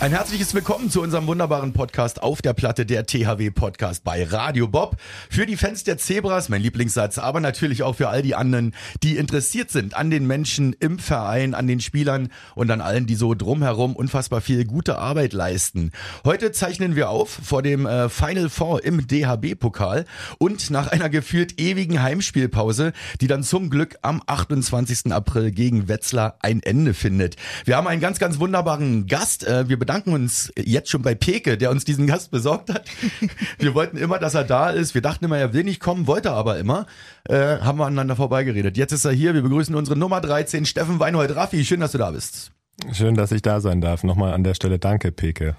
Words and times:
Ein 0.00 0.12
herzliches 0.12 0.54
Willkommen 0.54 0.90
zu 0.90 1.02
unserem 1.02 1.26
wunderbaren 1.26 1.72
Podcast 1.72 2.22
auf 2.22 2.40
der 2.40 2.52
Platte, 2.52 2.86
der 2.86 3.04
THW 3.04 3.50
Podcast 3.50 4.04
bei 4.04 4.22
Radio 4.22 4.68
Bob. 4.68 4.94
Für 5.28 5.44
die 5.44 5.56
Fans 5.56 5.82
der 5.82 5.98
Zebras, 5.98 6.48
mein 6.48 6.62
Lieblingssatz, 6.62 7.18
aber 7.18 7.40
natürlich 7.40 7.82
auch 7.82 7.96
für 7.96 8.08
all 8.08 8.22
die 8.22 8.36
anderen, 8.36 8.76
die 9.02 9.16
interessiert 9.16 9.72
sind 9.72 9.96
an 9.96 10.08
den 10.08 10.24
Menschen 10.28 10.72
im 10.78 11.00
Verein, 11.00 11.52
an 11.52 11.66
den 11.66 11.80
Spielern 11.80 12.28
und 12.54 12.70
an 12.70 12.80
allen, 12.80 13.06
die 13.08 13.16
so 13.16 13.34
drumherum 13.34 13.96
unfassbar 13.96 14.40
viel 14.40 14.64
gute 14.66 14.98
Arbeit 14.98 15.32
leisten. 15.32 15.90
Heute 16.24 16.52
zeichnen 16.52 16.94
wir 16.94 17.10
auf 17.10 17.28
vor 17.28 17.62
dem 17.62 17.84
äh, 17.84 18.08
Final 18.08 18.50
Four 18.50 18.84
im 18.84 19.04
DHB-Pokal 19.04 20.04
und 20.38 20.70
nach 20.70 20.86
einer 20.92 21.08
gefühlt 21.08 21.60
ewigen 21.60 22.00
Heimspielpause, 22.00 22.92
die 23.20 23.26
dann 23.26 23.42
zum 23.42 23.68
Glück 23.68 23.96
am 24.02 24.22
28. 24.24 25.12
April 25.12 25.50
gegen 25.50 25.88
Wetzlar 25.88 26.38
ein 26.40 26.62
Ende 26.62 26.94
findet. 26.94 27.34
Wir 27.64 27.76
haben 27.76 27.88
einen 27.88 28.00
ganz, 28.00 28.20
ganz 28.20 28.38
wunderbaren 28.38 29.08
Gast. 29.08 29.44
Äh, 29.44 29.68
wir 29.68 29.87
bedanken 29.88 30.12
uns 30.12 30.52
jetzt 30.54 30.90
schon 30.90 31.00
bei 31.00 31.14
Peke, 31.14 31.56
der 31.56 31.70
uns 31.70 31.86
diesen 31.86 32.06
Gast 32.06 32.30
besorgt 32.30 32.68
hat. 32.68 32.84
Wir 33.58 33.74
wollten 33.74 33.96
immer, 33.96 34.18
dass 34.18 34.34
er 34.34 34.44
da 34.44 34.68
ist. 34.68 34.94
Wir 34.94 35.00
dachten 35.00 35.24
immer, 35.24 35.38
er 35.38 35.54
will 35.54 35.64
nicht 35.64 35.80
kommen, 35.80 36.06
wollte 36.06 36.30
aber 36.30 36.58
immer. 36.58 36.84
Äh, 37.26 37.58
haben 37.60 37.78
wir 37.78 37.86
aneinander 37.86 38.14
vorbeigeredet. 38.14 38.76
Jetzt 38.76 38.92
ist 38.92 39.06
er 39.06 39.12
hier. 39.12 39.32
Wir 39.32 39.40
begrüßen 39.40 39.74
unsere 39.74 39.98
Nummer 39.98 40.20
13, 40.20 40.66
Steffen 40.66 41.00
Weinhold. 41.00 41.34
Raffi, 41.34 41.64
schön, 41.64 41.80
dass 41.80 41.92
du 41.92 41.98
da 41.98 42.10
bist. 42.10 42.50
Schön, 42.92 43.14
dass 43.14 43.32
ich 43.32 43.40
da 43.40 43.62
sein 43.62 43.80
darf. 43.80 44.04
Nochmal 44.04 44.34
an 44.34 44.44
der 44.44 44.52
Stelle 44.52 44.78
danke, 44.78 45.10
Peke. 45.10 45.56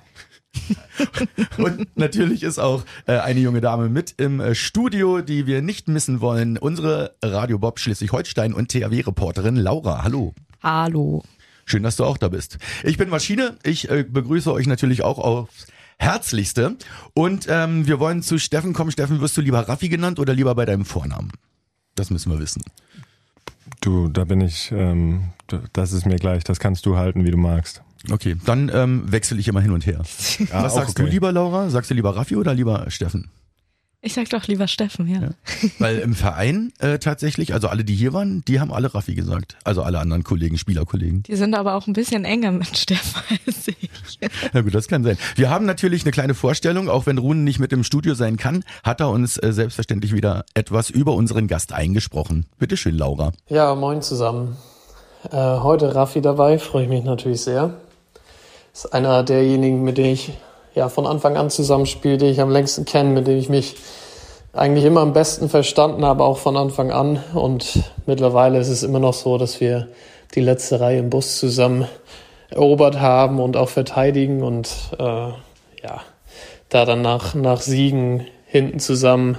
Und 1.58 1.98
natürlich 1.98 2.44
ist 2.44 2.60
auch 2.60 2.84
äh, 3.08 3.18
eine 3.18 3.40
junge 3.40 3.62
Dame 3.62 3.90
mit 3.90 4.14
im 4.18 4.40
äh, 4.40 4.54
Studio, 4.54 5.22
die 5.22 5.48
wir 5.48 5.64
nicht 5.64 5.88
missen 5.88 6.22
wollen. 6.22 6.60
Unsere 6.60 7.16
Radio 7.24 7.58
Bob 7.58 7.80
Schleswig-Holstein 7.80 8.54
und 8.54 8.70
THW-Reporterin 8.70 9.56
Laura. 9.56 10.04
Hallo. 10.04 10.36
Hallo. 10.62 11.24
Schön, 11.70 11.84
dass 11.84 11.98
du 11.98 12.04
auch 12.04 12.18
da 12.18 12.30
bist. 12.30 12.58
Ich 12.84 12.98
bin 12.98 13.10
Maschine. 13.10 13.58
Ich 13.62 13.92
äh, 13.92 14.04
begrüße 14.04 14.52
euch 14.52 14.66
natürlich 14.66 15.04
auch 15.04 15.20
aufs 15.20 15.68
Herzlichste. 16.00 16.78
Und 17.14 17.46
ähm, 17.48 17.86
wir 17.86 18.00
wollen 18.00 18.24
zu 18.24 18.40
Steffen 18.40 18.74
kommen. 18.74 18.92
Steffen, 18.92 19.22
wirst 19.22 19.38
du 19.38 19.42
lieber 19.42 19.60
Raffi 19.70 19.88
genannt 19.88 20.18
oder 20.18 20.34
lieber 20.34 20.56
bei 20.56 20.66
deinem 20.66 20.84
Vornamen? 20.84 21.32
Das 21.94 22.10
müssen 22.10 22.32
wir 22.32 22.40
wissen. 22.40 22.64
Du, 23.82 24.08
da 24.08 24.24
bin 24.24 24.42
ich, 24.42 24.72
ähm, 24.72 25.30
das 25.74 25.94
ist 25.94 26.08
mir 26.08 26.16
gleich, 26.16 26.44
das 26.44 26.60
kannst 26.60 26.88
du 26.88 26.98
halten, 26.98 27.24
wie 27.24 27.32
du 27.32 27.38
magst. 27.38 27.84
Okay, 28.10 28.36
dann 28.46 28.72
ähm, 28.74 29.12
wechsle 29.12 29.38
ich 29.38 29.48
immer 29.48 29.62
hin 29.62 29.72
und 29.72 29.86
her. 29.86 30.02
Ja, 30.40 30.64
Was 30.64 30.74
sagst 30.74 30.98
okay. 30.98 31.04
du 31.04 31.12
lieber, 31.12 31.32
Laura? 31.32 31.70
Sagst 31.70 31.92
du 31.92 31.94
lieber 31.94 32.16
Raffi 32.16 32.36
oder 32.36 32.56
lieber 32.56 32.90
Steffen? 32.90 33.30
Ich 34.02 34.14
sag 34.14 34.30
doch 34.30 34.48
lieber 34.48 34.70
Steffen, 34.70 35.08
ja. 35.10 35.20
Ja. 35.20 35.30
Weil 35.78 36.00
im 36.00 36.16
Verein 36.16 36.72
äh, 36.80 37.00
tatsächlich, 37.00 37.54
also 37.54 37.68
alle, 37.68 37.84
die 37.84 37.96
hier 37.96 38.14
waren, 38.14 38.44
die 38.48 38.62
haben 38.62 38.72
alle 38.72 38.94
Raffi 38.96 39.14
gesagt. 39.14 39.58
Also 39.66 39.84
alle 39.84 40.00
anderen 40.00 40.24
Kollegen, 40.24 40.58
Spielerkollegen. 40.58 41.24
Die 41.24 41.36
sind 41.36 41.54
aber 41.54 41.76
auch 41.76 41.86
ein 41.86 41.92
bisschen 41.92 42.24
enger 42.24 42.52
mit 42.52 42.78
Steffen 42.78 43.22
als 43.46 43.68
ich. 43.68 43.90
Na 44.54 44.62
gut, 44.62 44.74
das 44.74 44.88
kann 44.88 45.04
sein. 45.04 45.18
Wir 45.36 45.50
haben 45.50 45.66
natürlich 45.66 46.04
eine 46.04 46.12
kleine 46.12 46.34
Vorstellung, 46.34 46.90
auch 46.90 47.08
wenn 47.08 47.18
Rune 47.18 47.42
nicht 47.42 47.60
mit 47.60 47.74
im 47.74 47.84
Studio 47.84 48.14
sein 48.14 48.38
kann, 48.38 48.64
hat 48.84 49.02
er 49.02 49.10
uns 49.10 49.38
äh, 49.38 49.52
selbstverständlich 49.52 50.14
wieder 50.14 50.46
etwas 50.54 50.90
über 50.90 51.14
unseren 51.14 51.48
Gast 51.48 51.74
eingesprochen. 51.74 52.46
Bitte 52.58 52.78
schön, 52.78 52.98
Laura. 52.98 53.34
Ja, 53.50 53.76
moin 53.76 54.02
zusammen. 54.02 54.56
Äh, 55.30 55.36
heute 55.36 55.94
Raffi 55.94 56.22
dabei, 56.22 56.58
freue 56.58 56.84
ich 56.84 56.90
mich 56.90 57.04
natürlich 57.04 57.42
sehr. 57.42 57.74
Ist 58.74 58.94
einer 58.94 59.24
derjenigen, 59.24 59.84
mit 59.84 59.98
denen 59.98 60.14
ich 60.14 60.32
ja 60.76 60.90
von 60.90 61.06
Anfang 61.06 61.38
an 61.38 61.50
zusammenspiele, 61.50 62.18
den 62.18 62.32
ich 62.32 62.42
am 62.42 62.50
längsten 62.50 62.86
kenne, 62.86 63.10
mit 63.10 63.28
dem 63.28 63.38
ich 63.38 63.50
mich 63.50 63.76
eigentlich 64.54 64.86
immer 64.86 65.02
am 65.02 65.14
besten 65.14 65.50
verstanden 65.50 66.06
habe, 66.06 66.24
auch 66.24 66.38
von 66.38 66.58
Anfang 66.58 66.92
an. 66.92 67.24
Und 67.34 67.84
mittlerweile 68.06 68.60
ist 68.60 68.70
es 68.70 68.84
immer 68.84 69.00
noch 69.00 69.14
so, 69.14 69.38
dass 69.38 69.62
wir 69.62 69.88
die 70.36 70.42
letzte 70.42 70.80
Reihe 70.80 71.00
im 71.00 71.10
Bus 71.10 71.38
zusammen 71.38 71.88
erobert 72.50 73.00
haben 73.00 73.40
und 73.40 73.58
auch 73.58 73.70
verteidigen 73.70 74.44
und 74.44 74.70
äh, 74.98 75.04
ja, 75.04 76.02
da 76.70 76.86
dann 76.86 77.02
nach, 77.02 77.36
nach 77.36 77.62
Siegen 77.62 78.26
hinten 78.46 78.80
zusammen 78.80 79.38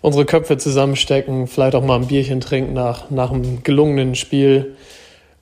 unsere 0.00 0.24
Köpfe 0.24 0.58
zusammenstecken, 0.58 1.46
vielleicht 1.46 1.74
auch 1.74 1.84
mal 1.84 1.96
ein 1.96 2.08
Bierchen 2.08 2.40
trinken 2.40 2.72
nach, 2.72 3.10
nach 3.10 3.30
einem 3.30 3.62
gelungenen 3.62 4.14
Spiel 4.14 4.76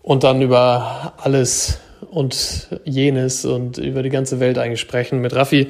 und 0.02 0.22
dann 0.22 0.42
über 0.42 1.14
alles 1.16 1.78
und 2.10 2.68
jenes 2.84 3.44
und 3.44 3.78
über 3.78 4.02
die 4.02 4.10
ganze 4.10 4.40
Welt 4.40 4.58
eigentlich 4.58 4.80
sprechen. 4.80 5.20
Mit 5.20 5.34
Raffi 5.34 5.68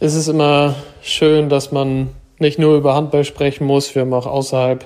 ist 0.00 0.14
es 0.14 0.28
immer 0.28 0.74
schön, 1.02 1.48
dass 1.48 1.72
man 1.72 2.10
nicht 2.38 2.58
nur 2.58 2.76
über 2.76 2.94
Handball 2.94 3.24
sprechen 3.24 3.66
muss, 3.66 3.94
wir 3.94 4.02
haben 4.02 4.12
auch 4.12 4.26
außerhalb 4.26 4.84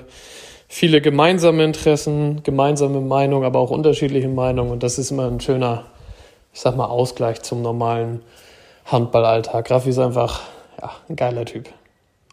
viele 0.67 1.01
gemeinsame 1.01 1.63
Interessen, 1.65 2.43
gemeinsame 2.43 3.01
Meinungen, 3.01 3.45
aber 3.45 3.59
auch 3.59 3.71
unterschiedliche 3.71 4.29
Meinungen 4.29 4.71
und 4.71 4.83
das 4.83 4.97
ist 4.97 5.11
immer 5.11 5.27
ein 5.27 5.41
schöner, 5.41 5.85
ich 6.53 6.61
sag 6.61 6.77
mal, 6.77 6.85
Ausgleich 6.85 7.41
zum 7.41 7.61
normalen 7.61 8.21
Handballalltag. 8.85 9.69
Raffi 9.69 9.89
ist 9.89 9.99
einfach 9.99 10.41
ja, 10.81 10.91
ein 11.09 11.15
geiler 11.15 11.45
Typ. 11.45 11.69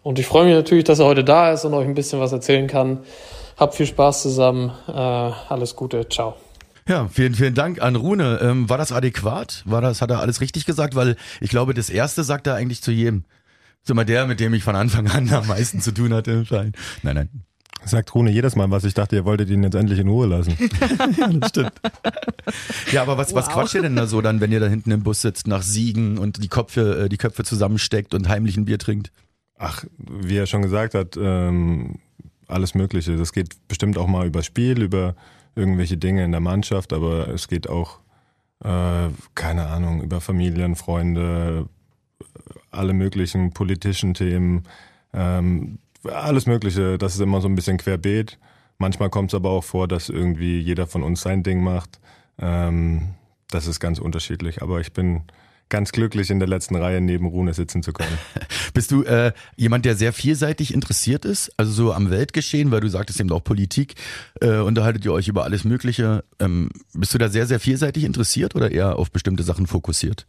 Und 0.03 0.19
ich 0.19 0.27
freue 0.27 0.47
mich 0.47 0.55
natürlich, 0.55 0.85
dass 0.85 1.01
er 1.01 1.07
heute 1.07 1.25
da 1.25 1.53
ist 1.53 1.65
und 1.65 1.75
euch 1.75 1.87
ein 1.87 1.95
bisschen 1.95 2.21
was 2.21 2.33
erzählen 2.33 2.67
kann. 2.67 3.01
Habt 3.57 3.75
viel 3.75 3.87
Spaß 3.87 4.23
zusammen. 4.23 4.73
Äh, 4.87 4.93
alles 4.93 5.75
Gute. 5.75 6.09
Ciao. 6.09 6.37
Ja, 6.89 7.07
vielen, 7.09 7.35
vielen 7.35 7.55
Dank 7.55 7.83
an 7.83 7.97
Rune. 7.97 8.39
Ähm, 8.43 8.69
war 8.69 8.79
das 8.79 8.93
adäquat? 8.93 9.63
War 9.67 9.81
das, 9.83 10.01
hat 10.01 10.11
er 10.11 10.21
alles 10.21 10.41
richtig 10.41 10.65
gesagt? 10.65 10.95
Weil 10.95 11.17
ich 11.41 11.51
glaube, 11.51 11.75
das 11.75 11.91
erste 11.91 12.25
sagt 12.25 12.47
er 12.47 12.55
eigentlich 12.55 12.83
zu 12.83 12.91
jedem. 12.91 13.25
So 13.83 13.95
mal 13.95 14.05
der, 14.05 14.27
mit 14.27 14.41
dem 14.41 14.55
ich 14.55 14.65
von 14.65 14.75
Anfang 14.77 15.07
an 15.09 15.29
am 15.33 15.47
meisten 15.47 15.81
zu 15.81 15.93
tun 15.93 16.13
hatte. 16.15 16.45
Nein, 16.51 16.73
nein. 17.03 17.29
Sagt 17.85 18.15
Rune 18.15 18.31
jedes 18.31 18.57
Mal 18.57 18.71
was. 18.71 18.85
Ich 18.85 18.95
dachte, 18.95 19.17
ihr 19.17 19.25
wolltet 19.25 19.51
ihn 19.51 19.63
jetzt 19.63 19.75
endlich 19.75 19.99
in 20.01 20.09
Ruhe 20.09 20.27
lassen. 20.27 20.55
Ja, 21.17 21.29
das 21.33 21.51
stimmt. 21.51 21.73
Ja, 22.93 23.03
aber 23.03 23.17
was, 23.19 23.35
was 23.35 23.47
Wow. 23.47 23.53
quatscht 23.55 23.75
ihr 23.75 23.83
denn 23.83 23.95
da 23.97 24.07
so 24.07 24.21
dann, 24.21 24.41
wenn 24.41 24.51
ihr 24.51 24.61
da 24.61 24.67
hinten 24.67 24.91
im 24.91 25.03
Bus 25.03 25.21
sitzt 25.23 25.47
nach 25.47 25.63
Siegen 25.63 26.19
und 26.19 26.43
die 26.43 26.49
Köpfe, 26.49 27.05
äh, 27.05 27.09
die 27.09 27.17
Köpfe 27.19 27.45
zusammensteckt 27.45 28.15
und 28.15 28.29
heimlich 28.29 28.57
ein 28.57 28.65
Bier 28.65 28.79
trinkt? 28.79 29.13
Ach, 29.59 29.85
wie 29.99 30.37
er 30.37 30.47
schon 30.47 30.63
gesagt 30.63 30.95
hat, 30.95 31.17
ähm, 31.21 31.97
alles 32.47 32.75
Mögliche. 32.75 33.17
Das 33.17 33.33
geht 33.33 33.57
bestimmt 33.69 33.97
auch 33.99 34.07
mal 34.07 34.27
über 34.27 34.43
Spiel, 34.43 34.83
über 34.83 35.15
irgendwelche 35.55 35.97
Dinge 35.97 36.25
in 36.25 36.33
der 36.33 36.41
Mannschaft, 36.41 36.93
aber 36.93 37.29
es 37.29 37.49
geht 37.49 37.69
auch, 37.69 38.01
äh, 38.65 39.09
keine 39.35 39.67
Ahnung, 39.67 40.03
über 40.03 40.21
Familien, 40.21 40.77
Freunde, 40.77 41.69
alle 42.71 42.93
möglichen 42.93 43.53
politischen 43.53 44.15
Themen, 44.15 44.65
ähm, 45.13 45.79
alles 46.05 46.47
Mögliche. 46.47 46.99
Das 46.99 47.15
ist 47.15 47.21
immer 47.21 47.41
so 47.41 47.49
ein 47.49 47.55
bisschen 47.55 47.79
querbeet. 47.79 48.39
Manchmal 48.79 49.11
kommt 49.11 49.31
es 49.31 49.35
aber 49.35 49.51
auch 49.51 49.65
vor, 49.65 49.89
dass 49.89 50.09
irgendwie 50.09 50.61
jeder 50.61 50.87
von 50.87 51.03
uns 51.03 51.21
sein 51.21 51.43
Ding 51.43 51.63
macht. 51.63 51.99
Ähm, 52.39 53.15
das 53.51 53.67
ist 53.67 53.81
ganz 53.81 53.99
unterschiedlich. 53.99 54.63
Aber 54.63 54.81
ich 54.81 54.93
bin 54.93 55.23
ganz 55.69 55.93
glücklich, 55.93 56.31
in 56.31 56.39
der 56.39 56.49
letzten 56.49 56.77
Reihe 56.77 57.01
neben 57.01 57.27
Rune 57.27 57.55
sitzen 57.55 57.83
zu 57.83 57.93
können. 57.93 58.19
Bist 58.75 58.91
du 58.91 59.03
äh, 59.05 59.33
jemand, 59.57 59.85
der 59.85 59.95
sehr 59.97 60.13
vielseitig 60.13 60.73
interessiert 60.73 61.25
ist? 61.25 61.53
Also 61.57 61.73
so 61.73 61.93
am 61.93 62.11
Weltgeschehen, 62.11 62.71
weil 62.71 62.81
du 62.81 62.89
sagtest 62.89 63.21
eben 63.21 63.31
auch 63.33 63.45
Politik, 63.45 63.95
äh, 64.41 64.59
unterhaltet 64.59 65.05
ihr 65.05 65.13
euch 65.13 65.29
über 65.29 65.45
alles 65.45 65.65
Mögliche. 65.65 66.25
Ähm, 66.39 66.71
bist 66.95 67.15
du 67.15 67.19
da 67.19 67.29
sehr, 67.29 67.47
sehr 67.47 67.61
vielseitig 67.61 68.05
interessiert 68.05 68.55
oder 68.55 68.71
eher 68.71 68.97
auf 68.97 69.11
bestimmte 69.11 69.43
Sachen 69.43 69.67
fokussiert? 69.67 70.27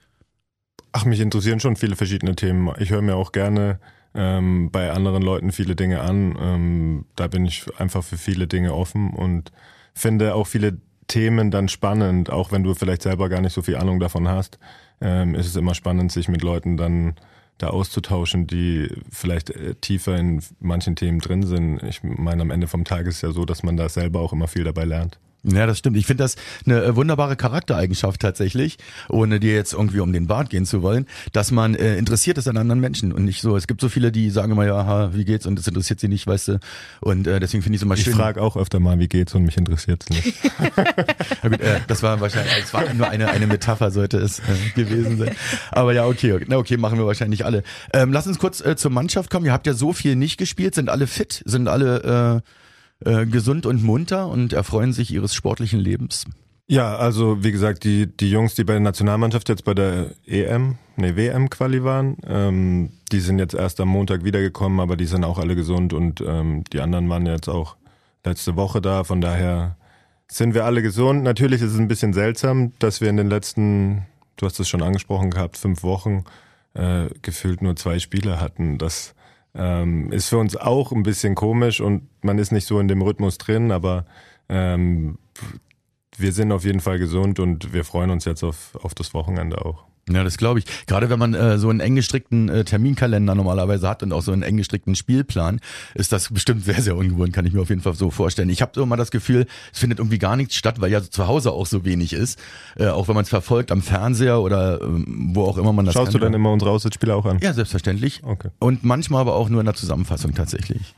Ach, 0.91 1.05
mich 1.05 1.19
interessieren 1.19 1.59
schon 1.59 1.75
viele 1.75 1.95
verschiedene 1.95 2.35
Themen. 2.35 2.73
Ich 2.79 2.89
höre 2.89 3.01
mir 3.01 3.15
auch 3.15 3.31
gerne 3.31 3.79
ähm, 4.15 4.71
bei 4.71 4.91
anderen 4.91 5.21
Leuten 5.21 5.51
viele 5.51 5.75
Dinge 5.75 6.01
an. 6.01 6.35
Ähm, 6.39 7.05
da 7.15 7.27
bin 7.27 7.45
ich 7.45 7.65
einfach 7.77 8.03
für 8.03 8.17
viele 8.17 8.47
Dinge 8.47 8.73
offen 8.73 9.11
und 9.11 9.51
finde 9.93 10.33
auch 10.33 10.47
viele 10.47 10.79
Themen 11.09 11.51
dann 11.51 11.67
spannend, 11.67 12.29
auch 12.29 12.53
wenn 12.53 12.63
du 12.63 12.73
vielleicht 12.73 13.01
selber 13.01 13.27
gar 13.27 13.41
nicht 13.41 13.51
so 13.51 13.61
viel 13.61 13.75
Ahnung 13.75 13.99
davon 13.99 14.29
hast. 14.29 14.57
Ähm, 15.01 15.35
ist 15.35 15.47
es 15.47 15.55
immer 15.57 15.75
spannend, 15.75 16.13
sich 16.13 16.29
mit 16.29 16.41
Leuten 16.41 16.77
dann 16.77 17.15
da 17.57 17.67
auszutauschen, 17.67 18.47
die 18.47 18.89
vielleicht 19.11 19.49
äh, 19.49 19.75
tiefer 19.75 20.17
in 20.17 20.41
manchen 20.59 20.95
Themen 20.95 21.19
drin 21.19 21.43
sind. 21.43 21.83
Ich 21.83 22.01
meine, 22.03 22.41
am 22.41 22.51
Ende 22.51 22.67
vom 22.67 22.85
Tag 22.85 23.05
ist 23.05 23.15
es 23.15 23.21
ja 23.21 23.31
so, 23.31 23.43
dass 23.43 23.63
man 23.63 23.75
da 23.75 23.89
selber 23.89 24.21
auch 24.21 24.31
immer 24.31 24.47
viel 24.47 24.63
dabei 24.63 24.85
lernt. 24.85 25.19
Ja, 25.43 25.65
das 25.65 25.77
stimmt. 25.77 25.95
Ich 25.95 26.05
finde 26.05 26.23
das 26.23 26.35
eine 26.65 26.83
äh, 26.83 26.95
wunderbare 26.95 27.37
Charaktereigenschaft 27.37 28.19
tatsächlich, 28.19 28.77
ohne 29.07 29.39
dir 29.39 29.53
jetzt 29.53 29.71
irgendwie 29.73 30.01
um 30.01 30.11
den 30.11 30.27
Bart 30.27 30.49
gehen 30.49 30.65
zu 30.65 30.81
wollen, 30.81 31.05
dass 31.31 31.51
man 31.51 31.75
äh, 31.75 31.95
interessiert 31.97 32.37
ist 32.37 32.47
an 32.49 32.57
anderen 32.57 32.81
Menschen 32.81 33.13
und 33.13 33.23
nicht 33.23 33.41
so. 33.41 33.55
Es 33.55 33.65
gibt 33.65 33.79
so 33.79 33.87
viele, 33.87 34.11
die 34.11 34.29
sagen 34.31 34.51
immer, 34.51 34.65
ja, 34.65 34.75
aha, 34.77 35.11
wie 35.13 35.23
geht's 35.23 35.45
und 35.45 35.57
das 35.57 35.65
interessiert 35.67 36.01
sie 36.01 36.09
nicht, 36.09 36.27
weißt 36.27 36.49
du. 36.49 36.59
Und 36.99 37.25
äh, 37.25 37.39
deswegen 37.39 37.63
finde 37.63 37.75
ich 37.77 37.81
es 37.81 37.85
immer 37.85 37.95
Ich 37.95 38.03
schön. 38.03 38.13
frage 38.15 38.41
auch 38.41 38.57
öfter 38.57 38.81
mal, 38.81 38.99
wie 38.99 39.07
geht's 39.07 39.33
und 39.33 39.43
mich 39.43 39.55
interessiert's 39.57 40.09
nicht. 40.09 40.33
Ja, 41.41 41.49
gut, 41.49 41.61
äh, 41.61 41.79
das 41.87 42.03
war 42.03 42.19
wahrscheinlich, 42.19 42.53
es 42.63 42.73
war 42.73 42.93
nur 42.93 43.07
eine, 43.07 43.29
eine 43.29 43.47
Metapher, 43.47 43.91
sollte 43.91 44.17
es 44.17 44.39
äh, 44.39 44.43
gewesen 44.75 45.17
sein. 45.17 45.35
Aber 45.71 45.93
ja, 45.93 46.05
okay, 46.05 46.33
okay, 46.33 46.45
na 46.49 46.57
okay, 46.57 46.75
machen 46.75 46.97
wir 46.97 47.05
wahrscheinlich 47.05 47.45
alle. 47.45 47.63
Ähm, 47.93 48.11
lass 48.11 48.27
uns 48.27 48.39
kurz 48.39 48.59
äh, 48.59 48.75
zur 48.75 48.91
Mannschaft 48.91 49.29
kommen. 49.29 49.45
Ihr 49.45 49.53
habt 49.53 49.67
ja 49.67 49.73
so 49.73 49.93
viel 49.93 50.15
nicht 50.17 50.37
gespielt, 50.37 50.75
sind 50.75 50.89
alle 50.89 51.07
fit, 51.07 51.41
sind 51.45 51.67
alle 51.69 52.41
äh, 52.43 52.49
äh, 53.05 53.25
gesund 53.25 53.65
und 53.65 53.83
munter 53.83 54.27
und 54.27 54.53
erfreuen 54.53 54.93
sich 54.93 55.11
ihres 55.11 55.33
sportlichen 55.33 55.79
Lebens. 55.79 56.25
Ja, 56.67 56.97
also 56.97 57.43
wie 57.43 57.51
gesagt, 57.51 57.83
die, 57.83 58.05
die 58.05 58.29
Jungs, 58.29 58.53
die 58.53 58.63
bei 58.63 58.73
der 58.73 58.81
Nationalmannschaft 58.81 59.49
jetzt 59.49 59.63
bei 59.63 59.73
der 59.73 60.11
EM, 60.27 60.77
nee, 60.97 61.15
WM-Quali 61.15 61.83
waren, 61.83 62.17
ähm, 62.27 62.91
die 63.11 63.21
sind 63.21 63.39
jetzt 63.39 63.55
erst 63.55 63.79
am 63.79 63.87
Montag 63.87 64.23
wiedergekommen, 64.23 64.79
aber 64.79 64.95
die 64.95 65.05
sind 65.05 65.23
auch 65.23 65.39
alle 65.39 65.55
gesund 65.55 65.93
und 65.93 66.21
ähm, 66.21 66.63
die 66.71 66.79
anderen 66.79 67.09
waren 67.09 67.25
jetzt 67.25 67.47
auch 67.47 67.75
letzte 68.23 68.55
Woche 68.55 68.81
da, 68.81 69.03
von 69.03 69.19
daher 69.19 69.77
sind 70.27 70.53
wir 70.53 70.65
alle 70.65 70.83
gesund. 70.83 71.23
Natürlich 71.23 71.63
ist 71.63 71.71
es 71.71 71.79
ein 71.79 71.87
bisschen 71.87 72.13
seltsam, 72.13 72.73
dass 72.77 73.01
wir 73.01 73.09
in 73.09 73.17
den 73.17 73.29
letzten, 73.29 74.05
du 74.37 74.45
hast 74.45 74.59
es 74.59 74.69
schon 74.69 74.83
angesprochen 74.83 75.31
gehabt, 75.31 75.57
fünf 75.57 75.81
Wochen 75.81 76.23
äh, 76.75 77.07
gefühlt 77.23 77.63
nur 77.63 77.75
zwei 77.77 77.97
Spiele 77.97 78.39
hatten. 78.39 78.77
Das 78.77 79.15
ähm, 79.55 80.11
ist 80.11 80.29
für 80.29 80.37
uns 80.37 80.55
auch 80.55 80.91
ein 80.91 81.03
bisschen 81.03 81.35
komisch 81.35 81.81
und 81.81 82.07
man 82.21 82.37
ist 82.37 82.51
nicht 82.51 82.67
so 82.67 82.79
in 82.79 82.87
dem 82.87 83.01
Rhythmus 83.01 83.37
drin, 83.37 83.71
aber 83.71 84.05
ähm, 84.47 85.17
wir 86.17 86.31
sind 86.31 86.51
auf 86.51 86.65
jeden 86.65 86.79
Fall 86.79 86.99
gesund 86.99 87.39
und 87.39 87.73
wir 87.73 87.83
freuen 87.85 88.09
uns 88.09 88.25
jetzt 88.25 88.43
auf, 88.43 88.77
auf 88.81 88.93
das 88.93 89.13
Wochenende 89.13 89.65
auch. 89.65 89.88
Ja, 90.09 90.23
das 90.23 90.37
glaube 90.37 90.59
ich. 90.59 90.65
Gerade 90.87 91.09
wenn 91.09 91.19
man 91.19 91.33
äh, 91.33 91.57
so 91.57 91.69
einen 91.69 91.79
eng 91.79 91.95
gestrickten 91.95 92.49
äh, 92.49 92.63
Terminkalender 92.63 93.35
normalerweise 93.35 93.87
hat 93.87 94.03
und 94.03 94.11
auch 94.11 94.21
so 94.21 94.31
einen 94.31 94.43
eng 94.43 94.57
gestrickten 94.57 94.95
Spielplan, 94.95 95.59
ist 95.95 96.11
das 96.11 96.29
bestimmt 96.29 96.63
sehr, 96.65 96.81
sehr 96.81 96.95
ungewohnt, 96.95 97.33
kann 97.33 97.45
ich 97.45 97.53
mir 97.53 97.61
auf 97.61 97.69
jeden 97.69 97.81
Fall 97.81 97.93
so 97.93 98.09
vorstellen. 98.09 98.49
Ich 98.49 98.61
habe 98.61 98.71
so 98.75 98.85
mal 98.85 98.97
das 98.97 99.11
Gefühl, 99.11 99.45
es 99.71 99.79
findet 99.79 99.99
irgendwie 99.99 100.19
gar 100.19 100.35
nichts 100.35 100.55
statt, 100.55 100.81
weil 100.81 100.91
ja 100.91 101.01
zu 101.01 101.27
Hause 101.27 101.51
auch 101.51 101.65
so 101.65 101.85
wenig 101.85 102.13
ist. 102.13 102.39
Äh, 102.77 102.87
auch 102.87 103.07
wenn 103.07 103.15
man 103.15 103.23
es 103.23 103.29
verfolgt 103.29 103.71
am 103.71 103.81
Fernseher 103.81 104.41
oder 104.41 104.81
ähm, 104.81 105.31
wo 105.33 105.43
auch 105.43 105.57
immer 105.57 105.73
man 105.73 105.85
das 105.85 105.93
Schaust 105.93 106.11
kann. 106.11 106.19
du 106.19 106.25
dann 106.25 106.33
immer 106.33 106.51
unsere 106.51 106.71
Auswärtsspiele 106.71 107.15
auch 107.15 107.25
an? 107.25 107.39
Ja, 107.41 107.53
selbstverständlich. 107.53 108.21
Okay. 108.23 108.49
Und 108.59 108.83
manchmal 108.83 109.21
aber 109.21 109.35
auch 109.35 109.49
nur 109.49 109.61
in 109.61 109.65
der 109.65 109.75
Zusammenfassung 109.75 110.33
tatsächlich. 110.33 110.93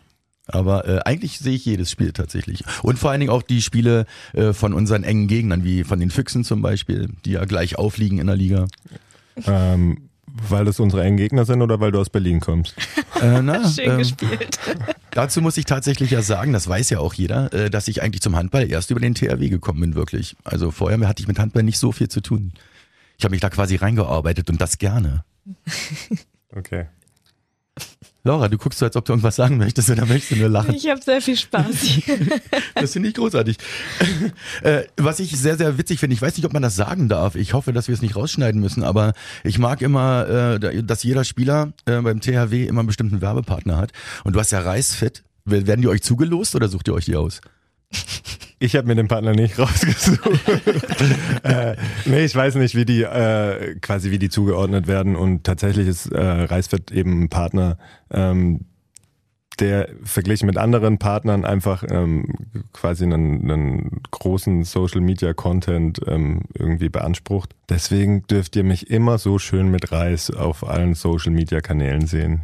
Aber 0.51 0.88
äh, 0.88 1.00
eigentlich 1.06 1.39
sehe 1.39 1.56
ich 1.56 1.65
jedes 1.65 1.92
Spiel 1.92 2.12
tatsächlich. 2.13 2.63
Und 2.83 3.00
vor 3.00 3.12
allen 3.12 3.19
Dingen 3.19 3.31
auch 3.31 3.44
die 3.44 3.62
Spiele 3.62 4.06
äh, 4.33 4.53
von 4.53 4.74
unseren 4.74 5.03
engen 5.03 5.27
Gegnern, 5.27 5.63
wie 5.63 5.83
von 5.83 6.00
den 6.00 6.12
Füchsen 6.12 6.44
zum 6.44 6.62
Beispiel, 6.62 7.09
die 7.25 7.31
ja 7.31 7.45
gleich 7.45 7.77
aufliegen 7.77 8.19
in 8.19 8.27
der 8.27 8.36
Liga. 8.36 8.68
Ähm, 9.45 10.09
weil 10.48 10.65
das 10.65 10.80
unsere 10.80 11.03
engen 11.03 11.18
Gegner 11.18 11.45
sind 11.45 11.62
oder 11.62 11.80
weil 11.80 11.92
du 11.92 12.00
aus 12.00 12.09
Berlin 12.09 12.39
kommst? 12.39 12.75
Äh, 13.21 13.42
na, 13.42 13.69
Schön 13.75 13.92
ähm, 13.92 13.98
gespielt. 13.98 14.59
dazu 15.12 15.42
muss 15.42 15.57
ich 15.57 15.65
tatsächlich 15.65 16.12
ja 16.12 16.21
sagen, 16.21 16.54
das 16.54 16.68
weiß 16.68 16.89
ja 16.89 17.00
auch 17.00 17.13
jeder, 17.13 17.51
äh, 17.54 17.69
dass 17.69 17.88
ich 17.88 18.01
eigentlich 18.01 18.21
zum 18.21 18.36
Handball 18.36 18.69
erst 18.69 18.92
über 18.92 19.00
den 19.00 19.15
THW 19.15 19.50
gekommen 19.50 19.81
bin, 19.81 19.95
wirklich. 19.95 20.36
Also 20.44 20.71
vorher 20.71 21.00
hatte 21.07 21.21
ich 21.21 21.27
mit 21.27 21.39
Handball 21.39 21.63
nicht 21.63 21.80
so 21.80 21.92
viel 21.92 22.09
zu 22.09 22.21
tun. 22.21 22.54
Ich 23.18 23.24
habe 23.24 23.31
mich 23.31 23.42
da 23.42 23.50
quasi 23.50 23.75
reingearbeitet 23.75 24.50
und 24.50 24.59
das 24.62 24.77
gerne. 24.77 25.24
Okay. 26.56 26.88
Laura, 28.23 28.47
du 28.47 28.57
guckst 28.57 28.77
so, 28.77 28.85
als 28.85 28.95
ob 28.95 29.06
du 29.06 29.13
irgendwas 29.13 29.35
sagen 29.35 29.57
möchtest 29.57 29.89
oder 29.89 30.06
möchtest 30.06 30.31
du 30.31 30.35
nur 30.35 30.50
lachen? 30.50 30.75
Ich 30.75 30.88
habe 30.89 31.01
sehr 31.01 31.21
viel 31.21 31.38
Spaß. 31.38 31.65
Das 32.75 32.94
finde 32.94 33.09
ich 33.09 33.15
großartig. 33.15 33.57
äh, 34.63 34.83
was 34.97 35.19
ich 35.19 35.31
sehr, 35.38 35.57
sehr 35.57 35.77
witzig 35.77 36.00
finde, 36.00 36.13
ich 36.13 36.21
weiß 36.21 36.35
nicht, 36.38 36.45
ob 36.45 36.53
man 36.53 36.62
das 36.62 36.75
sagen 36.75 37.09
darf. 37.09 37.35
Ich 37.35 37.53
hoffe, 37.53 37.73
dass 37.73 37.88
wir 37.88 37.95
es 37.95 38.01
nicht 38.01 38.15
rausschneiden 38.15 38.59
müssen, 38.62 38.83
aber 38.83 39.13
ich 39.44 39.59
mag 39.59 39.81
immer, 39.81 40.59
äh, 40.62 40.83
dass 40.83 41.03
jeder 41.03 41.23
Spieler 41.23 41.73
äh, 41.85 42.00
beim 42.01 42.21
THW 42.21 42.65
immer 42.65 42.81
einen 42.81 42.88
bestimmten 42.88 43.21
Werbepartner 43.21 43.77
hat. 43.77 43.91
Und 44.23 44.33
du 44.35 44.39
hast 44.39 44.51
ja 44.51 44.62
Reisfit. 44.62 45.23
Werden 45.45 45.81
die 45.81 45.88
euch 45.88 46.03
zugelost 46.03 46.56
oder 46.56 46.68
sucht 46.68 46.88
ihr 46.88 46.94
euch 46.94 47.06
die 47.06 47.15
aus? 47.15 47.41
Ich 48.62 48.75
habe 48.75 48.88
mir 48.88 48.94
den 48.94 49.08
Partner 49.08 49.31
nicht 49.31 49.58
rausgesucht. 49.58 50.22
äh, 51.44 51.75
nee, 52.06 52.25
ich 52.25 52.36
weiß 52.36 52.56
nicht, 52.56 52.75
wie 52.75 52.86
die 52.86 53.02
äh, 53.02 53.75
quasi 53.81 54.12
wie 54.12 54.19
die 54.19 54.30
zugeordnet 54.30 54.86
werden 54.86 55.16
und 55.16 55.44
tatsächlich 55.44 55.88
ist 55.88 56.12
äh, 56.12 56.22
Reisfett 56.22 56.92
eben 56.92 57.24
ein 57.24 57.30
Partner, 57.30 57.80
ähm, 58.12 58.66
der 59.60 59.90
verglichen 60.04 60.46
mit 60.46 60.58
anderen 60.58 61.00
Partnern 61.00 61.44
einfach 61.44 61.84
ähm, 61.90 62.36
quasi 62.72 63.04
einen, 63.04 63.50
einen 63.50 64.02
großen 64.12 64.64
Social 64.64 65.02
Media 65.02 65.34
Content 65.34 66.00
ähm, 66.06 66.42
irgendwie 66.54 66.90
beansprucht. 66.90 67.56
Deswegen 67.68 68.28
dürft 68.28 68.56
ihr 68.56 68.64
mich 68.64 68.92
immer 68.92 69.18
so 69.18 69.40
schön 69.40 69.72
mit 69.72 69.92
Reis 69.92 70.30
auf 70.30 70.68
allen 70.68 70.94
Social 70.94 71.31
Media 71.31 71.62
Kanälen 71.62 72.06
sehen. 72.06 72.42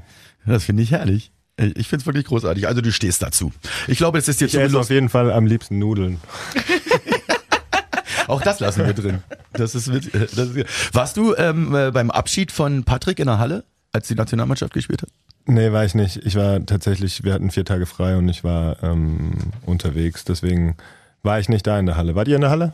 Das 0.47 0.63
finde 0.63 0.81
ich 0.81 0.91
herrlich. 0.91 1.31
Ich 1.57 1.87
finde 1.87 2.01
es 2.01 2.05
wirklich 2.05 2.25
großartig. 2.25 2.67
Also 2.67 2.81
du 2.81 2.91
stehst 2.91 3.21
dazu. 3.23 3.51
Ich 3.87 3.97
glaube, 3.97 4.19
es 4.19 4.27
ist 4.27 4.39
dir 4.41 4.45
Ich 4.45 4.55
esse 4.55 4.79
auf 4.79 4.89
jeden 4.91 5.09
Fall 5.09 5.31
am 5.31 5.47
liebsten 5.47 5.79
Nudeln. 5.79 6.19
Auch 8.27 8.41
das 8.41 8.59
lassen 8.59 8.85
wir 8.85 8.93
drin. 8.93 9.23
Das 9.53 9.73
ist, 9.73 9.89
witz- 9.89 10.13
äh, 10.13 10.27
das 10.35 10.49
ist 10.49 10.93
Warst 10.95 11.17
du 11.17 11.33
ähm, 11.35 11.73
äh, 11.73 11.91
beim 11.91 12.11
Abschied 12.11 12.51
von 12.51 12.83
Patrick 12.83 13.19
in 13.19 13.27
der 13.27 13.39
Halle, 13.39 13.63
als 13.93 14.07
die 14.07 14.15
Nationalmannschaft 14.15 14.73
gespielt 14.73 15.01
hat? 15.01 15.09
Nee, 15.45 15.71
war 15.71 15.85
ich 15.85 15.95
nicht. 15.95 16.17
Ich 16.25 16.35
war 16.35 16.63
tatsächlich, 16.65 17.23
wir 17.23 17.33
hatten 17.33 17.51
vier 17.51 17.63
Tage 17.63 17.85
frei 17.85 18.17
und 18.17 18.27
ich 18.27 18.43
war 18.43 18.83
ähm, 18.83 19.31
unterwegs. 19.65 20.25
Deswegen 20.25 20.75
war 21.23 21.39
ich 21.39 21.47
nicht 21.47 21.65
da 21.65 21.79
in 21.79 21.85
der 21.85 21.95
Halle. 21.95 22.15
Wart 22.15 22.27
ihr 22.27 22.35
in 22.35 22.41
der 22.41 22.49
Halle? 22.49 22.73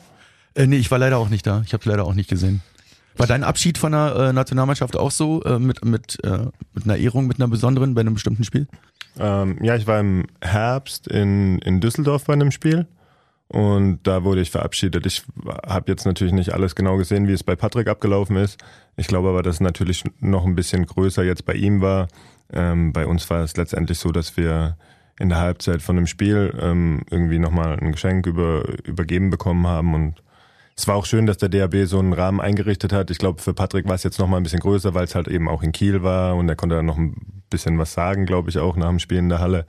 Äh, 0.56 0.65
nee, 0.65 0.77
ich 0.77 0.89
war 0.89 0.97
leider 0.97 1.19
auch 1.19 1.29
nicht 1.29 1.45
da. 1.45 1.62
Ich 1.65 1.74
habe 1.74 1.88
leider 1.88 2.03
auch 2.06 2.15
nicht 2.15 2.29
gesehen. 2.29 2.62
War 3.18 3.27
dein 3.27 3.44
Abschied 3.44 3.77
von 3.77 3.92
der 3.92 4.15
äh, 4.15 4.33
Nationalmannschaft 4.33 4.95
auch 4.95 5.12
so 5.12 5.44
äh, 5.44 5.60
mit 5.60 5.83
mit 5.86 6.24
äh, 6.24 6.48
mit 6.74 6.86
einer 6.86 6.98
Ehrung, 6.98 7.27
mit 7.27 7.39
einer 7.39 7.48
besonderen 7.48 7.94
bei 7.94 8.01
einem 8.01 8.15
bestimmten 8.15 8.44
Spiel? 8.44 8.68
Ähm, 9.19 9.57
ja, 9.62 9.75
ich 9.75 9.86
war 9.86 10.00
im 10.00 10.25
Herbst 10.42 11.07
in, 11.07 11.60
in 11.60 11.80
Düsseldorf 11.80 12.25
bei 12.25 12.33
einem 12.33 12.51
Spiel 12.51 12.88
und 13.48 14.00
da 14.04 14.24
wurde 14.24 14.42
ich 14.42 14.50
verabschiedet. 14.50 15.06
Ich 15.06 15.24
habe 15.68 15.92
jetzt 15.92 16.06
natürlich 16.06 16.33
nicht 16.33 16.54
alles 16.54 16.75
genau 16.75 16.98
gesehen, 16.98 17.27
wie 17.27 17.33
es 17.33 17.44
bei 17.44 17.56
Patrick 17.56 17.88
abgelaufen 17.88 18.36
ist. 18.36 18.60
Ich 18.95 19.07
glaube 19.07 19.30
aber, 19.30 19.44
dass 19.44 19.56
es 19.56 19.62
natürlich 19.62 20.04
noch 20.19 20.45
ein 20.45 20.56
bisschen 20.56 20.86
größer 20.86 21.24
jetzt 21.24 21.45
bei 21.45 21.54
ihm 21.54 21.81
war. 21.81 22.07
Ähm, 22.51 22.94
bei 22.94 23.06
uns 23.06 23.30
war 23.30 23.44
es 23.44 23.56
letztendlich 23.56 24.00
so, 24.00 24.12
dass 24.12 24.38
wir 24.38 24.77
in 25.19 25.30
der 25.30 25.39
Halbzeit 25.39 25.81
von 25.83 25.95
dem 25.95 26.07
Spiel 26.07 26.54
ähm, 26.60 27.04
irgendwie 27.12 27.38
nochmal 27.38 27.77
ein 27.80 27.92
Geschenk 27.92 28.25
über, 28.25 28.63
übergeben 28.83 29.30
bekommen 29.30 29.68
haben 29.68 29.94
und 29.94 30.24
es 30.75 30.88
war 30.88 30.96
auch 30.96 31.06
schön, 31.06 31.25
dass 31.25 31.38
der 31.38 31.50
DAB 31.50 31.86
so 31.86 32.00
einen 32.00 32.14
Rahmen 32.14 32.42
eingerichtet 32.42 32.94
hat. 32.94 33.12
Ich 33.12 33.20
glaube, 33.20 33.42
für 33.42 33.54
Patrick 33.54 33.88
war 33.88 33.96
es 33.96 34.04
jetzt 34.04 34.20
noch 34.20 34.28
mal 34.28 34.38
ein 34.38 34.44
bisschen 34.44 34.60
größer, 34.60 34.94
weil 34.94 35.04
es 35.04 35.16
halt 35.16 35.28
eben 35.28 35.48
auch 35.48 35.62
in 35.62 35.72
Kiel 35.72 36.04
war 36.04 36.36
und 36.36 36.50
er 36.50 36.56
konnte 36.56 36.75
dann 36.75 36.86
noch 36.86 36.98
ein 36.98 37.44
bisschen 37.50 37.78
was 37.78 37.94
sagen, 37.94 38.25
glaube 38.25 38.50
ich, 38.50 38.58
auch 38.58 38.75
nach 38.75 38.90
dem 38.90 39.00
Spiel 39.00 39.20
in 39.20 39.30
der 39.30 39.40
Halle. 39.40 39.66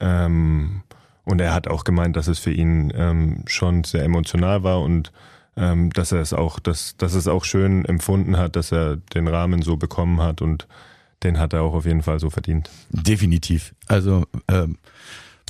Ähm, 0.00 0.82
und 1.24 1.40
er 1.40 1.54
hat 1.54 1.68
auch 1.68 1.84
gemeint, 1.84 2.16
dass 2.16 2.26
es 2.26 2.38
für 2.38 2.52
ihn 2.52 2.92
ähm, 2.94 3.44
schon 3.46 3.84
sehr 3.84 4.04
emotional 4.04 4.62
war 4.62 4.82
und 4.82 5.12
ähm, 5.56 5.90
dass 5.90 6.12
er 6.12 6.20
es 6.20 6.32
auch, 6.32 6.58
dass, 6.58 6.96
dass 6.96 7.14
es 7.14 7.28
auch 7.28 7.44
schön 7.44 7.84
empfunden 7.84 8.36
hat, 8.36 8.56
dass 8.56 8.72
er 8.72 8.96
den 8.96 9.28
Rahmen 9.28 9.62
so 9.62 9.76
bekommen 9.76 10.20
hat 10.20 10.42
und 10.42 10.66
den 11.22 11.38
hat 11.38 11.54
er 11.54 11.62
auch 11.62 11.74
auf 11.74 11.86
jeden 11.86 12.02
Fall 12.02 12.20
so 12.20 12.28
verdient. 12.28 12.70
Definitiv. 12.90 13.74
Also 13.86 14.24
ähm, 14.48 14.76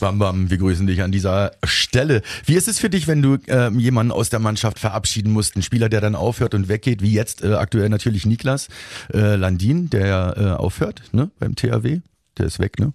Bam 0.00 0.19
Bam, 0.19 0.50
wir 0.50 0.58
grüßen 0.58 0.87
dich 0.88 1.02
an 1.02 1.12
dieser 1.12 1.52
Stelle. 1.62 2.23
Wie 2.46 2.55
ist 2.55 2.67
es 2.67 2.81
für 2.81 2.91
dich, 2.91 3.06
wenn 3.06 3.23
du 3.23 3.38
ähm, 3.46 3.79
jemanden 3.79 4.11
aus 4.12 4.29
der 4.29 4.41
Mannschaft 4.41 4.79
verabschieden 4.81 5.32
musst? 5.32 5.55
Ein 5.56 5.62
Spieler, 5.62 5.88
der 5.88 6.00
dann 6.00 6.14
aufhört 6.17 6.55
und 6.55 6.69
weggeht, 6.69 7.00
wie 7.00 7.12
jetzt 7.12 7.44
äh, 7.44 7.55
aktuell 7.55 7.88
natürlich 7.88 8.26
Niklas 8.26 8.69
äh, 9.13 9.36
Landin, 9.36 9.91
der 9.91 10.06
ja 10.06 10.32
äh, 10.36 10.56
aufhört 10.56 11.03
ne, 11.13 11.31
beim 11.39 11.55
THW. 11.55 12.01
Der 12.39 12.46
ist 12.46 12.58
weg, 12.58 12.79
ne? 12.81 12.93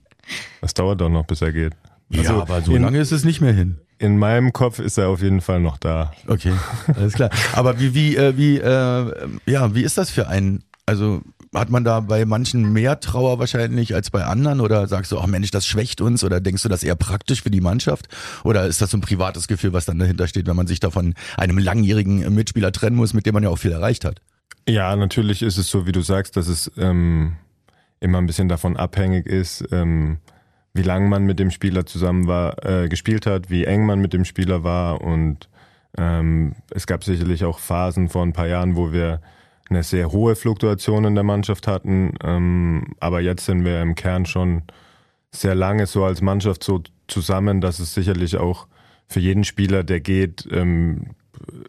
Das 0.61 0.73
dauert 0.73 0.99
doch 0.99 1.09
noch, 1.09 1.25
bis 1.25 1.41
er 1.41 1.53
geht. 1.53 1.73
ja, 2.09 2.19
Also 2.21 2.41
aber 2.41 2.61
so 2.61 2.75
in- 2.75 2.81
lange 2.81 2.99
ist 2.99 3.11
es 3.13 3.23
nicht 3.23 3.39
mehr 3.39 3.53
hin. 3.53 3.77
In 3.97 4.17
meinem 4.17 4.51
Kopf 4.53 4.79
ist 4.79 4.97
er 4.97 5.07
auf 5.09 5.21
jeden 5.21 5.41
Fall 5.41 5.59
noch 5.61 5.77
da. 5.77 6.13
Okay, 6.27 6.53
alles 6.95 7.13
klar. 7.13 7.29
Aber 7.53 7.79
wie, 7.79 7.93
wie, 7.93 8.15
äh, 8.15 8.37
wie, 8.37 8.57
äh, 8.57 9.27
ja, 9.45 9.73
wie 9.75 9.83
ist 9.83 9.97
das 9.97 10.09
für 10.09 10.27
einen? 10.27 10.63
Also 10.85 11.21
hat 11.53 11.69
man 11.69 11.83
da 11.83 11.99
bei 11.99 12.25
manchen 12.25 12.73
mehr 12.73 12.99
Trauer 12.99 13.39
wahrscheinlich 13.39 13.95
als 13.95 14.11
bei 14.11 14.23
anderen? 14.23 14.61
Oder 14.61 14.87
sagst 14.87 15.11
du, 15.11 15.19
ach 15.19 15.27
Mensch, 15.27 15.51
das 15.51 15.65
schwächt 15.65 16.01
uns? 16.01 16.23
Oder 16.23 16.39
denkst 16.39 16.63
du 16.63 16.69
das 16.69 16.83
eher 16.83 16.95
praktisch 16.95 17.41
für 17.41 17.49
die 17.49 17.61
Mannschaft? 17.61 18.07
Oder 18.43 18.67
ist 18.67 18.81
das 18.81 18.91
so 18.91 18.97
ein 18.97 19.01
privates 19.01 19.47
Gefühl, 19.47 19.73
was 19.73 19.85
dann 19.85 19.99
dahinter 19.99 20.27
steht, 20.27 20.47
wenn 20.47 20.55
man 20.55 20.67
sich 20.67 20.79
da 20.79 20.89
von 20.91 21.13
einem 21.37 21.57
langjährigen 21.57 22.33
Mitspieler 22.33 22.71
trennen 22.71 22.95
muss, 22.95 23.13
mit 23.13 23.25
dem 23.25 23.33
man 23.33 23.43
ja 23.43 23.49
auch 23.49 23.57
viel 23.57 23.71
erreicht 23.71 24.05
hat? 24.05 24.21
Ja, 24.67 24.95
natürlich 24.95 25.41
ist 25.41 25.57
es 25.57 25.69
so, 25.69 25.87
wie 25.87 25.91
du 25.91 26.01
sagst, 26.01 26.37
dass 26.37 26.47
es 26.47 26.71
ähm, 26.77 27.37
immer 27.99 28.19
ein 28.19 28.27
bisschen 28.27 28.49
davon 28.49 28.77
abhängig 28.77 29.25
ist, 29.25 29.67
ähm, 29.71 30.19
wie 30.73 30.83
lange 30.83 31.07
man 31.07 31.23
mit 31.23 31.39
dem 31.39 31.49
Spieler 31.49 31.87
zusammen 31.87 32.27
war, 32.27 32.63
äh, 32.63 32.87
gespielt 32.87 33.25
hat, 33.25 33.49
wie 33.49 33.65
eng 33.65 33.85
man 33.85 33.99
mit 33.99 34.13
dem 34.13 34.25
Spieler 34.25 34.63
war 34.63 35.01
und 35.01 35.49
ähm, 35.97 36.55
es 36.69 36.85
gab 36.85 37.03
sicherlich 37.03 37.43
auch 37.43 37.57
Phasen 37.57 38.09
vor 38.09 38.23
ein 38.23 38.33
paar 38.33 38.47
Jahren, 38.47 38.75
wo 38.75 38.91
wir 38.91 39.21
eine 39.69 39.83
sehr 39.83 40.11
hohe 40.11 40.35
Fluktuation 40.35 41.05
in 41.05 41.15
der 41.15 41.23
Mannschaft 41.23 41.67
hatten, 41.67 42.13
ähm, 42.23 42.95
aber 42.99 43.21
jetzt 43.21 43.45
sind 43.45 43.63
wir 43.65 43.81
im 43.81 43.95
Kern 43.95 44.25
schon 44.25 44.63
sehr 45.31 45.55
lange 45.55 45.85
so 45.85 46.03
als 46.03 46.21
Mannschaft 46.21 46.63
so 46.63 46.81
zusammen, 47.07 47.61
dass 47.61 47.79
es 47.79 47.93
sicherlich 47.93 48.37
auch 48.37 48.67
für 49.07 49.19
jeden 49.19 49.43
Spieler, 49.43 49.83
der 49.83 49.99
geht, 49.99 50.47
ähm, 50.51 51.15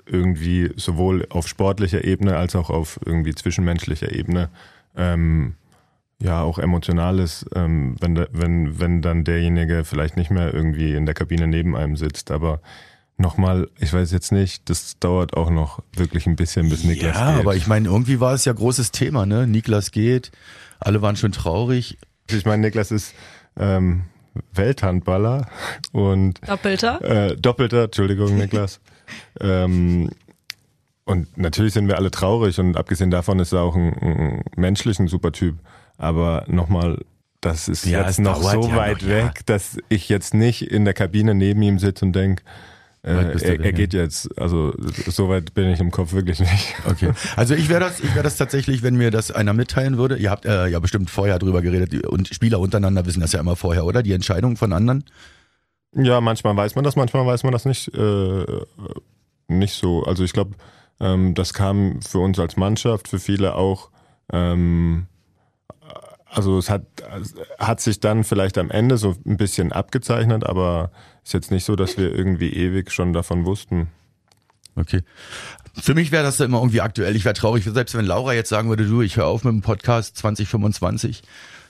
irgendwie 0.07 0.73
sowohl 0.77 1.27
auf 1.31 1.49
sportlicher 1.49 2.05
Ebene 2.05 2.37
als 2.37 2.57
auch 2.57 2.71
auf 2.71 2.99
irgendwie 3.05 3.35
zwischenmenschlicher 3.35 4.13
Ebene 4.13 4.51
ähm, 4.97 5.55
ja 6.23 6.43
auch 6.43 6.59
emotional 6.59 7.19
ist, 7.19 7.47
ähm, 7.55 7.97
wenn, 8.01 8.17
wenn, 8.33 8.79
wenn 8.79 9.03
dann 9.03 9.25
derjenige 9.25 9.85
vielleicht 9.85 10.17
nicht 10.17 10.31
mehr 10.31 10.53
irgendwie 10.53 10.95
in 10.95 11.07
der 11.07 11.15
Kabine 11.15 11.47
neben 11.47 11.77
einem 11.77 11.97
sitzt. 11.97 12.31
Aber 12.31 12.61
nochmal, 13.21 13.69
ich 13.79 13.93
weiß 13.93 14.11
jetzt 14.13 14.33
nicht, 14.33 14.69
das 14.71 14.99
dauert 14.99 15.37
auch 15.37 15.51
noch 15.51 15.81
wirklich 15.95 16.27
ein 16.27 16.37
bisschen, 16.37 16.69
bis 16.69 16.85
Niklas 16.85 17.17
ja, 17.17 17.33
geht. 17.33 17.41
aber 17.41 17.55
ich 17.55 17.67
meine, 17.67 17.89
irgendwie 17.89 18.19
war 18.21 18.35
es 18.35 18.45
ja 18.45 18.53
großes 18.53 18.91
Thema, 18.91 19.27
ne? 19.27 19.47
Niklas 19.47 19.93
geht, 19.93 20.33
alle 20.81 21.03
waren 21.03 21.17
schon 21.17 21.33
traurig. 21.33 21.99
ich 22.31 22.45
meine, 22.47 22.63
Niklas 22.63 22.91
ist 22.91 23.15
ähm, 23.59 24.05
Welthandballer 24.55 25.49
und 25.93 26.41
Doppelter. 26.49 27.03
äh, 27.05 27.37
Doppelter, 27.37 27.85
Entschuldigung, 27.85 28.37
Niklas. 28.37 28.81
ähm, 29.41 30.11
und 31.05 31.37
natürlich 31.37 31.73
sind 31.75 31.89
wir 31.89 31.97
alle 31.97 32.11
traurig 32.11 32.59
und 32.61 32.77
abgesehen 32.77 33.11
davon 33.11 33.39
ist 33.41 33.53
er 33.53 33.63
auch 33.63 33.75
ein, 33.75 33.93
ein 34.01 34.43
menschlich 34.57 34.99
ein 35.01 35.09
super 35.09 35.33
Typ. 35.33 35.59
Aber 35.99 36.45
nochmal, 36.47 36.99
das 37.41 37.69
ist 37.69 37.85
Ja, 37.85 38.07
jetzt 38.07 38.21
noch 38.21 38.41
so 38.43 38.69
ja 38.69 38.77
weit 38.77 39.03
noch, 39.03 39.09
ja. 39.09 39.25
weg, 39.27 39.45
dass 39.47 39.77
ich 39.89 40.09
jetzt 40.09 40.35
nicht 40.35 40.63
in 40.71 40.85
der 40.85 40.95
Kabine 40.95 41.35
neben 41.35 41.61
ihm 41.63 41.79
sitze 41.81 42.05
und 42.05 42.13
denke, 42.13 42.45
äh, 43.03 43.11
er, 43.11 43.61
er 43.61 43.73
geht 43.73 43.95
jetzt. 43.95 44.39
Also 44.39 44.75
so 45.07 45.29
weit 45.29 45.55
bin 45.55 45.71
ich 45.71 45.81
im 45.81 45.91
Kopf 45.91 46.13
wirklich 46.13 46.41
nicht. 46.41 46.75
Okay. 46.91 47.13
Also 47.37 47.55
ich 47.55 47.69
wäre 47.69 47.81
das, 47.81 48.01
ich 48.01 48.15
wäre 48.15 48.25
das 48.25 48.37
tatsächlich, 48.37 48.83
wenn 48.83 48.97
mir 48.97 49.11
das 49.11 49.31
einer 49.31 49.53
mitteilen 49.53 49.97
würde. 49.97 50.17
Ihr 50.17 50.31
habt 50.31 50.45
äh, 50.45 50.67
ja 50.67 50.79
bestimmt 50.81 51.09
vorher 51.09 51.39
drüber 51.39 51.63
geredet 51.63 52.07
und 52.07 52.29
Spieler 52.29 52.59
untereinander 52.59 53.07
wissen 53.07 53.21
das 53.21 53.33
ja 53.33 53.41
immer 53.41 53.57
vorher, 53.57 53.85
oder? 53.85 54.03
Die 54.03 54.13
Entscheidung 54.13 54.57
von 54.57 54.73
anderen. 54.73 55.05
Ja, 55.95 56.21
manchmal 56.21 56.57
weiß 56.57 56.75
man 56.75 56.85
das, 56.85 56.97
manchmal 56.97 57.27
weiß 57.27 57.43
man 57.43 57.53
das 57.53 57.65
nicht, 57.65 57.95
äh, 57.95 58.47
nicht 59.49 59.75
so. 59.75 60.05
Also 60.05 60.25
ich 60.25 60.33
glaube, 60.33 60.57
ähm, 61.01 61.35
das 61.35 61.55
kam 61.55 62.01
für 62.03 62.19
uns 62.19 62.39
als 62.39 62.57
Mannschaft, 62.57 63.09
für 63.09 63.19
viele 63.19 63.55
auch. 63.55 63.91
Ähm, 64.33 65.07
also 66.27 66.59
es 66.59 66.71
hat, 66.71 66.87
hat 67.59 67.81
sich 67.81 67.99
dann 67.99 68.23
vielleicht 68.23 68.57
am 68.57 68.71
Ende 68.71 68.99
so 68.99 69.17
ein 69.27 69.37
bisschen 69.37 69.73
abgezeichnet, 69.73 70.45
aber 70.45 70.93
ist 71.31 71.35
jetzt 71.35 71.51
nicht 71.53 71.65
so, 71.65 71.77
dass 71.77 71.97
wir 71.97 72.13
irgendwie 72.13 72.53
ewig 72.53 72.91
schon 72.91 73.13
davon 73.13 73.45
wussten. 73.45 73.87
Okay. 74.75 75.03
Für 75.81 75.95
mich 75.95 76.11
wäre 76.11 76.25
das 76.25 76.41
immer 76.41 76.59
irgendwie 76.59 76.81
aktuell. 76.81 77.15
Ich 77.15 77.25
wäre 77.25 77.35
traurig, 77.35 77.65
selbst 77.65 77.95
wenn 77.95 78.05
Laura 78.05 78.33
jetzt 78.35 78.49
sagen 78.49 78.69
würde, 78.69 78.85
du, 78.85 79.01
ich 79.01 79.17
höre 79.17 79.27
auf 79.27 79.45
mit 79.45 79.53
dem 79.53 79.63
Podcast 79.63 80.17
2025, 80.17 81.23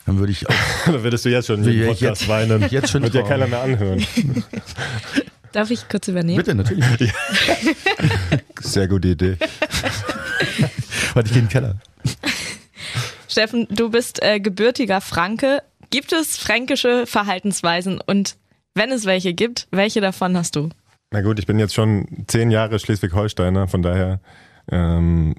dann 0.06 0.18
würde 0.18 0.32
ich 0.32 0.48
auch 0.48 0.54
da 0.86 1.02
würdest 1.02 1.26
du 1.26 1.28
jetzt 1.28 1.48
schon 1.48 1.68
ich 1.68 1.86
Podcast 1.86 2.22
jetzt- 2.22 2.28
weinen. 2.28 2.66
jetzt 2.70 2.90
schon 2.90 3.02
Wird 3.02 3.12
ja 3.12 3.20
keiner 3.22 3.46
mehr 3.48 3.60
anhören. 3.60 4.02
Darf 5.52 5.70
ich 5.70 5.86
kurz 5.90 6.08
übernehmen? 6.08 6.38
bitte 6.38 6.54
natürlich. 6.54 7.12
Sehr 8.60 8.88
gute 8.88 9.08
Idee. 9.08 9.36
Warte, 11.12 11.26
ich 11.28 11.32
gehe 11.34 11.42
in 11.42 11.48
den 11.48 11.48
Keller. 11.48 11.74
Steffen, 13.28 13.66
du 13.68 13.90
bist 13.90 14.22
äh, 14.22 14.40
gebürtiger 14.40 15.02
Franke. 15.02 15.62
Gibt 15.90 16.12
es 16.14 16.38
fränkische 16.38 17.04
Verhaltensweisen 17.06 18.00
und 18.00 18.36
wenn 18.74 18.90
es 18.90 19.04
welche 19.04 19.34
gibt, 19.34 19.68
welche 19.70 20.00
davon 20.00 20.36
hast 20.36 20.56
du? 20.56 20.68
Na 21.10 21.22
gut, 21.22 21.38
ich 21.38 21.46
bin 21.46 21.58
jetzt 21.58 21.74
schon 21.74 22.06
zehn 22.28 22.50
Jahre 22.50 22.78
Schleswig-Holsteiner, 22.78 23.66
von 23.66 23.82
daher 23.82 24.20
ähm, 24.70 25.34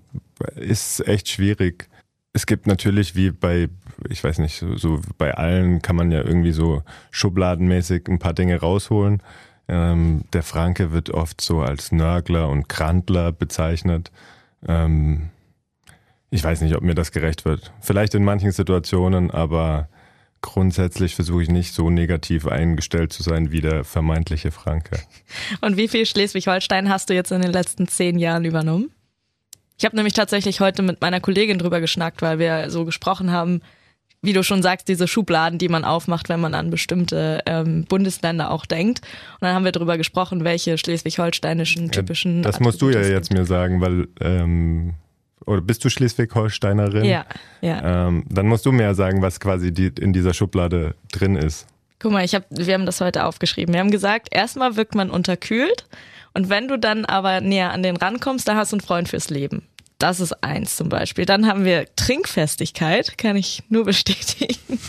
ist 0.56 1.08
echt 1.08 1.30
schwierig. 1.30 1.88
Es 2.34 2.46
gibt 2.46 2.68
natürlich 2.68 3.16
wie 3.16 3.32
bei, 3.32 3.70
ich 4.10 4.24
weiß 4.24 4.40
nicht, 4.40 4.60
so, 4.60 4.76
so 4.76 5.02
bei 5.18 5.34
allen 5.34 5.82
kann 5.82 5.96
man 5.96 6.12
ja 6.12 6.24
irgendwie 6.24 6.52
so 6.52 6.84
schubladenmäßig 7.12 8.08
ein 8.08 8.20
paar 8.20 8.34
Dinge 8.34 8.60
rausholen. 8.60 9.22
Ähm, 9.68 10.24
der 10.34 10.44
Franke 10.44 10.92
wird 10.92 11.10
oft 11.10 11.40
so 11.40 11.62
als 11.62 11.92
Nörgler 11.92 12.50
und 12.50 12.68
Krantler 12.68 13.32
bezeichnet. 13.32 14.12
Ähm, 14.68 15.30
ich 16.30 16.44
weiß 16.44 16.62
nicht, 16.62 16.76
ob 16.76 16.84
mir 16.84 16.96
das 16.96 17.12
gerecht 17.12 17.46
wird. 17.46 17.74
Vielleicht 17.82 18.16
in 18.16 18.24
manchen 18.24 18.52
Situationen, 18.52 19.32
aber 19.32 19.90
grundsätzlich 20.42 21.16
versuche 21.16 21.44
ich 21.44 21.50
nicht 21.50 21.74
so 21.74 21.90
negativ 21.90 22.48
eingestellt 22.48 23.14
zu 23.14 23.24
sein 23.24 23.52
wie 23.52 23.62
der 23.62 23.84
vermeintliche 23.84 24.52
Franke. 24.52 25.00
Und 25.62 25.78
wie 25.78 25.88
viel 25.88 26.06
Schleswig-Holstein 26.06 26.90
hast 26.90 27.10
du 27.10 27.14
jetzt 27.14 27.32
in 27.32 27.42
den 27.42 27.52
letzten 27.52 27.88
zehn 27.88 28.18
Jahren 28.20 28.46
übernommen? 28.46 28.92
Ich 29.78 29.86
habe 29.86 29.96
nämlich 29.96 30.14
tatsächlich 30.14 30.60
heute 30.60 30.84
mit 30.84 31.02
meiner 31.02 31.20
Kollegin 31.20 31.58
drüber 31.58 31.82
geschnackt, 31.82 32.22
weil 32.22 32.38
wir 32.38 32.70
so 32.70 32.86
gesprochen 32.86 33.32
haben, 33.32 33.62
wie 34.22 34.34
du 34.34 34.44
schon 34.44 34.62
sagst, 34.62 34.88
diese 34.88 35.08
Schubladen, 35.08 35.58
die 35.58 35.70
man 35.70 35.84
aufmacht, 35.84 36.30
wenn 36.30 36.40
man 36.40 36.54
an 36.54 36.70
bestimmte 36.70 37.42
ähm, 37.48 37.86
Bundesländer 37.86 38.52
auch 38.52 38.68
denkt. 38.68 39.00
Und 39.34 39.42
dann 39.42 39.56
haben 39.56 39.66
wir 39.66 39.72
drüber 39.72 39.98
gesprochen, 39.98 40.44
welche 40.44 40.78
schleswig-holsteinischen 40.78 41.90
typischen. 41.92 42.44
Das 42.44 42.60
musst 42.60 42.82
du 42.82 42.90
ja 42.90 43.00
Attribute 43.00 43.16
jetzt 43.16 43.30
gibt. 43.30 43.40
mir 43.40 43.46
sagen, 43.46 43.82
weil 43.82 44.08
ähm, 44.20 44.94
oder 45.46 45.62
bist 45.62 45.84
du 45.84 45.90
Schleswig-Holsteinerin? 45.90 47.06
Ja, 47.06 47.26
ja. 47.62 48.08
Ähm, 48.08 48.26
dann 48.30 48.48
musst 48.48 48.66
du 48.66 48.72
mir 48.72 48.84
ja 48.84 48.94
sagen, 48.94 49.22
was 49.22 49.40
quasi 49.40 49.74
die, 49.74 49.92
in 50.00 50.14
dieser 50.14 50.34
Schublade 50.34 50.96
drin 51.12 51.36
ist. 51.36 51.68
Guck 52.00 52.12
mal, 52.12 52.26
ich 52.26 52.34
hab, 52.34 52.46
wir 52.50 52.74
haben 52.74 52.86
das 52.86 53.00
heute 53.02 53.26
aufgeschrieben. 53.26 53.74
Wir 53.74 53.80
haben 53.80 53.92
gesagt, 53.92 54.30
erstmal 54.32 54.76
wirkt 54.76 54.96
man 54.96 55.10
unterkühlt 55.10 55.88
und 56.34 56.50
wenn 56.50 56.68
du 56.68 56.78
dann 56.78 57.06
aber 57.06 57.42
näher 57.42 57.72
an 57.72 57.84
den 57.84 57.98
rankommst, 57.98 58.48
dann 58.48 58.58
hast 58.58 58.72
du 58.72 58.78
einen 58.78 58.82
Freund 58.82 59.10
fürs 59.10 59.30
Leben. 59.30 59.64
Das 59.98 60.20
ist 60.20 60.44
eins 60.44 60.78
zum 60.78 60.90
Beispiel. 60.90 61.26
Dann 61.26 61.46
haben 61.46 61.64
wir 61.64 61.86
Trinkfestigkeit, 61.96 63.20
kann 63.20 63.36
ich 63.36 63.64
nur 63.70 63.86
bestätigen. 63.86 64.80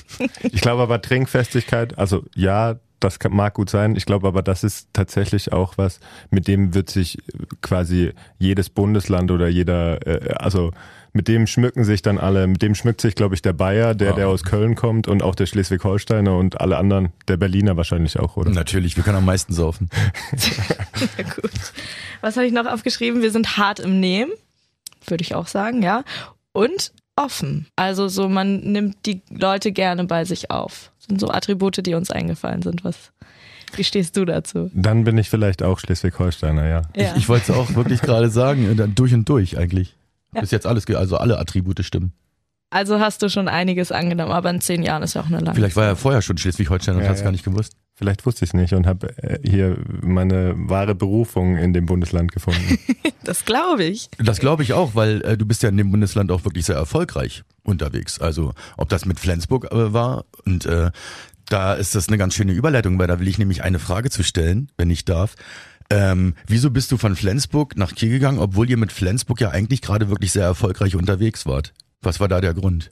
Ich 0.42 0.60
glaube 0.60 0.82
aber 0.82 1.02
Trinkfestigkeit, 1.02 1.98
also 1.98 2.24
ja, 2.34 2.76
das 3.04 3.18
kann, 3.18 3.34
mag 3.34 3.54
gut 3.54 3.70
sein. 3.70 3.96
Ich 3.96 4.06
glaube 4.06 4.26
aber, 4.28 4.42
das 4.42 4.64
ist 4.64 4.88
tatsächlich 4.92 5.52
auch 5.52 5.78
was, 5.78 6.00
mit 6.30 6.48
dem 6.48 6.74
wird 6.74 6.90
sich 6.90 7.18
quasi 7.60 8.12
jedes 8.38 8.70
Bundesland 8.70 9.30
oder 9.30 9.48
jeder, 9.48 10.06
äh, 10.06 10.34
also 10.34 10.72
mit 11.14 11.28
dem 11.28 11.46
schmücken 11.46 11.84
sich 11.84 12.00
dann 12.00 12.16
alle, 12.16 12.46
mit 12.46 12.62
dem 12.62 12.74
schmückt 12.74 13.02
sich, 13.02 13.14
glaube 13.14 13.34
ich, 13.34 13.42
der 13.42 13.52
Bayer, 13.52 13.94
der, 13.94 14.08
Ja. 14.10 14.14
der 14.14 14.28
aus 14.28 14.44
Köln 14.44 14.74
kommt 14.76 15.08
und 15.08 15.22
auch 15.22 15.34
der 15.34 15.44
Schleswig-Holsteiner 15.44 16.34
und 16.36 16.60
alle 16.62 16.78
anderen, 16.78 17.12
der 17.28 17.36
Berliner 17.36 17.76
wahrscheinlich 17.76 18.18
auch, 18.18 18.38
oder? 18.38 18.50
Natürlich, 18.50 18.96
wir 18.96 19.04
können 19.04 19.18
am 19.18 19.26
meisten 19.26 19.52
saufen. 19.52 19.90
Ja, 21.18 21.24
gut. 21.24 21.50
Was 22.20 22.36
habe 22.36 22.46
ich 22.46 22.52
noch 22.52 22.66
aufgeschrieben? 22.66 23.22
Wir 23.22 23.30
sind 23.30 23.56
hart 23.56 23.80
im 23.80 24.00
Nehmen, 24.00 24.30
würde 25.06 25.22
ich 25.22 25.34
auch 25.34 25.48
sagen, 25.48 25.82
ja. 25.82 26.04
Und 26.52 26.92
offen. 27.24 27.66
Also 27.76 28.08
so, 28.08 28.28
man 28.28 28.60
nimmt 28.60 29.06
die 29.06 29.22
Leute 29.30 29.72
gerne 29.72 30.04
bei 30.04 30.24
sich 30.24 30.50
auf. 30.50 30.92
Das 30.98 31.06
sind 31.08 31.20
so 31.20 31.28
Attribute, 31.28 31.84
die 31.84 31.94
uns 31.94 32.10
eingefallen 32.10 32.62
sind. 32.62 32.84
Was, 32.84 33.12
wie 33.74 33.84
stehst 33.84 34.16
du 34.16 34.24
dazu? 34.24 34.70
Dann 34.74 35.04
bin 35.04 35.18
ich 35.18 35.30
vielleicht 35.30 35.62
auch 35.62 35.78
Schleswig-Holsteiner, 35.78 36.68
ja. 36.68 36.82
Ja. 36.96 37.12
Ich, 37.12 37.22
ich 37.22 37.28
wollte 37.28 37.52
es 37.52 37.58
auch 37.58 37.74
wirklich 37.74 38.00
gerade 38.00 38.30
sagen, 38.30 38.70
äh, 38.70 38.74
dann 38.74 38.94
durch 38.94 39.14
und 39.14 39.28
durch 39.28 39.58
eigentlich. 39.58 39.96
Ja. 40.34 40.40
Bis 40.40 40.50
jetzt 40.50 40.66
alles, 40.66 40.86
also 40.86 41.16
alle 41.16 41.38
Attribute 41.38 41.84
stimmen. 41.84 42.12
Also 42.72 43.00
hast 43.00 43.20
du 43.20 43.28
schon 43.28 43.48
einiges 43.48 43.92
angenommen, 43.92 44.32
aber 44.32 44.48
in 44.48 44.62
zehn 44.62 44.82
Jahren 44.82 45.02
ist 45.02 45.12
ja 45.14 45.20
auch 45.20 45.26
eine 45.26 45.40
lange. 45.40 45.54
Vielleicht 45.54 45.76
war 45.76 45.84
er 45.84 45.94
vorher 45.94 46.22
schon 46.22 46.38
Schleswig-Holstein 46.38 46.96
und 46.96 47.02
Ja, 47.02 47.08
hat 47.08 47.16
es 47.16 47.20
ja. 47.20 47.24
gar 47.24 47.32
nicht 47.32 47.44
gewusst. 47.44 47.74
Vielleicht 47.94 48.24
wusste 48.24 48.46
ich 48.46 48.50
es 48.50 48.54
nicht 48.54 48.72
und 48.72 48.86
habe 48.86 49.14
äh, 49.18 49.38
hier 49.46 49.76
meine 50.00 50.54
wahre 50.56 50.94
Berufung 50.94 51.56
in 51.58 51.74
dem 51.74 51.86
Bundesland 51.86 52.32
gefunden. 52.32 52.78
Das 53.24 53.44
glaube 53.44 53.84
ich. 53.84 54.08
Das 54.18 54.40
glaube 54.40 54.64
ich 54.64 54.72
auch, 54.72 54.96
weil 54.96 55.22
äh, 55.22 55.38
du 55.38 55.46
bist 55.46 55.62
ja 55.62 55.68
in 55.68 55.76
dem 55.76 55.92
Bundesland 55.92 56.32
auch 56.32 56.44
wirklich 56.44 56.64
sehr 56.64 56.74
erfolgreich 56.74 57.44
unterwegs. 57.62 58.20
Also 58.20 58.52
ob 58.76 58.88
das 58.88 59.06
mit 59.06 59.20
Flensburg 59.20 59.70
äh, 59.70 59.92
war 59.92 60.24
und 60.44 60.66
äh, 60.66 60.90
da 61.48 61.74
ist 61.74 61.94
das 61.94 62.08
eine 62.08 62.18
ganz 62.18 62.34
schöne 62.34 62.50
Überleitung, 62.50 62.98
weil 62.98 63.06
da 63.06 63.20
will 63.20 63.28
ich 63.28 63.38
nämlich 63.38 63.62
eine 63.62 63.78
Frage 63.78 64.10
zu 64.10 64.24
stellen, 64.24 64.72
wenn 64.76 64.90
ich 64.90 65.04
darf. 65.04 65.36
Ähm, 65.88 66.34
wieso 66.48 66.70
bist 66.70 66.90
du 66.90 66.96
von 66.96 67.14
Flensburg 67.14 67.76
nach 67.76 67.94
Kiel 67.94 68.10
gegangen, 68.10 68.40
obwohl 68.40 68.68
ihr 68.68 68.76
mit 68.76 68.90
Flensburg 68.90 69.40
ja 69.40 69.50
eigentlich 69.50 69.82
gerade 69.82 70.08
wirklich 70.08 70.32
sehr 70.32 70.44
erfolgreich 70.44 70.96
unterwegs 70.96 71.46
wart? 71.46 71.72
Was 72.02 72.20
war 72.20 72.28
da 72.28 72.40
der 72.40 72.54
Grund? 72.54 72.90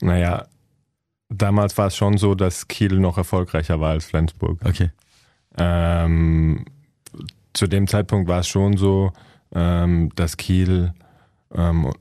naja, 0.00 0.46
damals 1.28 1.76
war 1.78 1.88
es 1.88 1.96
schon 1.96 2.18
so, 2.18 2.34
dass 2.34 2.68
Kiel 2.68 2.98
noch 2.98 3.18
erfolgreicher 3.18 3.80
war 3.80 3.90
als 3.90 4.06
Flensburg. 4.06 4.60
Okay. 4.64 4.90
Ähm, 5.58 6.64
zu 7.52 7.66
dem 7.66 7.86
Zeitpunkt 7.86 8.28
war 8.28 8.40
es 8.40 8.48
schon 8.48 8.76
so, 8.76 9.12
ähm, 9.52 10.10
dass 10.14 10.36
Kiel 10.36 10.94
ähm, 11.52 11.92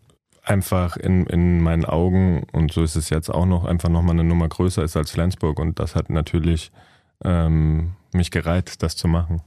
einfach 0.43 0.97
in, 0.97 1.25
in 1.25 1.61
meinen 1.61 1.85
Augen, 1.85 2.43
und 2.51 2.71
so 2.71 2.83
ist 2.83 2.95
es 2.95 3.09
jetzt 3.09 3.29
auch 3.29 3.45
noch, 3.45 3.65
einfach 3.65 3.89
nochmal 3.89 4.15
eine 4.15 4.23
Nummer 4.23 4.47
größer 4.47 4.83
ist 4.83 4.95
als 4.95 5.11
Flensburg. 5.11 5.59
Und 5.59 5.79
das 5.79 5.95
hat 5.95 6.09
natürlich 6.09 6.71
ähm, 7.23 7.93
mich 8.13 8.31
gereizt, 8.31 8.81
das 8.83 8.95
zu 8.95 9.07
machen. 9.07 9.41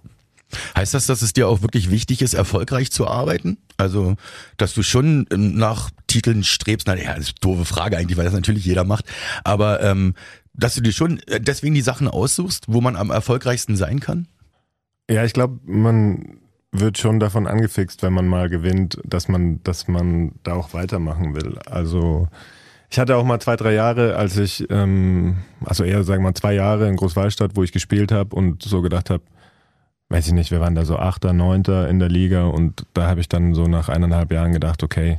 Heißt 0.76 0.94
das, 0.94 1.06
dass 1.06 1.22
es 1.22 1.32
dir 1.32 1.48
auch 1.48 1.62
wirklich 1.62 1.90
wichtig 1.90 2.22
ist, 2.22 2.34
erfolgreich 2.34 2.90
zu 2.90 3.06
arbeiten? 3.06 3.58
Also, 3.76 4.16
dass 4.56 4.74
du 4.74 4.82
schon 4.82 5.26
ähm, 5.30 5.54
nach 5.56 5.90
Titeln 6.06 6.44
strebst? 6.44 6.86
Na 6.86 6.96
ja, 6.96 7.14
das 7.14 7.28
ist 7.28 7.34
eine 7.42 7.54
doofe 7.54 7.64
Frage 7.64 7.96
eigentlich, 7.96 8.18
weil 8.18 8.24
das 8.24 8.34
natürlich 8.34 8.64
jeder 8.64 8.84
macht. 8.84 9.04
Aber 9.44 9.82
ähm, 9.82 10.14
dass 10.54 10.74
du 10.74 10.80
dir 10.80 10.92
schon 10.92 11.20
äh, 11.26 11.40
deswegen 11.40 11.74
die 11.74 11.80
Sachen 11.80 12.08
aussuchst, 12.08 12.64
wo 12.68 12.80
man 12.80 12.96
am 12.96 13.10
erfolgreichsten 13.10 13.76
sein 13.76 14.00
kann? 14.00 14.28
Ja, 15.10 15.24
ich 15.24 15.32
glaube, 15.32 15.60
man 15.64 16.38
wird 16.72 16.98
schon 16.98 17.20
davon 17.20 17.46
angefixt, 17.46 18.02
wenn 18.02 18.14
man 18.14 18.26
mal 18.26 18.48
gewinnt, 18.48 18.98
dass 19.04 19.28
man, 19.28 19.62
dass 19.62 19.88
man 19.88 20.32
da 20.42 20.54
auch 20.54 20.72
weitermachen 20.72 21.34
will. 21.34 21.58
Also 21.66 22.28
ich 22.92 22.98
hatte 22.98 23.16
auch 23.16 23.24
mal 23.24 23.40
zwei, 23.40 23.56
drei 23.56 23.72
Jahre, 23.72 24.16
als 24.16 24.36
ich, 24.36 24.68
ähm, 24.70 25.38
also 25.64 25.84
eher 25.84 26.02
sagen 26.04 26.22
wir 26.22 26.28
mal 26.28 26.34
zwei 26.34 26.54
Jahre 26.54 26.88
in 26.88 26.96
Großwallstadt, 26.96 27.52
wo 27.56 27.62
ich 27.62 27.72
gespielt 27.72 28.12
habe 28.12 28.34
und 28.34 28.62
so 28.62 28.82
gedacht 28.82 29.10
habe, 29.10 29.22
weiß 30.12 30.26
ich 30.26 30.34
nicht, 30.34 30.50
wir 30.50 30.60
waren 30.60 30.74
da 30.74 30.84
so 30.84 30.98
Achter, 30.98 31.32
Neunter 31.32 31.88
in 31.88 31.98
der 31.98 32.10
Liga 32.10 32.44
und 32.44 32.84
da 32.92 33.06
habe 33.08 33.20
ich 33.20 33.28
dann 33.28 33.54
so 33.54 33.66
nach 33.66 33.88
eineinhalb 33.88 34.30
Jahren 34.30 34.52
gedacht, 34.52 34.82
okay, 34.82 35.16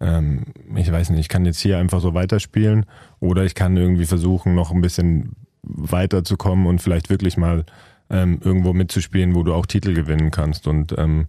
ähm, 0.00 0.44
ich 0.76 0.92
weiß 0.92 1.10
nicht, 1.10 1.20
ich 1.20 1.28
kann 1.30 1.46
jetzt 1.46 1.60
hier 1.60 1.78
einfach 1.78 2.00
so 2.00 2.12
weiterspielen 2.12 2.84
oder 3.20 3.44
ich 3.44 3.54
kann 3.54 3.76
irgendwie 3.76 4.04
versuchen, 4.04 4.54
noch 4.54 4.70
ein 4.70 4.82
bisschen 4.82 5.32
weiterzukommen 5.62 6.66
und 6.66 6.82
vielleicht 6.82 7.08
wirklich 7.08 7.38
mal 7.38 7.64
ähm, 8.10 8.38
irgendwo 8.44 8.74
mitzuspielen, 8.74 9.34
wo 9.34 9.42
du 9.44 9.54
auch 9.54 9.64
Titel 9.64 9.94
gewinnen 9.94 10.30
kannst. 10.30 10.66
Und 10.68 10.94
ähm, 10.98 11.26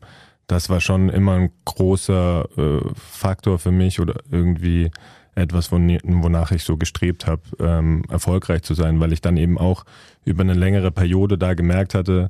das 0.48 0.70
war 0.70 0.82
schon 0.82 1.08
immer 1.08 1.36
ein 1.36 1.52
großer 1.64 2.50
äh, 2.58 2.80
Faktor 2.96 3.60
für 3.60 3.72
mich 3.72 4.02
oder 4.02 4.16
irgendwie 4.30 4.92
etwas, 5.36 5.72
won- 5.72 6.00
wonach 6.04 6.52
ich 6.52 6.64
so 6.64 6.76
gestrebt 6.76 7.28
habe, 7.28 7.42
ähm, 7.60 8.04
erfolgreich 8.10 8.64
zu 8.64 8.74
sein, 8.74 9.00
weil 9.00 9.14
ich 9.14 9.22
dann 9.22 9.38
eben 9.38 9.58
auch 9.58 9.86
über 10.26 10.44
eine 10.44 10.54
längere 10.54 10.92
Periode 10.92 11.38
da 11.38 11.54
gemerkt 11.54 11.94
hatte, 11.94 12.30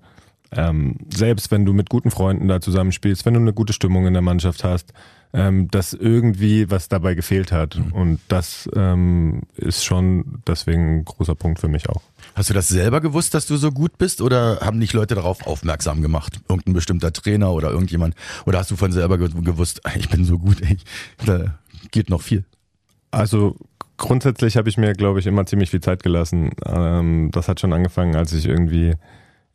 ähm, 0.52 0.98
selbst 1.14 1.52
wenn 1.52 1.66
du 1.66 1.74
mit 1.74 1.90
guten 1.90 2.12
Freunden 2.12 2.48
da 2.48 2.62
zusammenspielst, 2.62 3.26
wenn 3.26 3.34
du 3.34 3.40
eine 3.40 3.54
gute 3.54 3.74
Stimmung 3.74 4.08
in 4.08 4.14
der 4.14 4.22
Mannschaft 4.22 4.64
hast, 4.64 4.94
ähm, 5.34 5.70
dass 5.70 5.94
irgendwie 5.94 6.72
was 6.72 6.88
dabei 6.88 7.14
gefehlt 7.14 7.52
hat. 7.52 7.78
Mhm. 7.78 7.92
Und 7.92 8.20
das 8.30 8.70
ähm, 8.74 9.42
ist 9.56 9.84
schon 9.84 10.42
deswegen 10.48 11.00
ein 11.00 11.06
großer 11.06 11.36
Punkt 11.36 11.60
für 11.60 11.68
mich 11.68 11.90
auch. 11.90 12.02
Hast 12.36 12.50
du 12.50 12.54
das 12.54 12.70
selber 12.70 13.02
gewusst, 13.02 13.34
dass 13.34 13.46
du 13.46 13.58
so 13.58 13.72
gut 13.72 13.98
bist 13.98 14.22
oder 14.22 14.60
haben 14.62 14.80
dich 14.80 14.94
Leute 14.94 15.16
darauf 15.16 15.46
aufmerksam 15.46 16.02
gemacht? 16.02 16.40
Irgendein 16.48 16.74
bestimmter 16.74 17.12
Trainer 17.12 17.52
oder 17.52 17.72
irgendjemand? 17.72 18.16
Oder 18.46 18.60
hast 18.60 18.72
du 18.72 18.78
von 18.78 18.92
selber 18.92 19.18
gewusst, 19.18 19.82
ich 19.96 20.10
bin 20.10 20.24
so 20.24 20.40
gut, 20.40 20.62
ich, 20.62 20.86
da 21.26 21.58
geht 21.92 22.10
noch 22.10 22.22
viel? 22.22 22.46
Also 23.12 23.58
grundsätzlich 23.98 24.58
habe 24.58 24.70
ich 24.70 24.78
mir, 24.78 24.94
glaube 24.94 25.20
ich, 25.20 25.28
immer 25.28 25.46
ziemlich 25.46 25.70
viel 25.70 25.82
Zeit 25.82 26.04
gelassen. 26.04 26.52
Ähm, 26.66 27.30
das 27.32 27.48
hat 27.48 27.60
schon 27.60 27.74
angefangen, 27.74 28.16
als 28.16 28.32
ich 28.32 28.46
irgendwie 28.46 28.94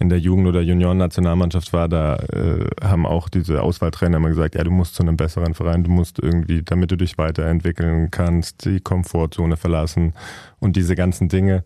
in 0.00 0.08
der 0.08 0.18
Jugend- 0.18 0.48
oder 0.48 0.62
Junioren-Nationalmannschaft 0.62 1.74
war, 1.74 1.86
da 1.86 2.16
äh, 2.16 2.66
haben 2.82 3.04
auch 3.04 3.28
diese 3.28 3.62
Auswahltrainer 3.62 4.16
immer 4.16 4.30
gesagt, 4.30 4.54
ja, 4.54 4.64
du 4.64 4.70
musst 4.70 4.94
zu 4.94 5.02
einem 5.02 5.18
besseren 5.18 5.52
Verein, 5.52 5.84
du 5.84 5.90
musst 5.90 6.18
irgendwie, 6.18 6.62
damit 6.62 6.90
du 6.90 6.96
dich 6.96 7.18
weiterentwickeln 7.18 8.10
kannst, 8.10 8.64
die 8.64 8.80
Komfortzone 8.80 9.58
verlassen 9.58 10.14
und 10.58 10.76
diese 10.76 10.96
ganzen 10.96 11.28
Dinge. 11.28 11.64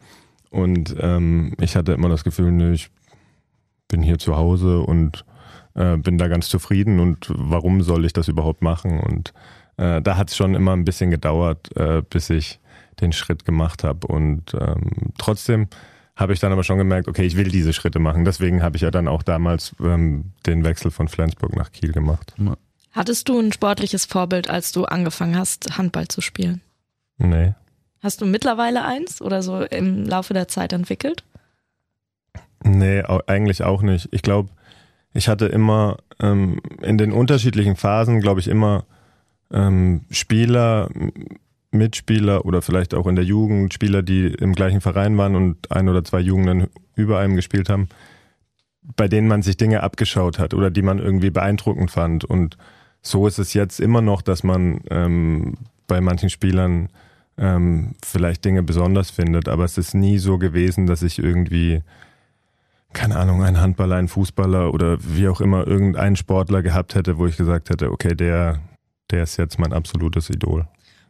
Und 0.50 0.96
ähm, 0.98 1.54
ich 1.60 1.76
hatte 1.76 1.92
immer 1.92 2.08
das 2.08 2.24
Gefühl, 2.24 2.50
ne, 2.50 2.72
ich 2.72 2.90
bin 3.86 4.02
hier 4.02 4.18
zu 4.18 4.36
Hause 4.36 4.80
und 4.80 5.24
äh, 5.74 5.96
bin 5.96 6.18
da 6.18 6.26
ganz 6.26 6.48
zufrieden 6.48 6.98
und 6.98 7.32
warum 7.36 7.82
soll 7.82 8.04
ich 8.04 8.12
das 8.12 8.26
überhaupt 8.26 8.62
machen? 8.62 8.98
Und 8.98 9.32
äh, 9.76 10.02
da 10.02 10.16
hat 10.16 10.30
es 10.30 10.36
schon 10.36 10.56
immer 10.56 10.72
ein 10.72 10.84
bisschen 10.84 11.12
gedauert, 11.12 11.76
äh, 11.76 12.02
bis 12.02 12.30
ich 12.30 12.58
den 13.00 13.12
Schritt 13.12 13.44
gemacht 13.44 13.84
habe. 13.84 14.08
Und 14.08 14.54
ähm, 14.60 15.12
trotzdem 15.18 15.68
habe 16.16 16.32
ich 16.32 16.40
dann 16.40 16.52
aber 16.52 16.62
schon 16.62 16.78
gemerkt, 16.78 17.08
okay, 17.08 17.24
ich 17.24 17.36
will 17.36 17.48
diese 17.48 17.72
Schritte 17.72 17.98
machen. 17.98 18.24
Deswegen 18.24 18.62
habe 18.62 18.76
ich 18.76 18.82
ja 18.82 18.90
dann 18.90 19.08
auch 19.08 19.22
damals 19.22 19.74
ähm, 19.80 20.32
den 20.46 20.64
Wechsel 20.64 20.90
von 20.90 21.08
Flensburg 21.08 21.56
nach 21.56 21.72
Kiel 21.72 21.92
gemacht. 21.92 22.34
Hattest 22.92 23.28
du 23.28 23.40
ein 23.40 23.52
sportliches 23.52 24.04
Vorbild, 24.04 24.48
als 24.48 24.70
du 24.70 24.84
angefangen 24.84 25.36
hast, 25.36 25.76
Handball 25.76 26.06
zu 26.06 26.20
spielen? 26.20 26.60
Nee. 27.18 27.54
Hast 28.00 28.20
du 28.20 28.26
mittlerweile 28.26 28.84
eins 28.84 29.20
oder 29.20 29.42
so 29.42 29.62
im 29.62 30.04
Laufe 30.04 30.34
der 30.34 30.46
Zeit 30.46 30.72
entwickelt? 30.72 31.24
Nee, 32.62 33.02
eigentlich 33.26 33.64
auch 33.64 33.82
nicht. 33.82 34.08
Ich 34.12 34.22
glaube, 34.22 34.50
ich 35.12 35.28
hatte 35.28 35.46
immer 35.46 35.98
ähm, 36.20 36.60
in 36.82 36.98
den 36.98 37.12
unterschiedlichen 37.12 37.76
Phasen, 37.76 38.20
glaube 38.20 38.40
ich, 38.40 38.48
immer 38.48 38.84
ähm, 39.52 40.02
Spieler, 40.10 40.90
Mitspieler 41.74 42.44
oder 42.44 42.62
vielleicht 42.62 42.94
auch 42.94 43.06
in 43.06 43.16
der 43.16 43.24
Jugend 43.24 43.74
Spieler, 43.74 44.02
die 44.02 44.26
im 44.26 44.54
gleichen 44.54 44.80
Verein 44.80 45.18
waren 45.18 45.36
und 45.36 45.70
ein 45.70 45.88
oder 45.88 46.04
zwei 46.04 46.20
Jugenden 46.20 46.68
über 46.94 47.18
einem 47.18 47.36
gespielt 47.36 47.68
haben, 47.68 47.88
bei 48.96 49.08
denen 49.08 49.28
man 49.28 49.42
sich 49.42 49.56
Dinge 49.56 49.82
abgeschaut 49.82 50.38
hat 50.38 50.54
oder 50.54 50.70
die 50.70 50.82
man 50.82 50.98
irgendwie 50.98 51.30
beeindruckend 51.30 51.90
fand. 51.90 52.24
Und 52.24 52.56
so 53.02 53.26
ist 53.26 53.38
es 53.38 53.54
jetzt 53.54 53.80
immer 53.80 54.00
noch, 54.00 54.22
dass 54.22 54.42
man 54.42 54.80
ähm, 54.90 55.54
bei 55.86 56.00
manchen 56.00 56.30
Spielern 56.30 56.88
ähm, 57.36 57.94
vielleicht 58.04 58.44
Dinge 58.44 58.62
besonders 58.62 59.10
findet, 59.10 59.48
aber 59.48 59.64
es 59.64 59.76
ist 59.76 59.94
nie 59.94 60.18
so 60.18 60.38
gewesen, 60.38 60.86
dass 60.86 61.02
ich 61.02 61.18
irgendwie 61.18 61.82
keine 62.94 63.16
Ahnung, 63.16 63.42
einen 63.42 63.60
Handballer, 63.60 63.96
einen 63.96 64.08
Fußballer 64.08 64.72
oder 64.72 64.96
wie 65.00 65.28
auch 65.28 65.40
immer 65.42 65.66
irgendeinen 65.66 66.16
Sportler 66.16 66.62
gehabt 66.62 66.94
hätte, 66.94 67.18
wo 67.18 67.26
ich 67.26 67.36
gesagt 67.36 67.68
hätte, 67.68 67.90
okay, 67.90 68.14
der, 68.14 68.60
der 69.10 69.24
ist 69.24 69.36
jetzt 69.36 69.58
mein 69.58 69.74
absolutes 69.74 70.30
Idol. 70.30 70.66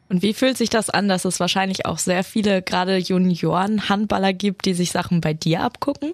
Und 0.09 0.23
wie 0.23 0.35
fühlt 0.35 0.57
sich 0.57 0.71
das 0.71 0.91
an, 0.91 1.09
dass 1.09 1.25
es 1.25 1.41
wahrscheinlich 1.41 1.87
auch 1.87 1.99
sehr 1.99 2.25
viele 2.25 2.63
gerade 2.63 2.97
Junioren-Handballer 2.97 4.33
gibt, 4.33 4.67
die 4.67 4.75
sich 4.75 4.93
Sachen 4.93 5.21
bei 5.21 5.35
dir 5.35 5.63
abgucken? 5.63 6.13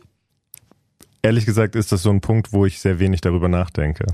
Ehrlich 1.23 1.44
gesagt 1.44 1.76
ist 1.76 1.92
das 1.92 2.02
so 2.02 2.11
ein 2.11 2.20
Punkt, 2.20 2.52
wo 2.52 2.64
ich 2.64 2.80
sehr 2.80 2.99
wenig 2.99 3.20
darüber 3.20 3.49
nachdenke. 3.49 4.06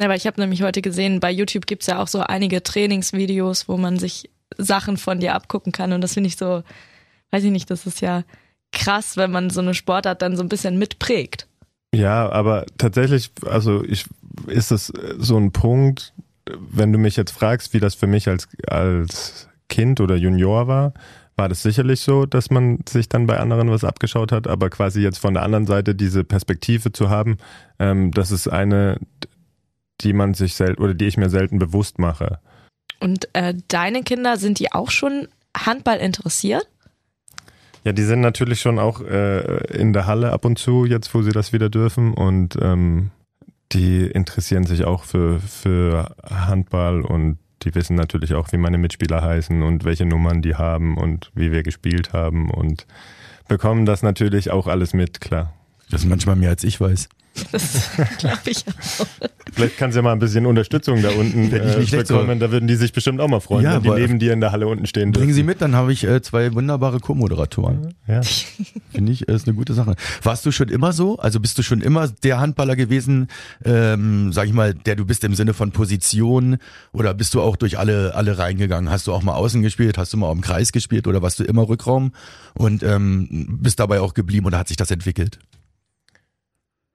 Ja, 0.00 0.06
aber 0.06 0.14
ich 0.14 0.26
habe 0.26 0.40
nämlich 0.40 0.62
heute 0.62 0.80
gesehen, 0.80 1.20
bei 1.20 1.30
YouTube 1.30 1.66
gibt 1.66 1.82
es 1.82 1.88
ja 1.88 2.00
auch 2.00 2.08
so 2.08 2.20
einige 2.20 2.62
Trainingsvideos, 2.62 3.68
wo 3.68 3.76
man 3.76 3.98
sich 3.98 4.30
Sachen 4.56 4.96
von 4.96 5.20
dir 5.20 5.34
abgucken 5.34 5.72
kann. 5.72 5.92
Und 5.92 6.00
das 6.00 6.14
finde 6.14 6.28
ich 6.28 6.36
so, 6.36 6.62
weiß 7.32 7.44
ich 7.44 7.50
nicht, 7.50 7.70
das 7.70 7.86
ist 7.86 8.00
ja 8.00 8.22
krass, 8.72 9.16
wenn 9.16 9.30
man 9.30 9.50
so 9.50 9.60
eine 9.60 9.74
Sportart 9.74 10.22
dann 10.22 10.36
so 10.36 10.42
ein 10.42 10.48
bisschen 10.48 10.78
mitprägt. 10.78 11.46
Ja, 11.94 12.30
aber 12.30 12.66
tatsächlich, 12.76 13.30
also 13.46 13.82
ich, 13.84 14.04
ist 14.46 14.70
das 14.70 14.92
so 15.18 15.36
ein 15.36 15.52
Punkt, 15.52 16.12
wenn 16.70 16.92
du 16.92 16.98
mich 16.98 17.16
jetzt 17.16 17.32
fragst, 17.32 17.74
wie 17.74 17.80
das 17.80 17.94
für 17.94 18.06
mich 18.06 18.28
als, 18.28 18.48
als 18.66 19.48
Kind 19.68 20.00
oder 20.00 20.16
Junior 20.16 20.66
war, 20.68 20.92
war 21.36 21.48
das 21.48 21.62
sicherlich 21.62 22.00
so, 22.00 22.26
dass 22.26 22.50
man 22.50 22.80
sich 22.88 23.08
dann 23.08 23.26
bei 23.26 23.38
anderen 23.38 23.70
was 23.70 23.84
abgeschaut 23.84 24.32
hat, 24.32 24.48
aber 24.48 24.70
quasi 24.70 25.00
jetzt 25.00 25.18
von 25.18 25.34
der 25.34 25.44
anderen 25.44 25.66
Seite 25.66 25.94
diese 25.94 26.24
Perspektive 26.24 26.92
zu 26.92 27.10
haben, 27.10 27.38
ähm, 27.78 28.10
das 28.10 28.32
ist 28.32 28.48
eine, 28.48 28.98
die 30.00 30.12
man 30.12 30.34
sich 30.34 30.54
selten 30.54 30.82
oder 30.82 30.94
die 30.94 31.06
ich 31.06 31.16
mir 31.16 31.30
selten 31.30 31.58
bewusst 31.58 31.98
mache. 31.98 32.40
Und 33.00 33.28
äh, 33.34 33.54
deine 33.68 34.02
Kinder, 34.02 34.36
sind 34.36 34.58
die 34.58 34.72
auch 34.72 34.90
schon 34.90 35.28
Handball 35.56 35.98
interessiert? 35.98 36.66
Ja, 37.84 37.92
die 37.92 38.02
sind 38.02 38.20
natürlich 38.20 38.60
schon 38.60 38.78
auch 38.78 39.00
äh, 39.00 39.64
in 39.72 39.92
der 39.92 40.06
Halle 40.06 40.32
ab 40.32 40.44
und 40.44 40.58
zu, 40.58 40.84
jetzt 40.84 41.14
wo 41.14 41.22
sie 41.22 41.30
das 41.30 41.52
wieder 41.52 41.70
dürfen. 41.70 42.12
Und 42.12 42.58
ähm, 42.60 43.10
die 43.72 44.06
interessieren 44.06 44.64
sich 44.64 44.84
auch 44.84 45.04
für, 45.04 45.40
für 45.40 46.14
Handball 46.24 47.02
und 47.02 47.38
die 47.62 47.74
wissen 47.74 47.96
natürlich 47.96 48.34
auch, 48.34 48.52
wie 48.52 48.56
meine 48.56 48.78
Mitspieler 48.78 49.20
heißen 49.22 49.62
und 49.62 49.84
welche 49.84 50.06
Nummern 50.06 50.42
die 50.42 50.54
haben 50.54 50.96
und 50.96 51.30
wie 51.34 51.52
wir 51.52 51.62
gespielt 51.62 52.12
haben 52.12 52.50
und 52.50 52.86
bekommen 53.48 53.84
das 53.84 54.02
natürlich 54.02 54.50
auch 54.50 54.66
alles 54.66 54.94
mit, 54.94 55.20
klar. 55.20 55.52
Das 55.90 56.02
ist 56.02 56.08
manchmal 56.08 56.36
mehr 56.36 56.50
als 56.50 56.64
ich 56.64 56.80
weiß. 56.80 57.08
Das 57.52 57.90
glaube 58.18 58.38
ich 58.46 58.64
auch. 58.66 59.06
Vielleicht 59.52 59.76
kannst 59.76 59.94
du 59.94 59.98
ja 59.98 60.02
mal 60.02 60.12
ein 60.12 60.18
bisschen 60.18 60.46
Unterstützung 60.46 61.02
da 61.02 61.10
unten 61.10 61.50
Wenn 61.50 61.68
ich 61.68 61.76
nicht 61.76 61.94
äh, 61.94 62.02
bekommen. 62.02 62.38
Da 62.38 62.50
würden 62.50 62.66
die 62.66 62.76
sich 62.76 62.92
bestimmt 62.92 63.20
auch 63.20 63.28
mal 63.28 63.40
freuen, 63.40 63.64
Ja, 63.64 63.74
wenn 63.74 63.82
die 63.82 64.00
neben 64.00 64.18
dir 64.18 64.32
in 64.32 64.40
der 64.40 64.52
Halle 64.52 64.66
unten 64.66 64.86
stehen 64.86 65.12
Bringen 65.12 65.28
dürfen. 65.28 65.34
Sie 65.34 65.42
mit, 65.42 65.60
dann 65.60 65.74
habe 65.74 65.92
ich 65.92 66.04
äh, 66.04 66.20
zwei 66.22 66.52
wunderbare 66.54 67.00
Co-Moderatoren. 67.00 67.94
Ja. 68.06 68.20
Finde 68.92 69.12
ich, 69.12 69.22
ist 69.22 69.46
eine 69.46 69.56
gute 69.56 69.74
Sache. 69.74 69.94
Warst 70.22 70.44
du 70.46 70.52
schon 70.52 70.68
immer 70.68 70.92
so? 70.92 71.18
Also 71.18 71.40
bist 71.40 71.58
du 71.58 71.62
schon 71.62 71.80
immer 71.80 72.08
der 72.08 72.40
Handballer 72.40 72.76
gewesen, 72.76 73.28
ähm, 73.64 74.32
sag 74.32 74.46
ich 74.46 74.52
mal, 74.52 74.74
der 74.74 74.96
du 74.96 75.04
bist 75.04 75.24
im 75.24 75.34
Sinne 75.34 75.54
von 75.54 75.72
Position 75.72 76.58
oder 76.92 77.14
bist 77.14 77.34
du 77.34 77.40
auch 77.40 77.56
durch 77.56 77.78
alle, 77.78 78.14
alle 78.14 78.38
reingegangen? 78.38 78.90
Hast 78.90 79.06
du 79.06 79.12
auch 79.12 79.22
mal 79.22 79.34
außen 79.34 79.62
gespielt? 79.62 79.98
Hast 79.98 80.12
du 80.12 80.16
mal 80.16 80.30
im 80.32 80.40
Kreis 80.40 80.72
gespielt 80.72 81.06
oder 81.06 81.22
warst 81.22 81.38
du 81.40 81.44
immer 81.44 81.68
Rückraum 81.68 82.12
und 82.54 82.82
ähm, 82.82 83.58
bist 83.60 83.80
dabei 83.80 84.00
auch 84.00 84.14
geblieben 84.14 84.46
oder 84.46 84.58
hat 84.58 84.68
sich 84.68 84.76
das 84.76 84.90
entwickelt? 84.90 85.38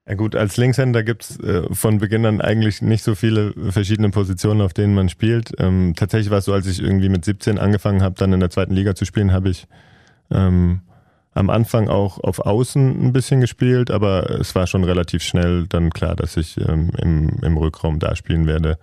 Ja 0.06 0.14
gut, 0.14 0.36
als 0.36 0.58
Linkshänder 0.58 1.02
gibt's 1.02 1.38
äh, 1.40 1.62
von 1.72 1.98
Beginn 1.98 2.26
an 2.26 2.42
eigentlich 2.42 2.82
nicht 2.82 3.02
so 3.02 3.14
viele 3.14 3.54
verschiedene 3.70 4.10
Positionen, 4.10 4.60
auf 4.60 4.74
denen 4.74 4.94
man 4.94 5.08
spielt. 5.08 5.52
Ähm, 5.58 5.94
tatsächlich 5.96 6.30
war 6.30 6.38
es 6.38 6.44
so, 6.44 6.52
als 6.52 6.66
ich 6.66 6.82
irgendwie 6.82 7.08
mit 7.08 7.24
17 7.24 7.58
angefangen 7.58 8.02
habe, 8.02 8.14
dann 8.18 8.32
in 8.34 8.40
der 8.40 8.50
zweiten 8.50 8.74
Liga 8.74 8.94
zu 8.94 9.06
spielen, 9.06 9.32
habe 9.32 9.48
ich 9.48 9.66
ähm, 10.30 10.80
am 11.32 11.48
Anfang 11.48 11.88
auch 11.88 12.18
auf 12.18 12.38
Außen 12.38 13.06
ein 13.06 13.12
bisschen 13.14 13.40
gespielt, 13.40 13.90
aber 13.90 14.28
es 14.38 14.54
war 14.54 14.66
schon 14.66 14.84
relativ 14.84 15.22
schnell 15.22 15.66
dann 15.68 15.90
klar, 15.90 16.14
dass 16.16 16.36
ich 16.36 16.58
ähm, 16.60 16.90
im, 17.00 17.38
im 17.42 17.56
Rückraum 17.56 17.98
da 17.98 18.14
spielen 18.14 18.46
werde, 18.46 18.78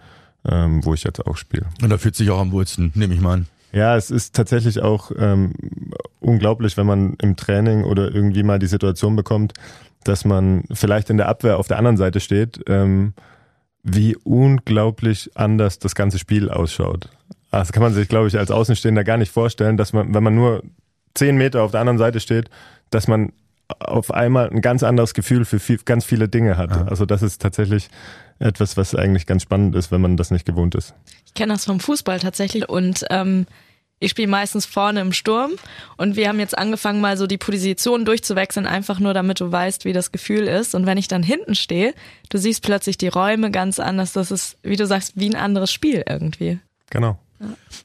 ähm, 0.50 0.84
wo 0.84 0.96
ich 0.96 1.04
jetzt 1.04 1.26
auch 1.26 1.38
spiele. 1.38 1.68
Und 1.84 1.92
da 1.92 2.00
fühlt 2.00 2.16
sich 2.16 2.32
auch 2.32 2.40
am 2.40 2.52
wohlsten, 2.52 2.92
nehme 2.96 3.14
ich 3.14 3.22
mal 3.22 3.34
an. 3.34 3.48
Ja, 3.74 3.96
es 3.96 4.12
ist 4.12 4.36
tatsächlich 4.36 4.82
auch 4.82 5.12
ähm, 5.18 5.54
unglaublich, 6.20 6.76
wenn 6.76 6.88
man 6.88 7.14
im 7.22 7.38
Training 7.38 7.86
oder 7.86 8.14
irgendwie 8.14 8.44
mal 8.44 8.60
die 8.60 8.68
Situation 8.68 9.16
bekommt, 9.16 9.54
dass 10.04 10.26
man 10.26 10.64
vielleicht 10.72 11.10
in 11.10 11.18
der 11.18 11.28
Abwehr 11.28 11.58
auf 11.58 11.68
der 11.68 11.78
anderen 11.78 11.98
Seite 11.98 12.20
steht, 12.20 12.62
ähm, 12.68 13.14
wie 13.84 14.16
unglaublich 14.16 15.32
anders 15.36 15.80
das 15.80 15.96
ganze 15.96 16.20
Spiel 16.20 16.50
ausschaut. 16.50 17.10
Ah, 17.52 17.60
Das 17.60 17.72
kann 17.72 17.84
man 17.84 17.94
sich, 17.94 18.08
glaube 18.08 18.28
ich, 18.28 18.38
als 18.38 18.52
Außenstehender 18.52 19.04
gar 19.04 19.18
nicht 19.18 19.32
vorstellen, 19.32 19.78
dass 19.78 19.94
man, 19.94 20.14
wenn 20.14 20.24
man 20.24 20.36
nur 20.36 20.64
zehn 21.14 21.36
Meter 21.36 21.64
auf 21.64 21.72
der 21.72 21.82
anderen 21.82 21.98
Seite 21.98 22.20
steht, 22.20 22.50
dass 22.90 23.08
man 23.08 23.34
auf 23.80 24.12
einmal 24.14 24.50
ein 24.50 24.62
ganz 24.62 24.84
anderes 24.84 25.14
Gefühl 25.14 25.46
für 25.46 25.60
viel, 25.60 25.78
ganz 25.78 26.06
viele 26.06 26.28
Dinge 26.28 26.58
hat. 26.58 26.72
Ja. 26.72 26.86
Also 26.86 27.06
das 27.06 27.22
ist 27.22 27.42
tatsächlich 27.42 27.90
etwas, 28.40 28.76
was 28.78 28.96
eigentlich 28.96 29.26
ganz 29.26 29.44
spannend 29.44 29.76
ist, 29.76 29.92
wenn 29.92 30.02
man 30.02 30.18
das 30.18 30.32
nicht 30.32 30.46
gewohnt 30.46 30.76
ist. 30.76 30.94
Ich 31.26 31.34
kenne 31.34 31.54
das 31.54 31.66
vom 31.66 31.80
Fußball 31.80 32.20
tatsächlich 32.20 32.68
und 32.70 33.06
ähm, 33.10 33.46
ich 34.02 34.10
spiele 34.10 34.28
meistens 34.28 34.66
vorne 34.66 35.00
im 35.00 35.14
Sturm 35.14 35.52
und 35.96 36.16
wir 36.16 36.28
haben 36.28 36.40
jetzt 36.40 36.58
angefangen, 36.58 37.02
mal 37.02 37.18
so 37.18 37.28
die 37.28 37.38
Position 37.38 38.04
durchzuwechseln, 38.04 38.66
einfach 38.66 39.00
nur 39.00 39.14
damit 39.14 39.40
du 39.40 39.52
weißt, 39.52 39.86
wie 39.86 39.94
das 39.94 40.12
Gefühl 40.12 40.48
ist. 40.48 40.74
Und 40.74 40.88
wenn 40.88 40.98
ich 40.98 41.08
dann 41.08 41.22
hinten 41.22 41.54
stehe, 41.54 41.94
du 42.30 42.40
siehst 42.40 42.64
plötzlich 42.64 42.98
die 42.98 43.10
Räume 43.10 43.52
ganz 43.52 43.80
anders. 43.80 44.12
Das 44.12 44.32
ist, 44.32 44.58
wie 44.64 44.76
du 44.76 44.88
sagst, 44.88 45.14
wie 45.16 45.30
ein 45.30 45.36
anderes 45.36 45.72
Spiel 45.72 46.04
irgendwie. 46.10 46.60
Genau. 46.90 47.20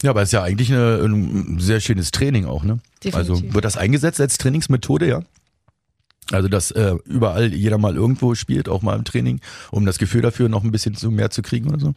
Ja, 0.02 0.10
aber 0.10 0.22
es 0.22 0.30
ist 0.30 0.32
ja 0.32 0.42
eigentlich 0.42 0.72
eine, 0.72 1.02
ein 1.02 1.58
sehr 1.60 1.80
schönes 1.80 2.12
Training 2.12 2.46
auch, 2.46 2.64
ne? 2.64 2.80
Definitiv. 3.04 3.14
Also 3.14 3.54
wird 3.54 3.64
das 3.66 3.76
eingesetzt 3.76 4.18
als 4.18 4.38
Trainingsmethode, 4.38 5.06
ja? 5.06 5.22
Also 6.32 6.48
dass 6.48 6.70
äh, 6.70 6.94
überall 7.04 7.52
jeder 7.52 7.76
mal 7.76 7.94
irgendwo 7.94 8.34
spielt, 8.34 8.70
auch 8.70 8.80
mal 8.80 8.96
im 8.96 9.04
Training, 9.04 9.40
um 9.70 9.84
das 9.84 9.98
Gefühl 9.98 10.22
dafür 10.22 10.48
noch 10.48 10.64
ein 10.64 10.72
bisschen 10.72 10.94
zu 10.94 11.10
mehr 11.10 11.30
zu 11.30 11.42
kriegen 11.42 11.68
oder 11.68 11.78
so. 11.78 11.94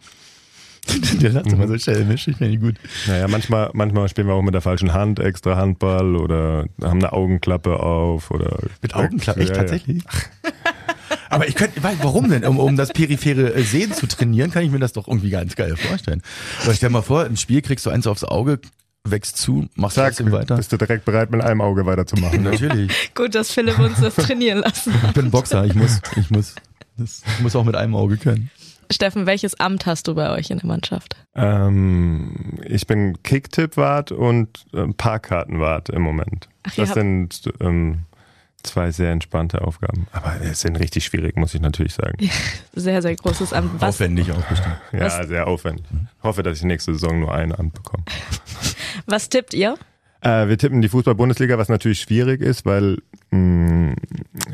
Der 1.21 1.31
lacht 1.31 1.47
immer 1.47 1.67
so 1.67 1.77
schelmisch, 1.77 2.27
ich 2.27 2.37
finde 2.37 2.53
ihn 2.53 2.61
gut. 2.61 2.75
Naja, 3.07 3.27
manchmal, 3.27 3.69
manchmal 3.73 4.09
spielen 4.09 4.27
wir 4.27 4.33
auch 4.33 4.41
mit 4.41 4.53
der 4.53 4.61
falschen 4.61 4.93
Hand 4.93 5.19
extra 5.19 5.55
Handball 5.55 6.15
oder 6.15 6.65
haben 6.81 6.99
eine 6.99 7.13
Augenklappe 7.13 7.79
auf 7.79 8.31
oder 8.31 8.57
Mit 8.81 8.95
Augenklappe, 8.95 9.39
echt 9.39 9.49
Ja, 9.49 9.55
ja. 9.55 9.61
tatsächlich? 9.61 10.03
Aber 11.31 11.47
ich 11.47 11.55
könnte, 11.55 11.81
warum 11.83 12.29
denn? 12.29 12.43
Um, 12.43 12.57
um 12.59 12.75
das 12.75 12.89
periphere 12.91 13.53
äh, 13.53 13.61
Sehen 13.63 13.93
zu 13.93 14.07
trainieren, 14.07 14.51
kann 14.51 14.63
ich 14.63 14.71
mir 14.71 14.79
das 14.79 14.93
doch 14.93 15.07
irgendwie 15.07 15.29
ganz 15.29 15.55
geil 15.55 15.75
vorstellen. 15.77 16.21
Aber 16.63 16.73
stell 16.73 16.89
mal 16.89 17.01
vor, 17.03 17.25
im 17.25 17.35
Spiel 17.35 17.61
kriegst 17.61 17.85
du 17.85 17.91
eins 17.91 18.07
aufs 18.07 18.23
Auge, 18.23 18.59
wächst 19.03 19.37
zu, 19.37 19.67
machst 19.75 19.95
Zack, 19.95 20.07
trotzdem 20.09 20.31
weiter. 20.31 20.55
bist 20.55 20.71
du 20.71 20.77
direkt 20.77 21.05
bereit, 21.05 21.29
mit 21.31 21.41
einem 21.41 21.61
Auge 21.61 21.85
weiterzumachen. 21.85 22.43
ne? 22.43 22.51
Natürlich. 22.51 22.91
Gut, 23.15 23.35
dass 23.35 23.51
Philipp 23.51 23.77
uns 23.79 23.99
das 24.01 24.15
trainieren 24.15 24.59
lassen. 24.59 24.93
Ich 25.07 25.13
bin 25.13 25.29
Boxer, 25.31 25.65
ich 25.65 25.75
muss, 25.75 26.01
ich 26.15 26.29
muss, 26.31 26.55
das, 26.97 27.21
ich 27.37 27.39
muss 27.43 27.55
auch 27.55 27.63
mit 27.63 27.75
einem 27.75 27.95
Auge 27.95 28.17
können. 28.17 28.49
Steffen, 28.91 29.25
welches 29.27 29.59
Amt 29.59 29.85
hast 29.85 30.07
du 30.07 30.15
bei 30.15 30.31
euch 30.31 30.49
in 30.49 30.57
der 30.57 30.67
Mannschaft? 30.67 31.15
Ähm, 31.35 32.57
ich 32.65 32.87
bin 32.87 33.21
Kicktipp-Wart 33.21 34.11
und 34.11 34.65
äh, 34.73 34.87
Parkkartenwart 34.87 35.89
im 35.89 36.01
Moment. 36.01 36.49
Ach, 36.63 36.75
das 36.75 36.93
sind 36.93 37.43
ähm, 37.59 38.05
zwei 38.63 38.91
sehr 38.91 39.11
entspannte 39.11 39.61
Aufgaben. 39.61 40.07
Aber 40.11 40.41
es 40.41 40.61
sind 40.61 40.75
richtig 40.77 41.05
schwierig, 41.05 41.35
muss 41.37 41.53
ich 41.53 41.61
natürlich 41.61 41.93
sagen. 41.93 42.17
Sehr, 42.73 43.01
sehr 43.01 43.15
großes 43.15 43.53
Amt. 43.53 43.79
Was, 43.79 43.95
Aufwendig 43.95 44.31
auch 44.31 44.41
bestimmt. 44.43 44.77
Ja, 44.91 45.01
Was- 45.01 45.27
sehr 45.27 45.47
aufwendig. 45.47 45.85
Hoffe, 46.23 46.41
dass 46.43 46.57
ich 46.57 46.63
nächste 46.63 46.93
Saison 46.93 47.19
nur 47.19 47.33
ein 47.33 47.53
Amt 47.53 47.73
bekomme. 47.75 48.03
was 49.05 49.29
tippt 49.29 49.53
ihr? 49.53 49.75
Äh, 50.21 50.47
wir 50.47 50.57
tippen 50.57 50.81
die 50.81 50.89
Fußball-Bundesliga, 50.89 51.57
was 51.57 51.69
natürlich 51.69 52.01
schwierig 52.01 52.41
ist, 52.41 52.65
weil 52.65 52.97
mh, 53.31 53.95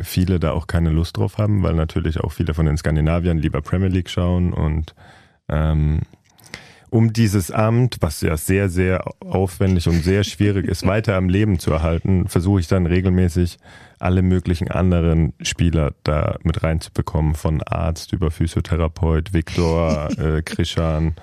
viele 0.03 0.39
da 0.39 0.51
auch 0.51 0.67
keine 0.67 0.91
Lust 0.91 1.17
drauf 1.17 1.37
haben, 1.37 1.63
weil 1.63 1.73
natürlich 1.73 2.19
auch 2.19 2.31
viele 2.31 2.53
von 2.53 2.65
den 2.65 2.77
Skandinaviern 2.77 3.37
lieber 3.37 3.61
Premier 3.61 3.89
League 3.89 4.09
schauen 4.09 4.53
und 4.53 4.93
ähm, 5.49 6.01
um 6.95 7.11
dieses 7.11 7.51
Amt, 7.51 7.97
was 7.99 8.21
ja 8.21 8.37
sehr, 8.37 8.69
sehr 8.69 9.03
aufwendig 9.19 9.87
und 9.87 10.01
sehr 10.03 10.23
schwierig 10.23 10.65
ist, 10.65 10.87
weiter 10.87 11.15
am 11.15 11.27
Leben 11.27 11.59
zu 11.59 11.71
erhalten, 11.71 12.27
versuche 12.29 12.61
ich 12.61 12.67
dann 12.67 12.85
regelmäßig 12.85 13.57
alle 13.99 14.21
möglichen 14.21 14.71
anderen 14.71 15.33
Spieler 15.41 15.93
da 16.03 16.37
mit 16.43 16.63
reinzubekommen, 16.63 17.35
von 17.35 17.61
Arzt 17.63 18.13
über 18.13 18.31
Physiotherapeut, 18.31 19.33
Viktor, 19.33 20.09
äh, 20.17 20.41
Krishan. 20.41 21.15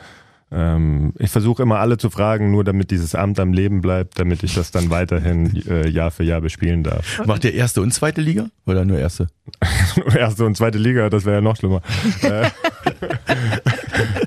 Ähm, 0.55 1.15
ich 1.19 1.31
versuche 1.31 1.63
immer 1.63 1.79
alle 1.79 1.97
zu 1.97 2.11
fragen, 2.11 2.51
nur 2.51 2.63
damit 2.63 2.91
dieses 2.91 3.15
Amt 3.15 3.41
am 3.41 3.55
Leben 3.55 3.81
bleibt, 3.81 4.19
damit 4.19 4.43
ich 4.43 4.55
das 4.55 4.71
dann 4.71 4.91
weiterhin 4.91 5.63
äh, 5.67 5.89
Jahr 5.89 6.11
für 6.11 6.25
Jahr 6.25 6.43
bespielen 6.43 6.83
darf. 6.83 7.25
Macht 7.25 7.45
ihr 7.45 7.55
erste 7.55 7.81
und 7.81 7.93
zweite 7.95 8.21
Liga? 8.21 8.49
Oder 8.67 8.85
nur 8.85 8.99
erste? 8.99 9.29
Erste 10.15 10.45
und 10.45 10.57
zweite 10.57 10.79
Liga, 10.79 11.09
das 11.11 11.25
wäre 11.25 11.37
ja 11.37 11.41
noch 11.41 11.57
schlimmer. 11.57 11.83
äh, 12.23 12.47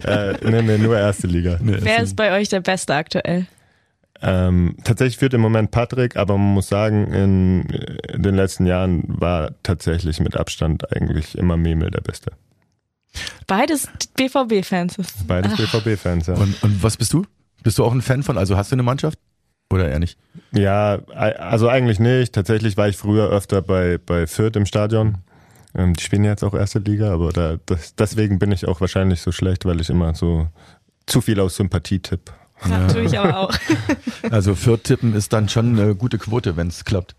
äh, 0.04 0.38
nee, 0.44 0.62
nee, 0.62 0.78
nur 0.78 0.98
erste 0.98 1.28
Liga. 1.28 1.58
Wer 1.62 2.02
ist 2.02 2.16
bei 2.16 2.38
euch 2.38 2.50
der 2.50 2.62
Beste 2.62 2.96
aktuell? 2.96 3.46
Ähm, 4.22 4.76
tatsächlich 4.84 5.18
führt 5.18 5.34
im 5.34 5.42
Moment 5.42 5.72
Patrick, 5.72 6.16
aber 6.16 6.38
man 6.38 6.54
muss 6.54 6.70
sagen, 6.70 7.14
in, 7.14 7.62
in 8.12 8.24
den 8.24 8.36
letzten 8.36 8.66
Jahren 8.66 9.04
war 9.08 9.52
tatsächlich 9.64 10.20
mit 10.20 10.38
Abstand 10.38 10.92
eigentlich 10.96 11.38
immer 11.38 11.58
Memel 11.58 11.92
der 11.92 12.02
Beste. 12.02 12.32
Beides 13.48 13.88
BVB-Fans. 14.16 14.98
Beides 15.28 15.56
BVB-Fans, 15.56 16.28
ja. 16.28 16.36
Und, 16.36 16.62
und 16.64 16.84
was 16.84 16.98
bist 16.98 17.14
du? 17.14 17.26
Bist 17.64 17.78
du 17.78 17.84
auch 17.84 17.94
ein 17.94 18.02
Fan 18.02 18.24
von, 18.24 18.38
also 18.38 18.58
hast 18.58 18.72
du 18.72 18.76
eine 18.76 18.84
Mannschaft? 18.84 19.20
Oder 19.72 19.90
eher 19.90 20.00
nicht? 20.00 20.18
Ja, 20.52 21.00
also 21.08 21.68
eigentlich 21.68 22.00
nicht. 22.00 22.34
Tatsächlich 22.34 22.78
war 22.78 22.88
ich 22.88 22.98
früher 22.98 23.30
öfter 23.30 23.62
bei, 23.62 23.98
bei 23.98 24.28
Fürth 24.28 24.56
im 24.56 24.66
Stadion. 24.66 25.18
Ähm, 25.76 25.94
die 25.94 26.04
spielen 26.04 26.24
jetzt 26.24 26.44
auch 26.44 26.54
erste 26.54 26.80
Liga, 26.80 27.12
aber 27.12 27.32
da, 27.32 27.58
das, 27.66 27.96
deswegen 27.96 28.40
bin 28.40 28.52
ich 28.52 28.68
auch 28.68 28.82
wahrscheinlich 28.82 29.22
so 29.22 29.32
schlecht, 29.32 29.66
weil 29.66 29.82
ich 29.82 29.90
immer 29.90 30.14
so 30.14 30.48
zu 31.08 31.22
viel 31.22 31.40
aus 31.40 31.56
Sympathie 31.56 32.00
tipp. 32.00 32.32
Ja. 32.70 32.88
Tue 32.88 33.04
ich 33.04 33.20
aber 33.20 33.38
auch. 33.38 33.54
Also 34.32 34.56
Fürth 34.56 34.86
tippen 34.86 35.14
ist 35.14 35.34
dann 35.34 35.50
schon 35.50 35.78
eine 35.80 35.94
gute 35.94 36.18
Quote, 36.18 36.58
wenn 36.58 36.68
es 36.68 36.84
klappt. 36.84 37.16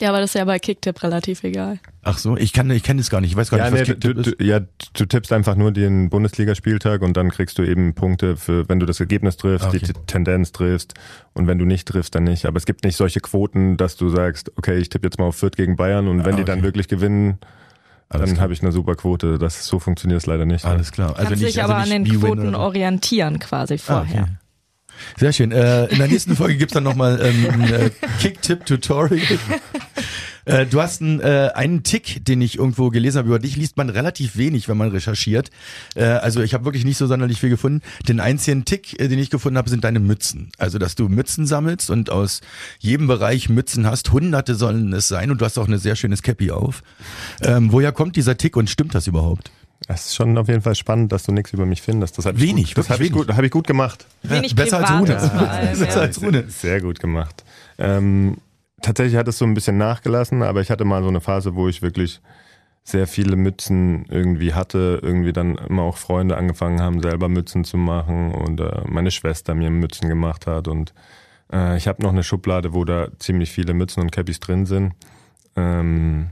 Ja, 0.00 0.08
aber 0.08 0.18
das 0.20 0.30
ist 0.30 0.34
ja 0.34 0.44
bei 0.44 0.58
Kicktipp 0.58 1.02
relativ 1.04 1.44
egal. 1.44 1.78
Ach 2.02 2.18
so, 2.18 2.36
ich 2.36 2.52
kann, 2.52 2.68
ich 2.70 2.82
kenne 2.82 3.00
das 3.00 3.08
gar 3.10 3.20
nicht. 3.20 3.30
Ich 3.30 3.36
weiß 3.36 3.50
gar 3.50 3.58
Ja, 3.58 3.64
nicht, 3.70 3.72
was 3.74 3.80
nee, 3.88 3.94
Kicktipp 3.94 4.14
du, 4.14 4.20
ist. 4.30 4.40
du, 4.40 4.44
ja, 4.44 4.60
du 4.94 5.04
tippst 5.06 5.32
einfach 5.32 5.54
nur 5.54 5.70
den 5.70 6.10
Bundesligaspieltag 6.10 7.02
und 7.02 7.16
dann 7.16 7.30
kriegst 7.30 7.58
du 7.58 7.62
eben 7.62 7.94
Punkte 7.94 8.36
für, 8.36 8.68
wenn 8.68 8.80
du 8.80 8.86
das 8.86 8.98
Ergebnis 8.98 9.36
triffst, 9.36 9.68
Okay. 9.68 9.78
die 9.78 9.92
T- 9.92 10.00
Tendenz 10.06 10.50
triffst 10.50 10.94
und 11.34 11.46
wenn 11.46 11.58
du 11.58 11.64
nicht 11.66 11.86
triffst, 11.86 12.14
dann 12.16 12.24
nicht. 12.24 12.46
Aber 12.46 12.56
es 12.56 12.66
gibt 12.66 12.84
nicht 12.84 12.96
solche 12.96 13.20
Quoten, 13.20 13.76
dass 13.76 13.96
du 13.96 14.08
sagst, 14.08 14.50
okay, 14.56 14.78
ich 14.78 14.88
tippe 14.88 15.06
jetzt 15.06 15.18
mal 15.18 15.26
auf 15.26 15.36
Fürth 15.36 15.56
gegen 15.56 15.76
Bayern 15.76 16.08
und 16.08 16.24
wenn 16.24 16.34
Ah, 16.34 16.38
die 16.38 16.44
dann 16.44 16.58
okay. 16.60 16.66
wirklich 16.68 16.88
gewinnen, 16.88 17.38
Alles 18.08 18.30
dann 18.30 18.40
habe 18.40 18.52
ich 18.54 18.62
eine 18.62 18.72
super 18.72 18.96
Quote. 18.96 19.38
Das, 19.38 19.64
so 19.66 19.78
funktioniert 19.78 20.18
es 20.20 20.26
leider 20.26 20.46
nicht. 20.46 20.64
Alles 20.64 20.90
klar. 20.90 21.10
Also 21.16 21.28
Kannst 21.28 21.42
dich 21.44 21.62
also 21.62 21.72
aber 21.72 21.82
nicht 21.84 21.94
an 21.94 22.04
den 22.04 22.20
Quoten 22.20 22.54
orientieren 22.56 23.38
quasi 23.38 23.74
Ah, 23.74 23.78
vorher. 23.78 24.22
okay. 24.22 24.32
Sehr 25.18 25.32
schön. 25.32 25.52
Äh, 25.52 25.86
in 25.86 25.98
der 25.98 26.08
nächsten 26.08 26.36
Folge 26.36 26.56
gibt's 26.56 26.74
dann 26.74 26.84
nochmal 26.84 27.20
ähm, 27.22 27.46
ein 27.50 27.72
äh, 27.72 27.90
Kick-Tipp-Tutorial. 28.20 29.38
Äh, 30.44 30.66
du 30.66 30.80
hast 30.80 31.00
einen, 31.00 31.20
äh, 31.20 31.50
einen 31.54 31.82
Tick, 31.82 32.24
den 32.24 32.40
ich 32.40 32.58
irgendwo 32.58 32.90
gelesen 32.90 33.18
habe. 33.18 33.28
Über 33.28 33.38
dich 33.38 33.56
liest 33.56 33.76
man 33.76 33.88
relativ 33.88 34.36
wenig, 34.36 34.68
wenn 34.68 34.76
man 34.76 34.90
recherchiert. 34.90 35.50
Äh, 35.94 36.04
also 36.04 36.42
ich 36.42 36.54
habe 36.54 36.64
wirklich 36.64 36.84
nicht 36.84 36.96
so 36.96 37.06
sonderlich 37.06 37.40
viel 37.40 37.50
gefunden. 37.50 37.80
Den 38.08 38.20
einzigen 38.20 38.64
Tick, 38.64 38.98
äh, 39.00 39.08
den 39.08 39.18
ich 39.18 39.30
gefunden 39.30 39.58
habe, 39.58 39.70
sind 39.70 39.84
deine 39.84 40.00
Mützen. 40.00 40.50
Also 40.58 40.78
dass 40.78 40.94
du 40.94 41.08
Mützen 41.08 41.46
sammelst 41.46 41.90
und 41.90 42.10
aus 42.10 42.40
jedem 42.80 43.06
Bereich 43.06 43.48
Mützen 43.48 43.86
hast. 43.86 44.10
Hunderte 44.10 44.54
sollen 44.54 44.92
es 44.92 45.08
sein 45.08 45.30
und 45.30 45.40
du 45.40 45.44
hast 45.44 45.58
auch 45.58 45.68
ein 45.68 45.78
sehr 45.78 45.96
schönes 45.96 46.22
Cappy 46.22 46.50
auf. 46.50 46.82
Ähm, 47.42 47.72
woher 47.72 47.92
kommt 47.92 48.16
dieser 48.16 48.36
Tick 48.36 48.56
und 48.56 48.68
stimmt 48.68 48.94
das 48.94 49.06
überhaupt? 49.06 49.52
Es 49.88 50.06
ist 50.06 50.14
schon 50.14 50.36
auf 50.38 50.48
jeden 50.48 50.62
Fall 50.62 50.74
spannend, 50.74 51.12
dass 51.12 51.24
du 51.24 51.32
nichts 51.32 51.52
über 51.52 51.66
mich 51.66 51.82
findest. 51.82 52.18
Das 52.18 52.24
Wenig, 52.38 52.74
gut, 52.74 52.78
das 52.78 52.90
habe 52.90 53.04
ich, 53.04 53.12
gut, 53.12 53.28
hab 53.28 53.42
ich 53.42 53.50
gut 53.50 53.66
gemacht. 53.66 54.06
Wenig 54.22 54.54
besser 54.54 54.78
als 54.78 54.90
Rune. 54.90 55.74
Besser 55.78 56.00
als 56.00 56.22
Rune. 56.22 56.44
Sehr 56.48 56.80
gut 56.80 57.00
gemacht. 57.00 57.44
Ähm, 57.78 58.38
tatsächlich 58.80 59.16
hat 59.16 59.28
es 59.28 59.38
so 59.38 59.44
ein 59.44 59.54
bisschen 59.54 59.78
nachgelassen, 59.78 60.42
aber 60.42 60.60
ich 60.60 60.70
hatte 60.70 60.84
mal 60.84 61.02
so 61.02 61.08
eine 61.08 61.20
Phase, 61.20 61.54
wo 61.54 61.68
ich 61.68 61.82
wirklich 61.82 62.20
sehr 62.84 63.06
viele 63.06 63.36
Mützen 63.36 64.06
irgendwie 64.08 64.54
hatte, 64.54 64.98
irgendwie 65.02 65.32
dann 65.32 65.56
immer 65.56 65.82
auch 65.82 65.96
Freunde 65.96 66.36
angefangen 66.36 66.80
haben, 66.80 67.00
selber 67.00 67.28
Mützen 67.28 67.64
zu 67.64 67.76
machen 67.76 68.32
und 68.32 68.60
äh, 68.60 68.82
meine 68.86 69.10
Schwester 69.10 69.54
mir 69.54 69.70
Mützen 69.70 70.08
gemacht 70.08 70.46
hat 70.46 70.66
und 70.66 70.92
äh, 71.52 71.76
ich 71.76 71.86
habe 71.86 72.02
noch 72.02 72.10
eine 72.10 72.24
Schublade, 72.24 72.74
wo 72.74 72.84
da 72.84 73.08
ziemlich 73.18 73.52
viele 73.52 73.72
Mützen 73.72 74.02
und 74.02 74.10
Cappies 74.10 74.40
drin 74.40 74.66
sind. 74.66 74.94
Ähm, 75.54 76.30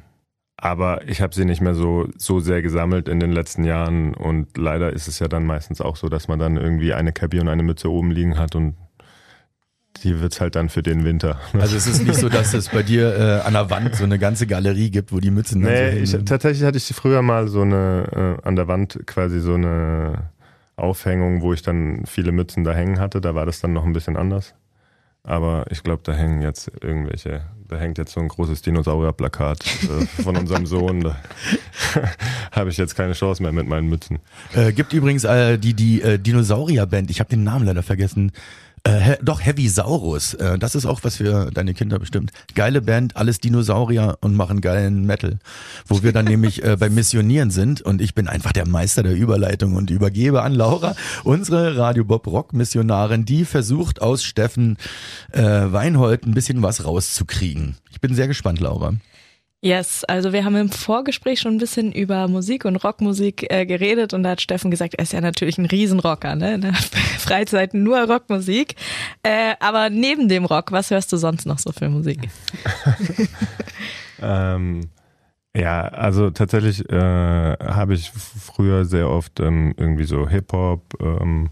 aber 0.63 1.09
ich 1.09 1.21
habe 1.23 1.35
sie 1.35 1.45
nicht 1.45 1.61
mehr 1.63 1.75
so, 1.75 2.07
so 2.19 2.39
sehr 2.41 2.61
gesammelt 2.63 3.09
in 3.09 3.19
den 3.19 3.33
letzten 3.33 3.65
Jahren 3.65 4.15
und 4.15 4.57
leider 4.59 4.93
ist 4.93 5.09
es 5.09 5.19
ja 5.19 5.27
dann 5.29 5.47
meistens 5.47 5.81
auch 5.81 5.97
so, 5.97 6.09
dass 6.09 6.29
man 6.29 6.39
dann 6.39 6.57
irgendwie 6.57 6.93
eine 6.93 7.13
Cappy 7.13 7.41
und 7.41 7.49
eine 7.49 7.63
Mütze 7.63 7.91
oben 7.91 8.11
liegen 8.11 8.39
hat 8.39 8.55
und 8.55 8.75
die 10.05 10.21
wird's 10.21 10.41
halt 10.41 10.55
dann 10.55 10.69
für 10.69 10.83
den 10.83 11.05
Winter. 11.05 11.41
Also 11.59 11.77
es 11.77 11.87
ist 11.87 12.03
nicht 12.03 12.15
so, 12.15 12.29
dass 12.29 12.55
es 12.55 12.69
bei 12.69 12.83
dir 12.83 13.15
äh, 13.17 13.47
an 13.47 13.55
der 13.55 13.71
Wand 13.71 13.97
so 13.97 14.05
eine 14.05 14.19
ganze 14.19 14.47
Galerie 14.47 14.91
gibt, 14.91 15.13
wo 15.13 15.19
die 15.19 15.31
Mützen 15.31 15.63
dann 15.63 15.71
so 15.71 15.83
Nee, 15.83 15.91
hängen. 15.91 16.05
ich, 16.05 16.13
tatsächlich 16.25 16.63
hatte 16.65 16.79
ich 16.79 16.85
früher 16.95 17.23
mal 17.23 17.49
so 17.49 17.63
eine, 17.63 18.39
äh, 18.43 18.47
an 18.47 18.57
der 18.57 18.69
Wand 18.69 19.01
quasi 19.07 19.41
so 19.41 19.55
eine 19.55 20.31
Aufhängung, 20.77 21.43
wo 21.43 21.53
ich 21.53 21.63
dann 21.63 22.05
viele 22.07 22.33
Mützen 22.33 22.65
da 22.65 22.73
hängen 22.73 22.99
hatte. 23.01 23.21
Da 23.21 23.35
war 23.35 23.47
das 23.47 23.61
dann 23.61 23.73
noch 23.73 23.85
ein 23.85 23.93
bisschen 23.93 24.17
anders. 24.17 24.55
Aber 25.23 25.67
ich 25.71 25.83
glaube, 25.83 26.03
da 26.05 26.13
hängen 26.13 26.41
jetzt 26.41 26.71
irgendwelche, 26.81 27.43
da 27.69 27.77
hängt 27.77 27.99
jetzt 27.99 28.13
so 28.13 28.21
ein 28.21 28.29
großes 28.29 28.63
Dinosaurierplakat 28.63 29.65
äh, 29.65 30.23
von 30.23 30.37
unserem 30.37 30.65
Sohn. 30.67 31.03
Da 31.03 31.17
habe 32.53 32.71
ich 32.71 32.79
jetzt 32.79 32.97
keine 32.97 33.13
Chance 33.13 33.43
mehr 33.43 33.53
mit 33.53 33.67
meinen 33.69 33.89
Mützen. 33.89 34.19
Äh, 34.55 34.73
gibt 34.73 34.93
übrigens 34.95 35.25
äh, 35.25 35.59
die, 35.59 35.75
die 35.75 36.01
äh, 36.01 36.19
Dinosaurier-Band, 36.19 37.11
ich 37.11 37.21
habe 37.21 37.29
den 37.29 37.45
Namen 37.45 37.67
leider 37.67 37.83
vergessen. 37.83 38.33
Äh, 38.85 39.01
he, 39.01 39.13
doch, 39.23 39.45
Heavy 39.45 39.69
Saurus. 39.69 40.35
Äh, 40.35 40.59
das 40.59 40.75
ist 40.75 40.87
auch 40.87 41.01
was 41.03 41.17
für 41.17 41.51
deine 41.51 41.75
Kinder 41.75 41.99
bestimmt. 41.99 42.33
Geile 42.55 42.81
Band, 42.81 43.17
alles 43.17 43.39
Dinosaurier 43.39 44.17
und 44.21 44.35
machen 44.35 44.61
geilen 44.61 45.05
Metal. 45.05 45.39
Wo 45.87 46.03
wir 46.03 46.13
dann 46.13 46.25
nämlich 46.25 46.65
äh, 46.65 46.77
beim 46.79 46.95
Missionieren 46.95 47.51
sind 47.51 47.83
und 47.83 48.01
ich 48.01 48.15
bin 48.15 48.29
einfach 48.29 48.53
der 48.53 48.67
Meister 48.67 49.03
der 49.03 49.15
Überleitung 49.15 49.75
und 49.75 49.91
übergebe 49.91 50.43
an 50.43 50.55
Laura, 50.55 50.95
unsere 51.25 51.77
Radio 51.77 52.05
Bob 52.05 52.27
Rock 52.27 52.53
Missionarin, 52.53 53.25
die 53.25 53.45
versucht 53.45 54.01
aus 54.01 54.25
Steffen 54.25 54.79
äh, 55.33 55.43
Weinhold 55.43 56.25
ein 56.25 56.35
bisschen 56.35 56.63
was 56.63 56.85
rauszukriegen. 56.85 57.77
Ich 57.91 58.01
bin 58.01 58.15
sehr 58.15 58.29
gespannt, 58.29 58.61
Laura. 58.61 58.95
Yes, 59.63 60.05
also 60.05 60.33
wir 60.33 60.45
haben 60.45 60.57
im 60.57 60.71
Vorgespräch 60.71 61.41
schon 61.41 61.57
ein 61.57 61.59
bisschen 61.59 61.93
über 61.93 62.29
Musik 62.29 62.65
und 62.65 62.77
Rockmusik 62.77 63.47
äh, 63.53 63.67
geredet 63.67 64.15
und 64.15 64.23
da 64.23 64.31
hat 64.31 64.41
Steffen 64.41 64.71
gesagt, 64.71 64.95
er 64.95 65.03
ist 65.03 65.13
ja 65.13 65.21
natürlich 65.21 65.59
ein 65.59 65.67
Riesenrocker, 65.67 66.35
ne? 66.35 66.55
In 66.55 66.61
der 66.63 66.75
Freizeit 67.19 67.75
nur 67.75 67.99
Rockmusik. 68.05 68.77
Äh, 69.23 69.55
aber 69.61 69.91
neben 69.91 70.29
dem 70.29 70.47
Rock, 70.47 70.73
was 70.73 70.91
hörst 70.91 71.13
du 71.13 71.19
sonst 71.19 71.45
noch 71.45 71.59
so 71.59 71.73
für 71.73 71.89
Musik? 71.89 72.29
Ähm, 74.23 74.91
ja, 75.57 75.83
also 75.83 76.31
tatsächlich 76.31 76.89
äh, 76.91 77.57
habe 77.59 77.95
ich 77.95 78.11
früher 78.11 78.85
sehr 78.85 79.09
oft 79.09 79.41
ähm, 79.41 79.75
irgendwie 79.77 80.05
so 80.05 80.29
Hip-Hop, 80.29 80.95
ähm, 81.01 81.51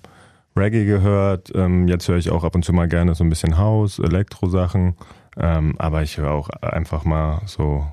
Reggae 0.57 0.85
gehört. 0.85 1.51
Ähm, 1.55 1.89
jetzt 1.89 2.09
höre 2.09 2.19
ich 2.19 2.31
auch 2.31 2.45
ab 2.45 2.55
und 2.55 2.65
zu 2.65 2.73
mal 2.73 2.89
gerne 2.89 3.15
so 3.15 3.25
ein 3.25 3.31
bisschen 3.31 3.59
House, 3.59 3.99
Elektro-Sachen. 3.99 4.97
Ähm, 5.37 5.75
aber 5.79 6.03
ich 6.03 6.19
höre 6.19 6.31
auch 6.31 6.49
einfach 6.49 7.05
mal 7.05 7.43
so 7.47 7.87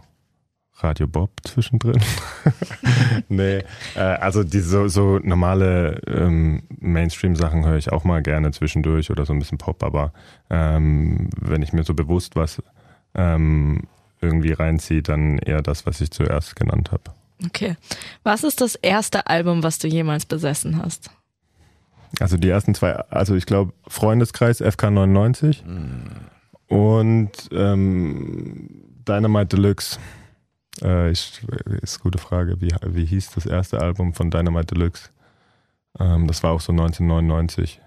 Radio 0.78 1.08
Bob 1.08 1.32
zwischendrin. 1.46 2.02
nee, 3.30 3.64
äh, 3.96 4.00
also 4.00 4.44
die 4.44 4.60
so, 4.60 4.88
so 4.88 5.20
normale 5.20 6.02
ähm, 6.08 6.64
Mainstream-Sachen 6.80 7.66
höre 7.66 7.78
ich 7.78 7.92
auch 7.92 8.04
mal 8.04 8.22
gerne 8.22 8.52
zwischendurch 8.52 9.10
oder 9.10 9.26
so 9.26 9.34
ein 9.34 9.40
bisschen 9.40 9.58
Pop, 9.58 9.84
aber 9.84 10.12
ähm, 10.50 11.30
wenn 11.40 11.62
ich 11.62 11.72
mir 11.72 11.84
so 11.84 11.94
bewusst 11.94 12.36
was 12.36 12.62
ähm, 13.14 13.84
irgendwie 14.22 14.52
reinziehe, 14.52 15.02
dann 15.02 15.38
eher 15.38 15.62
das, 15.62 15.86
was 15.86 16.02
ich 16.02 16.12
zuerst 16.12 16.56
genannt 16.56 16.92
habe. 16.92 17.04
Okay. 17.46 17.76
Was 18.24 18.44
ist 18.44 18.62
das 18.62 18.76
erste 18.76 19.28
Album, 19.28 19.64
was 19.64 19.80
du 19.80 19.88
jemals 19.88 20.26
besessen 20.26 20.82
hast? 20.82 21.10
Also 22.20 22.38
die 22.38 22.50
ersten 22.50 22.74
zwei, 22.76 22.94
also 22.94 23.36
ich 23.36 23.46
glaube 23.46 23.74
Freundeskreis 23.88 24.62
FK 24.62 24.92
99 24.92 25.64
und 26.68 27.32
ähm, 27.52 28.70
Dynamite 29.08 29.58
Deluxe. 29.58 30.00
Äh, 30.82 31.12
ich, 31.12 31.42
ist 31.82 31.96
eine 31.98 32.04
gute 32.04 32.18
Frage. 32.18 32.60
Wie, 32.62 32.74
wie 32.86 33.06
hieß 33.06 33.32
das 33.32 33.46
erste 33.46 33.80
Album 33.80 34.14
von 34.14 34.30
Dynamite 34.32 34.76
Deluxe? 34.76 35.10
Ähm, 36.00 36.28
das 36.28 36.44
war 36.44 36.52
auch 36.52 36.62
so 36.62 36.72
1999. 36.72 37.82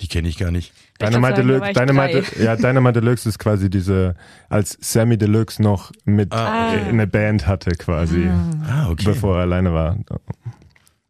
Die 0.00 0.08
kenne 0.08 0.28
ich 0.28 0.38
gar 0.38 0.50
nicht. 0.50 0.72
Ich 0.92 0.98
Dynamite 1.06 1.34
Deluxe, 1.44 1.72
Dynamite, 1.72 2.24
ja, 2.42 2.56
Dynamite 2.56 3.00
Deluxe 3.00 3.28
ist 3.28 3.38
quasi 3.38 3.70
diese, 3.70 4.16
als 4.48 4.76
Sammy 4.80 5.16
Deluxe 5.16 5.62
noch 5.62 5.92
mit 6.04 6.32
Ah, 6.32 6.70
eine 6.72 7.06
Band 7.06 7.46
hatte 7.46 7.70
quasi, 7.72 8.28
Ah, 8.68 8.88
okay. 8.90 9.04
bevor 9.04 9.36
er 9.36 9.42
alleine 9.42 9.72
war. 9.72 9.96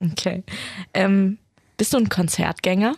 Okay. 0.00 0.44
Ähm, 0.92 1.38
bist 1.78 1.94
du 1.94 1.96
ein 1.98 2.08
Konzertgänger? 2.10 2.94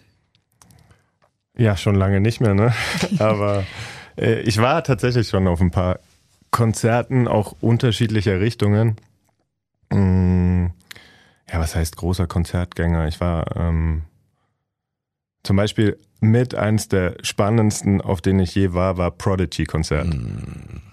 Ja, 1.56 1.76
schon 1.76 1.94
lange 1.94 2.20
nicht 2.20 2.40
mehr, 2.40 2.54
ne? 2.54 2.74
Aber 3.18 3.64
äh, 4.18 4.40
ich 4.40 4.58
war 4.58 4.82
tatsächlich 4.82 5.28
schon 5.28 5.46
auf 5.46 5.60
ein 5.60 5.70
paar 5.70 6.00
Konzerten, 6.56 7.28
auch 7.28 7.54
unterschiedlicher 7.60 8.40
Richtungen. 8.40 8.96
Mm, 9.92 10.68
ja, 11.52 11.60
was 11.60 11.76
heißt 11.76 11.98
großer 11.98 12.26
Konzertgänger? 12.26 13.06
Ich 13.08 13.20
war 13.20 13.54
ähm, 13.58 14.04
zum 15.42 15.58
Beispiel 15.58 15.98
mit 16.20 16.54
eins 16.54 16.88
der 16.88 17.16
spannendsten, 17.20 18.00
auf 18.00 18.22
denen 18.22 18.40
ich 18.40 18.54
je 18.54 18.72
war, 18.72 18.96
war 18.96 19.10
Prodigy-Konzert. 19.10 20.16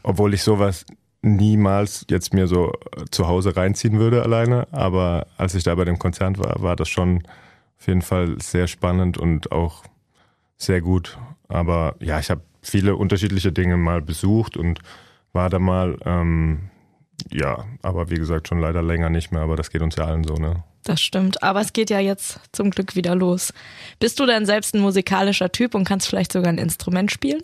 Obwohl 0.03 0.33
ich 0.33 0.43
sowas 0.43 0.85
niemals 1.21 2.05
jetzt 2.09 2.33
mir 2.33 2.47
so 2.47 2.73
äh, 2.97 3.05
zu 3.09 3.29
Hause 3.29 3.55
reinziehen 3.55 3.99
würde 3.99 4.21
alleine. 4.21 4.67
Aber 4.71 5.27
als 5.37 5.55
ich 5.55 5.63
da 5.63 5.75
bei 5.75 5.85
dem 5.85 5.97
Konzert 5.97 6.39
war, 6.39 6.61
war 6.61 6.75
das 6.75 6.89
schon 6.89 7.23
auf 7.79 7.87
jeden 7.87 8.01
Fall 8.01 8.35
sehr 8.41 8.67
spannend 8.67 9.17
und 9.17 9.53
auch 9.53 9.85
sehr 10.57 10.81
gut. 10.81 11.17
Aber 11.47 11.95
ja, 12.01 12.19
ich 12.19 12.29
habe 12.29 12.41
viele 12.61 12.97
unterschiedliche 12.97 13.53
Dinge 13.53 13.77
mal 13.77 14.01
besucht 14.01 14.57
und 14.57 14.81
war 15.33 15.49
da 15.49 15.59
mal, 15.59 15.97
ähm, 16.05 16.69
ja, 17.31 17.65
aber 17.81 18.09
wie 18.09 18.15
gesagt, 18.15 18.47
schon 18.47 18.59
leider 18.59 18.81
länger 18.81 19.09
nicht 19.09 19.31
mehr, 19.31 19.41
aber 19.41 19.55
das 19.55 19.69
geht 19.69 19.81
uns 19.81 19.95
ja 19.95 20.05
allen 20.05 20.23
so, 20.23 20.35
ne? 20.35 20.63
Das 20.83 21.01
stimmt. 21.01 21.41
Aber 21.43 21.61
es 21.61 21.73
geht 21.73 21.89
ja 21.89 21.99
jetzt 21.99 22.39
zum 22.51 22.69
Glück 22.69 22.95
wieder 22.95 23.15
los. 23.15 23.53
Bist 23.99 24.19
du 24.19 24.25
denn 24.25 24.45
selbst 24.45 24.75
ein 24.75 24.81
musikalischer 24.81 25.51
Typ 25.51 25.75
und 25.75 25.87
kannst 25.87 26.07
vielleicht 26.07 26.33
sogar 26.33 26.49
ein 26.49 26.57
Instrument 26.57 27.11
spielen? 27.11 27.41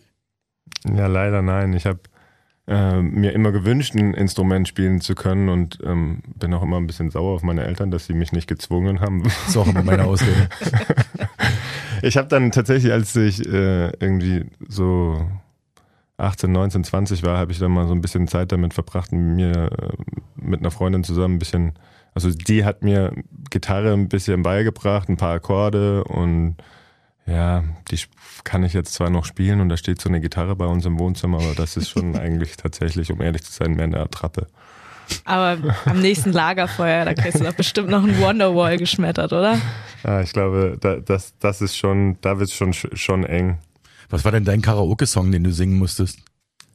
Ja, 0.94 1.08
leider 1.08 1.42
nein. 1.42 1.74
Ich 1.74 1.86
habe 1.86 2.00
äh, 2.68 3.02
mir 3.02 3.32
immer 3.32 3.52
gewünscht, 3.52 3.96
ein 3.96 4.14
Instrument 4.14 4.68
spielen 4.68 5.00
zu 5.00 5.16
können 5.16 5.48
und 5.48 5.80
ähm, 5.84 6.22
bin 6.36 6.54
auch 6.54 6.62
immer 6.62 6.78
ein 6.78 6.88
bisschen 6.88 7.12
sauer 7.12 7.36
auf 7.36 7.44
meine 7.44 7.64
Eltern, 7.64 7.92
dass 7.92 8.06
sie 8.06 8.14
mich 8.14 8.34
nicht 8.34 8.48
gezwungen 8.48 9.00
haben. 9.00 9.24
Das 9.24 9.48
ist 9.48 9.58
auch 9.58 9.68
immer 9.68 9.84
meine 9.84 10.06
Ausrede. 10.06 10.50
Ich 12.02 12.16
habe 12.16 12.30
dann 12.30 12.52
tatsächlich, 12.52 12.94
als 12.94 13.14
ich 13.18 13.46
äh, 13.46 13.90
irgendwie 14.00 14.46
so 14.70 15.28
18, 16.20 16.52
19, 16.52 16.84
20 16.84 17.24
war, 17.24 17.38
habe 17.38 17.52
ich 17.52 17.60
dann 17.60 17.72
mal 17.72 17.88
so 17.88 17.94
ein 17.94 18.02
bisschen 18.02 18.28
Zeit 18.28 18.52
damit 18.52 18.74
verbracht, 18.74 19.12
mir 19.12 19.72
äh, 19.72 19.90
mit 20.36 20.60
einer 20.60 20.72
Freundin 20.72 21.04
zusammen 21.04 21.36
ein 21.36 21.40
bisschen, 21.40 21.74
also 22.14 22.30
die 22.32 22.66
hat 22.66 22.84
mir 22.84 23.14
Gitarre 23.50 23.94
ein 23.94 24.10
bisschen 24.10 24.44
beigebracht, 24.44 25.10
ein 25.10 25.18
paar 25.18 25.34
Akkorde 25.34 26.04
und 26.04 26.58
ja, 27.26 27.64
die 27.92 28.00
kann 28.44 28.64
ich 28.64 28.74
jetzt 28.74 28.94
zwar 28.94 29.10
noch 29.10 29.26
spielen 29.26 29.62
und 29.62 29.70
da 29.70 29.78
steht 29.78 30.02
so 30.02 30.10
eine 30.10 30.20
Gitarre 30.20 30.56
bei 30.56 30.66
uns 30.66 30.86
im 30.86 31.00
Wohnzimmer, 31.00 31.38
aber 31.38 31.54
das 31.56 31.78
ist 31.78 31.90
schon 31.90 32.16
eigentlich 32.20 32.58
tatsächlich, 32.58 33.12
um 33.12 33.22
ehrlich 33.22 33.44
zu 33.44 33.52
sein, 33.52 33.76
mehr 33.76 33.86
eine 33.86 34.00
Attrappe. 34.00 34.48
Aber 35.26 35.58
am 35.86 36.00
nächsten 36.00 36.32
Lagerfeuer, 36.32 37.06
da 37.06 37.14
kriegst 37.14 37.40
du 37.40 37.44
doch 37.44 37.54
bestimmt 37.54 37.90
noch 37.90 38.04
ein 38.04 38.20
Wonderwall 38.20 38.78
geschmettert, 38.78 39.34
oder? 39.34 39.58
Ja, 40.04 40.22
ich 40.22 40.34
glaube, 40.34 40.78
da, 40.80 40.98
das, 40.98 41.34
das 41.40 41.62
ist 41.62 41.78
schon, 41.78 42.18
da 42.22 42.40
wird 42.40 42.50
es 42.50 42.56
schon, 42.56 42.74
schon 42.74 43.26
eng. 43.26 43.58
Was 44.10 44.26
war 44.26 44.32
denn 44.32 44.46
dein 44.46 44.62
Karaoke-Song, 44.62 45.32
den 45.32 45.44
du 45.44 45.52
singen 45.52 45.78
musstest? 45.78 46.20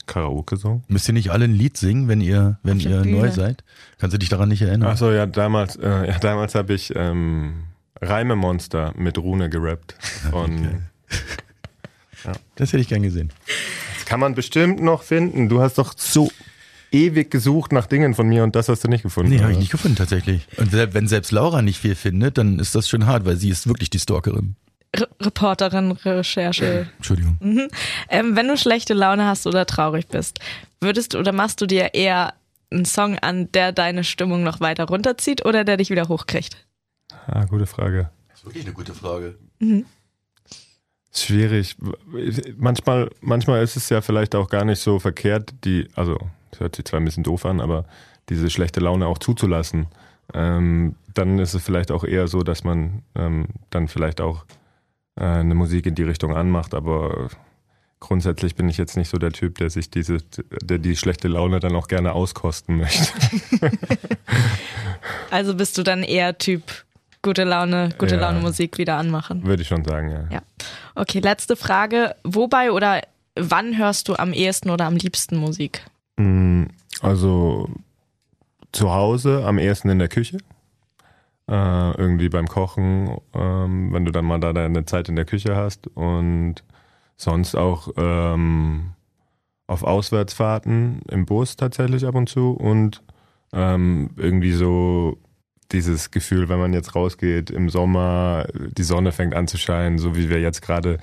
Karaoke-Song? 0.06 0.84
Müsst 0.88 1.08
ihr 1.08 1.14
nicht 1.14 1.30
alle 1.30 1.44
ein 1.46 1.54
Lied 1.54 1.76
singen, 1.76 2.08
wenn 2.08 2.20
ihr, 2.20 2.58
wenn 2.62 2.78
ihr 2.78 3.00
Bühne. 3.00 3.18
neu 3.18 3.30
seid? 3.30 3.64
Kannst 3.98 4.14
du 4.14 4.18
dich 4.18 4.28
daran 4.28 4.48
nicht 4.48 4.62
erinnern? 4.62 4.90
Ach 4.92 4.96
so, 4.96 5.10
ja, 5.10 5.26
damals, 5.26 5.76
äh, 5.76 6.08
ja, 6.08 6.18
damals 6.18 6.54
habe 6.54 6.74
ich 6.74 6.92
ähm, 6.94 7.64
Reimemonster 8.00 8.92
mit 8.96 9.18
Rune 9.18 9.48
gerappt. 9.50 9.94
Von, 10.30 10.82
Das 12.54 12.72
hätte 12.72 12.80
ich 12.80 12.88
gern 12.88 13.02
gesehen. 13.02 13.30
das 13.96 14.06
kann 14.06 14.20
man 14.20 14.34
bestimmt 14.34 14.80
noch 14.80 15.02
finden. 15.02 15.48
Du 15.48 15.60
hast 15.60 15.76
doch 15.76 15.94
so 15.96 16.30
ewig 16.90 17.30
gesucht 17.30 17.72
nach 17.72 17.86
Dingen 17.86 18.14
von 18.14 18.28
mir 18.28 18.44
und 18.44 18.54
das 18.56 18.68
hast 18.68 18.84
du 18.84 18.88
nicht 18.88 19.02
gefunden. 19.02 19.30
Nee, 19.30 19.40
habe 19.40 19.52
ich 19.52 19.58
nicht 19.58 19.72
gefunden 19.72 19.96
tatsächlich. 19.96 20.46
Und 20.56 20.72
wenn 20.72 21.08
selbst 21.08 21.32
Laura 21.32 21.60
nicht 21.60 21.78
viel 21.78 21.94
findet, 21.94 22.38
dann 22.38 22.58
ist 22.58 22.74
das 22.74 22.88
schon 22.88 23.06
hart, 23.06 23.26
weil 23.26 23.36
sie 23.36 23.50
ist 23.50 23.66
wirklich 23.66 23.90
die 23.90 23.98
Stalkerin. 23.98 24.54
Re 24.94 25.08
Reporterin, 25.20 25.92
Recherche. 25.92 26.88
Entschuldigung. 26.96 27.38
Ähm, 28.08 28.36
wenn 28.36 28.48
du 28.48 28.56
schlechte 28.56 28.94
Laune 28.94 29.26
hast 29.26 29.46
oder 29.46 29.66
traurig 29.66 30.08
bist, 30.08 30.38
würdest 30.80 31.14
du 31.14 31.18
oder 31.18 31.32
machst 31.32 31.60
du 31.60 31.66
dir 31.66 31.94
eher 31.94 32.34
einen 32.70 32.84
Song 32.84 33.18
an, 33.18 33.50
der 33.52 33.72
deine 33.72 34.04
Stimmung 34.04 34.42
noch 34.42 34.60
weiter 34.60 34.84
runterzieht 34.84 35.44
oder 35.44 35.64
der 35.64 35.76
dich 35.76 35.90
wieder 35.90 36.08
hochkriegt? 36.08 36.56
Ah, 37.26 37.44
gute 37.44 37.66
Frage. 37.66 38.10
Das 38.28 38.40
ist 38.40 38.44
wirklich 38.46 38.64
eine 38.64 38.74
gute 38.74 38.94
Frage. 38.94 39.36
Ist 39.58 41.26
Schwierig. 41.26 41.76
Manchmal, 42.56 43.10
manchmal 43.20 43.62
ist 43.62 43.76
es 43.76 43.88
ja 43.88 44.00
vielleicht 44.00 44.34
auch 44.34 44.48
gar 44.48 44.64
nicht 44.64 44.80
so 44.80 44.98
verkehrt, 44.98 45.54
die, 45.64 45.88
also, 45.94 46.18
das 46.50 46.60
hört 46.60 46.76
sich 46.76 46.84
zwar 46.84 47.00
ein 47.00 47.04
bisschen 47.04 47.22
doof 47.22 47.46
an, 47.46 47.60
aber 47.60 47.84
diese 48.28 48.50
schlechte 48.50 48.80
Laune 48.80 49.06
auch 49.06 49.18
zuzulassen. 49.18 49.86
Ähm, 50.32 50.96
dann 51.12 51.38
ist 51.38 51.54
es 51.54 51.62
vielleicht 51.62 51.92
auch 51.92 52.04
eher 52.04 52.26
so, 52.26 52.42
dass 52.42 52.64
man 52.64 53.02
ähm, 53.14 53.46
dann 53.70 53.88
vielleicht 53.88 54.20
auch 54.20 54.44
eine 55.16 55.54
Musik 55.54 55.86
in 55.86 55.94
die 55.94 56.02
Richtung 56.02 56.36
anmacht, 56.36 56.74
aber 56.74 57.28
grundsätzlich 58.00 58.54
bin 58.56 58.68
ich 58.68 58.76
jetzt 58.76 58.96
nicht 58.96 59.08
so 59.08 59.18
der 59.18 59.32
Typ, 59.32 59.58
der 59.58 59.70
sich 59.70 59.90
diese, 59.90 60.18
der 60.62 60.78
die 60.78 60.96
schlechte 60.96 61.28
Laune 61.28 61.60
dann 61.60 61.74
auch 61.76 61.88
gerne 61.88 62.12
auskosten 62.12 62.78
möchte. 62.78 63.08
Also 65.30 65.54
bist 65.54 65.76
du 65.78 65.82
dann 65.82 66.02
eher 66.02 66.38
Typ 66.38 66.62
gute 67.22 67.44
Laune, 67.44 67.90
gute 67.98 68.14
Ja. 68.14 68.20
Laune 68.22 68.40
Musik 68.40 68.78
wieder 68.78 68.96
anmachen? 68.96 69.44
Würde 69.44 69.62
ich 69.62 69.68
schon 69.68 69.84
sagen, 69.84 70.10
ja. 70.10 70.24
Ja. 70.30 70.42
Okay, 70.94 71.20
letzte 71.20 71.56
Frage. 71.56 72.14
Wobei 72.22 72.70
oder 72.70 73.00
wann 73.34 73.76
hörst 73.76 74.08
du 74.08 74.14
am 74.16 74.32
ehesten 74.32 74.70
oder 74.70 74.86
am 74.86 74.96
liebsten 74.96 75.36
Musik? 75.36 75.84
Mm, 76.16 76.64
Also 77.00 77.68
zu 78.72 78.92
Hause, 78.92 79.44
am 79.44 79.58
ehesten 79.58 79.88
in 79.88 79.98
der 79.98 80.08
Küche. 80.08 80.38
Äh, 81.46 81.96
irgendwie 81.98 82.30
beim 82.30 82.46
Kochen, 82.48 83.18
ähm, 83.34 83.92
wenn 83.92 84.04
du 84.04 84.12
dann 84.12 84.24
mal 84.24 84.40
da 84.40 84.52
deine 84.52 84.86
Zeit 84.86 85.08
in 85.08 85.16
der 85.16 85.26
Küche 85.26 85.56
hast. 85.56 85.88
Und 85.88 86.64
sonst 87.16 87.54
auch 87.54 87.88
ähm, 87.96 88.92
auf 89.66 89.82
Auswärtsfahrten 89.82 91.02
im 91.10 91.26
Bus 91.26 91.56
tatsächlich 91.56 92.06
ab 92.06 92.14
und 92.14 92.28
zu. 92.28 92.52
Und 92.52 93.02
ähm, 93.52 94.10
irgendwie 94.16 94.52
so 94.52 95.18
dieses 95.72 96.10
Gefühl, 96.10 96.48
wenn 96.48 96.58
man 96.58 96.72
jetzt 96.72 96.94
rausgeht 96.94 97.50
im 97.50 97.68
Sommer, 97.68 98.46
die 98.54 98.82
Sonne 98.82 99.12
fängt 99.12 99.34
an 99.34 99.48
zu 99.48 99.58
scheinen, 99.58 99.98
so 99.98 100.16
wie 100.16 100.28
wir 100.30 100.40
jetzt 100.40 100.62
gerade 100.62 100.98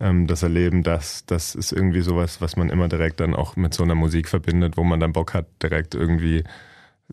ähm, 0.00 0.26
das 0.26 0.42
erleben, 0.42 0.82
das, 0.82 1.24
das 1.26 1.54
ist 1.54 1.72
irgendwie 1.72 2.00
sowas, 2.00 2.40
was 2.40 2.56
man 2.56 2.70
immer 2.70 2.88
direkt 2.88 3.20
dann 3.20 3.34
auch 3.34 3.56
mit 3.56 3.74
so 3.74 3.82
einer 3.82 3.94
Musik 3.94 4.28
verbindet, 4.28 4.76
wo 4.76 4.84
man 4.84 5.00
dann 5.00 5.12
Bock 5.12 5.34
hat, 5.34 5.46
direkt 5.62 5.94
irgendwie 5.94 6.38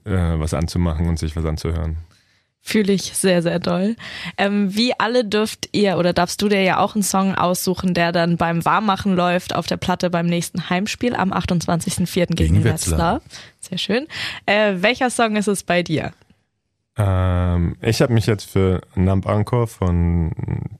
äh, 0.06 0.39
was 0.39 0.54
anzumachen 0.54 1.08
und 1.08 1.19
sich 1.19 1.36
was 1.36 1.46
anzuhören. 1.46 1.98
Fühle 2.65 2.93
ich 2.93 3.13
sehr, 3.13 3.41
sehr 3.41 3.60
doll. 3.60 3.97
Ähm, 4.38 4.73
wie 4.73 4.97
alle 4.97 5.26
dürft 5.26 5.67
ihr 5.73 5.97
oder 5.97 6.13
darfst 6.13 6.41
du 6.41 6.47
dir 6.47 6.62
ja 6.62 6.80
auch 6.80 6.95
einen 6.95 7.04
Song 7.04 7.36
aussuchen, 7.36 7.93
der 7.93 8.13
dann 8.13 8.38
beim 8.38 8.63
Warmmachen 8.63 9.17
läuft 9.17 9.54
auf 9.54 9.67
der 9.67 9.76
Platte 9.76 10.10
beim 10.10 10.28
nächsten 10.28 10.69
Heimspiel 10.69 11.13
am 11.13 11.34
28.04. 11.34 12.28
gegen, 12.28 12.36
Gegen 12.36 12.63
Wetzlar. 12.63 13.15
Wetzlar. 13.15 13.21
Sehr 13.60 13.78
schön. 13.78 14.08
Äh, 14.45 14.76
welcher 14.78 15.10
Song 15.10 15.36
ist 15.36 15.47
es 15.47 15.63
bei 15.63 15.84
dir? 15.84 16.13
Ähm, 16.95 17.76
ich 17.82 18.02
habe 18.02 18.13
mich 18.13 18.28
jetzt 18.28 18.49
für 18.49 18.80
Numb 18.95 19.26
Encore 19.26 19.67
von 19.67 20.32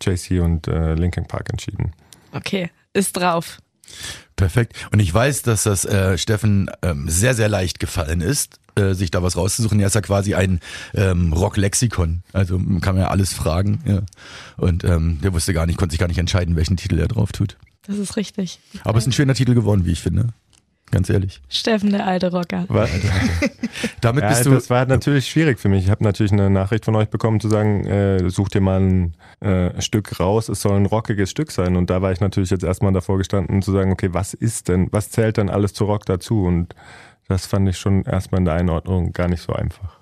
JC 0.02 0.42
und 0.42 0.70
äh, 0.70 0.94
Linkin 0.94 1.26
Park 1.26 1.50
entschieden. 1.52 1.92
Okay, 2.32 2.70
ist 2.94 3.18
drauf. 3.18 3.58
Perfekt. 4.38 4.74
Und 4.94 5.00
ich 5.00 5.14
weiß, 5.14 5.42
dass 5.42 5.64
das 5.64 5.84
äh, 5.84 6.18
Steffen 6.18 6.72
ähm, 6.82 7.10
sehr, 7.10 7.34
sehr 7.34 7.50
leicht 7.50 7.80
gefallen 7.80 8.22
ist, 8.22 8.60
äh, 8.76 8.94
sich 8.94 9.12
da 9.12 9.22
was 9.24 9.36
rauszusuchen. 9.38 9.80
Er 9.80 9.88
ist 9.88 9.96
ja 9.96 10.02
quasi 10.02 10.34
ein 10.36 10.60
ähm, 10.94 11.34
Rock-Lexikon. 11.34 12.24
Also 12.34 12.58
man 12.60 12.82
kann 12.82 12.98
ja 12.98 13.08
alles 13.10 13.34
fragen. 13.34 13.80
Ja. 13.86 14.02
Und 14.58 14.84
ähm, 14.84 15.20
der 15.22 15.34
wusste 15.34 15.54
gar 15.54 15.66
nicht, 15.66 15.78
konnte 15.78 15.94
sich 15.94 16.00
gar 16.00 16.08
nicht 16.08 16.18
entscheiden, 16.20 16.56
welchen 16.56 16.78
Titel 16.78 17.00
er 17.00 17.08
drauf 17.08 17.32
tut. 17.32 17.58
Das 17.86 17.98
ist 17.98 18.16
richtig. 18.18 18.60
Aber 18.84 18.98
es 18.98 19.04
ist 19.04 19.10
ein 19.10 19.14
schöner 19.14 19.34
Titel 19.36 19.54
geworden, 19.56 19.86
wie 19.86 19.92
ich 19.92 20.00
finde. 20.02 20.30
Ganz 20.92 21.10
ehrlich. 21.10 21.42
Steffen, 21.50 21.90
der 21.90 22.06
alte 22.06 22.30
Rocker. 22.32 22.66
Was? 22.68 22.88
Damit 24.02 24.24
Ja, 24.24 24.30
bist 24.30 24.46
du. 24.46 24.52
das 24.52 24.70
war 24.70 24.86
natürlich 24.86 25.28
schwierig 25.28 25.60
für 25.60 25.68
mich. 25.68 25.86
Ich 25.86 25.90
habe 25.90 26.04
natürlich 26.04 26.32
eine 26.32 26.52
Nachricht 26.52 26.86
von 26.86 26.96
euch 26.96 27.10
bekommen, 27.10 27.40
zu 27.40 27.50
sagen, 27.50 27.86
äh, 27.88 28.30
such 28.30 28.50
dir 28.50 28.62
mal 28.62 28.80
ein 28.80 29.14
äh, 29.40 29.82
Stück 29.82 30.20
raus, 30.20 30.50
es 30.50 30.62
soll 30.62 30.76
ein 30.76 30.86
rockiges 30.86 31.32
Stück 31.32 31.52
sein. 31.52 31.76
Und 31.78 31.90
da 31.90 32.04
war 32.04 32.12
ich 32.12 32.20
natürlich 32.20 32.52
jetzt 32.52 32.64
erstmal 32.64 32.94
davor 32.94 33.18
gestanden, 33.18 33.64
zu 33.64 33.72
sagen, 33.72 33.92
okay, 33.92 34.10
was 34.12 34.36
ist 34.36 34.68
denn, 34.68 34.88
was 34.92 35.10
zählt 35.10 35.38
denn 35.38 35.50
alles 35.50 35.74
zu 35.74 35.86
Rock 35.86 36.06
dazu? 36.06 36.44
Und 36.44 36.76
das 37.28 37.46
fand 37.46 37.68
ich 37.70 37.78
schon 37.78 38.04
erstmal 38.04 38.40
in 38.40 38.46
der 38.46 38.56
Einordnung 38.56 39.14
gar 39.14 39.28
nicht 39.28 39.42
so 39.42 39.54
einfach. 39.54 39.98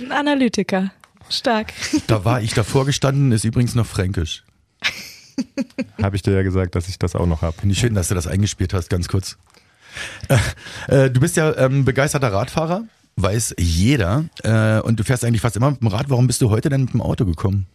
Ein 0.00 0.12
Analytiker. 0.12 0.90
Stark. 1.28 1.72
Da 2.06 2.24
war 2.24 2.40
ich 2.40 2.54
davor 2.54 2.86
gestanden, 2.86 3.32
ist 3.32 3.44
übrigens 3.44 3.74
noch 3.74 3.86
fränkisch. 3.86 4.44
Habe 6.02 6.16
ich 6.16 6.22
dir 6.22 6.32
ja 6.32 6.42
gesagt, 6.42 6.74
dass 6.74 6.88
ich 6.88 6.98
das 6.98 7.16
auch 7.16 7.26
noch 7.26 7.42
habe. 7.42 7.56
Finde 7.58 7.72
ich 7.72 7.78
schön, 7.78 7.94
dass 7.94 8.08
du 8.08 8.14
das 8.14 8.26
eingespielt 8.26 8.72
hast, 8.72 8.88
ganz 8.90 9.08
kurz. 9.08 9.36
Äh, 10.88 11.10
du 11.10 11.20
bist 11.20 11.36
ja 11.36 11.56
ähm, 11.56 11.84
begeisterter 11.84 12.32
Radfahrer, 12.32 12.84
weiß 13.16 13.56
jeder. 13.58 14.26
Äh, 14.42 14.80
und 14.80 15.00
du 15.00 15.04
fährst 15.04 15.24
eigentlich 15.24 15.40
fast 15.40 15.56
immer 15.56 15.70
mit 15.70 15.80
dem 15.80 15.88
Rad. 15.88 16.10
Warum 16.10 16.26
bist 16.26 16.42
du 16.42 16.50
heute 16.50 16.68
denn 16.68 16.82
mit 16.82 16.92
dem 16.92 17.02
Auto 17.02 17.24
gekommen? 17.24 17.66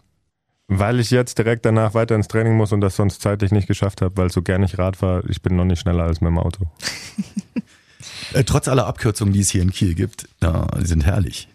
Weil 0.68 1.00
ich 1.00 1.12
jetzt 1.12 1.38
direkt 1.38 1.66
danach 1.66 1.94
weiter 1.94 2.16
ins 2.16 2.28
Training 2.30 2.56
muss 2.56 2.72
und 2.72 2.82
das 2.82 2.96
sonst 2.96 3.22
zeitlich 3.22 3.52
nicht 3.52 3.68
geschafft 3.68 4.02
habe, 4.02 4.16
weil 4.16 4.32
so 4.32 4.42
gern 4.42 4.64
ich 4.64 4.78
Rad 4.78 4.96
fahre, 4.96 5.24
ich 5.28 5.42
bin 5.42 5.56
noch 5.56 5.66
nicht 5.66 5.80
schneller 5.80 6.04
als 6.04 6.22
mit 6.22 6.30
dem 6.30 6.40
Auto. 6.40 6.66
Äh, 8.34 8.44
trotz 8.44 8.68
aller 8.68 8.88
Abkürzungen, 8.88 9.34
die 9.34 9.42
es 9.42 9.50
hier 9.50 9.62
in 9.62 9.72
Kiel 9.72 9.96
gibt, 9.96 10.28
ja, 10.42 10.68
die 10.80 10.88
sind 10.88 11.06
herrlich. 11.06 11.48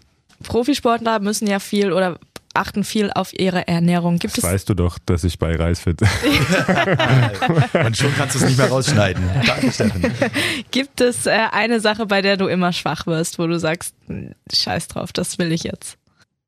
Profisportler 0.42 1.20
müssen 1.20 1.46
ja 1.46 1.58
viel 1.58 1.92
oder 1.92 2.18
achten 2.54 2.84
viel 2.84 3.10
auf 3.10 3.38
ihre 3.38 3.68
Ernährung. 3.68 4.18
Gibt 4.18 4.36
Das 4.36 4.44
es 4.44 4.50
weißt 4.50 4.68
du 4.68 4.74
doch, 4.74 4.98
dass 5.04 5.24
ich 5.24 5.38
bei 5.38 5.54
Reisfit. 5.54 6.00
Und 7.84 7.96
schon 7.96 8.14
kannst 8.16 8.34
du 8.34 8.38
es 8.38 8.44
nicht 8.46 8.56
mehr 8.58 8.68
rausschneiden. 8.68 9.22
Danke, 9.46 9.72
Steffen. 9.72 10.02
gibt 10.70 11.00
es 11.00 11.26
äh, 11.26 11.38
eine 11.52 11.80
Sache, 11.80 12.06
bei 12.06 12.22
der 12.22 12.36
du 12.36 12.46
immer 12.46 12.72
schwach 12.72 13.06
wirst, 13.06 13.38
wo 13.38 13.46
du 13.46 13.58
sagst, 13.58 13.94
"Hm, 14.06 14.34
Scheiß 14.52 14.88
drauf, 14.88 15.12
das 15.12 15.38
will 15.38 15.52
ich 15.52 15.64
jetzt. 15.64 15.98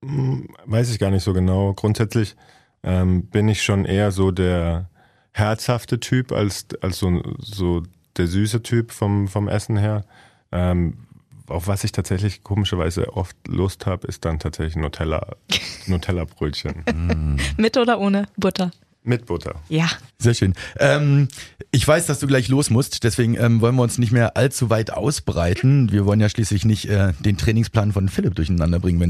Weiß 0.01 0.91
ich 0.91 0.99
gar 0.99 1.11
nicht 1.11 1.25
so 1.25 1.33
genau. 1.33 1.75
Grundsätzlich 1.75 2.37
ähm, 2.83 3.27
bin 3.27 3.49
ich 3.49 3.62
schon 3.62 3.85
eher 3.85 4.12
so 4.12 4.31
der 4.31 4.88
herzhafte 5.33 6.01
Typ 6.01 6.33
als, 6.33 6.67
als 6.81 6.99
so, 6.99 7.23
so 7.38 7.83
der 8.16 8.27
süße 8.27 8.62
Typ 8.62 8.92
vom, 8.92 9.29
vom 9.29 9.49
Essen 9.49 9.77
her. 9.77 10.05
Ähm, 10.53 10.99
auf 11.47 11.66
was 11.66 11.85
ich 11.85 11.92
tatsächlich 11.92 12.42
komischerweise 12.42 13.14
oft 13.14 13.37
Lust 13.47 13.87
habe, 13.87 14.07
ist 14.07 14.25
dann 14.25 14.38
tatsächlich 14.38 14.77
Nutella, 14.77 15.37
Nutella-Brötchen. 15.87 17.38
Mit 17.57 17.77
oder 17.77 17.99
ohne 17.99 18.27
Butter? 18.37 18.71
Mit 19.09 19.25
Butter. 19.25 19.55
Ja. 19.71 19.87
Sehr 20.18 20.35
schön. 20.35 20.53
Ähm, 20.79 21.29
ich 21.71 21.87
weiß, 21.88 22.05
dass 22.07 22.18
du 22.18 22.27
gleich 22.27 22.49
los 22.49 22.68
musst, 22.68 23.05
deswegen 23.05 23.37
ähm, 23.37 23.61
wollen 23.62 23.75
wir 23.77 23.83
uns 23.83 23.97
nicht 23.97 24.12
mehr 24.12 24.37
allzu 24.37 24.68
weit 24.68 24.90
ausbreiten. 24.90 25.90
Wir 25.90 26.05
wollen 26.05 26.21
ja 26.21 26.29
schließlich 26.29 26.64
nicht 26.66 26.87
äh, 26.90 27.14
den 27.21 27.38
Trainingsplan 27.38 27.92
von 27.92 28.09
Philipp 28.11 28.35
durcheinander 28.35 28.79
bringen, 28.81 29.01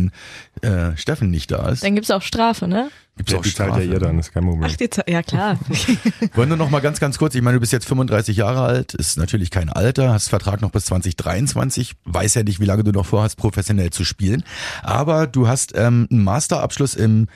wenn 0.63 0.71
äh, 0.71 0.97
Steffen 0.97 1.31
nicht 1.31 1.51
da 1.51 1.69
ist. 1.71 1.83
Dann 1.83 1.97
gibt's 1.97 2.11
auch 2.13 2.23
Strafe, 2.23 2.69
ne? 2.69 2.91
Gibt's 3.17 3.33
Ja, 3.33 3.39
auch 3.39 3.43
die 3.43 3.53
zahlt 3.53 3.71
ja 3.71 3.75
Strafe. 3.81 3.93
ihr 3.93 3.99
dann, 3.99 4.19
ist 4.21 4.33
kein 4.33 4.45
Problem. 4.45 4.71
Ach, 4.73 4.77
die 4.77 4.89
Ze- 4.89 5.03
ja 5.09 5.23
klar. 5.25 5.59
Wollen 6.35 6.51
wir 6.51 6.57
noch 6.57 6.71
mal 6.71 6.79
ganz, 6.81 7.01
ganz 7.01 7.19
kurz, 7.19 7.35
ich 7.35 7.43
meine, 7.43 7.57
du 7.57 7.61
bist 7.61 7.73
jetzt 7.73 7.89
35 7.89 8.37
Jahre 8.37 8.63
alt, 8.63 8.95
ist 8.95 9.19
natürlich 9.19 9.51
kein 9.51 9.69
Alter, 9.69 10.13
hast 10.13 10.29
Vertrag 10.29 10.61
noch 10.61 10.71
bis 10.71 10.85
2023, 10.85 11.95
weiß 12.05 12.35
ja 12.35 12.45
nicht, 12.45 12.61
wie 12.61 12.65
lange 12.67 12.85
du 12.85 12.93
noch 12.93 13.07
vorhast, 13.07 13.37
professionell 13.37 13.91
zu 13.91 14.05
spielen, 14.05 14.45
aber 14.83 15.27
du 15.27 15.49
hast 15.49 15.73
ähm, 15.75 16.07
einen 16.13 16.23
Masterabschluss 16.23 16.95
im 16.95 17.27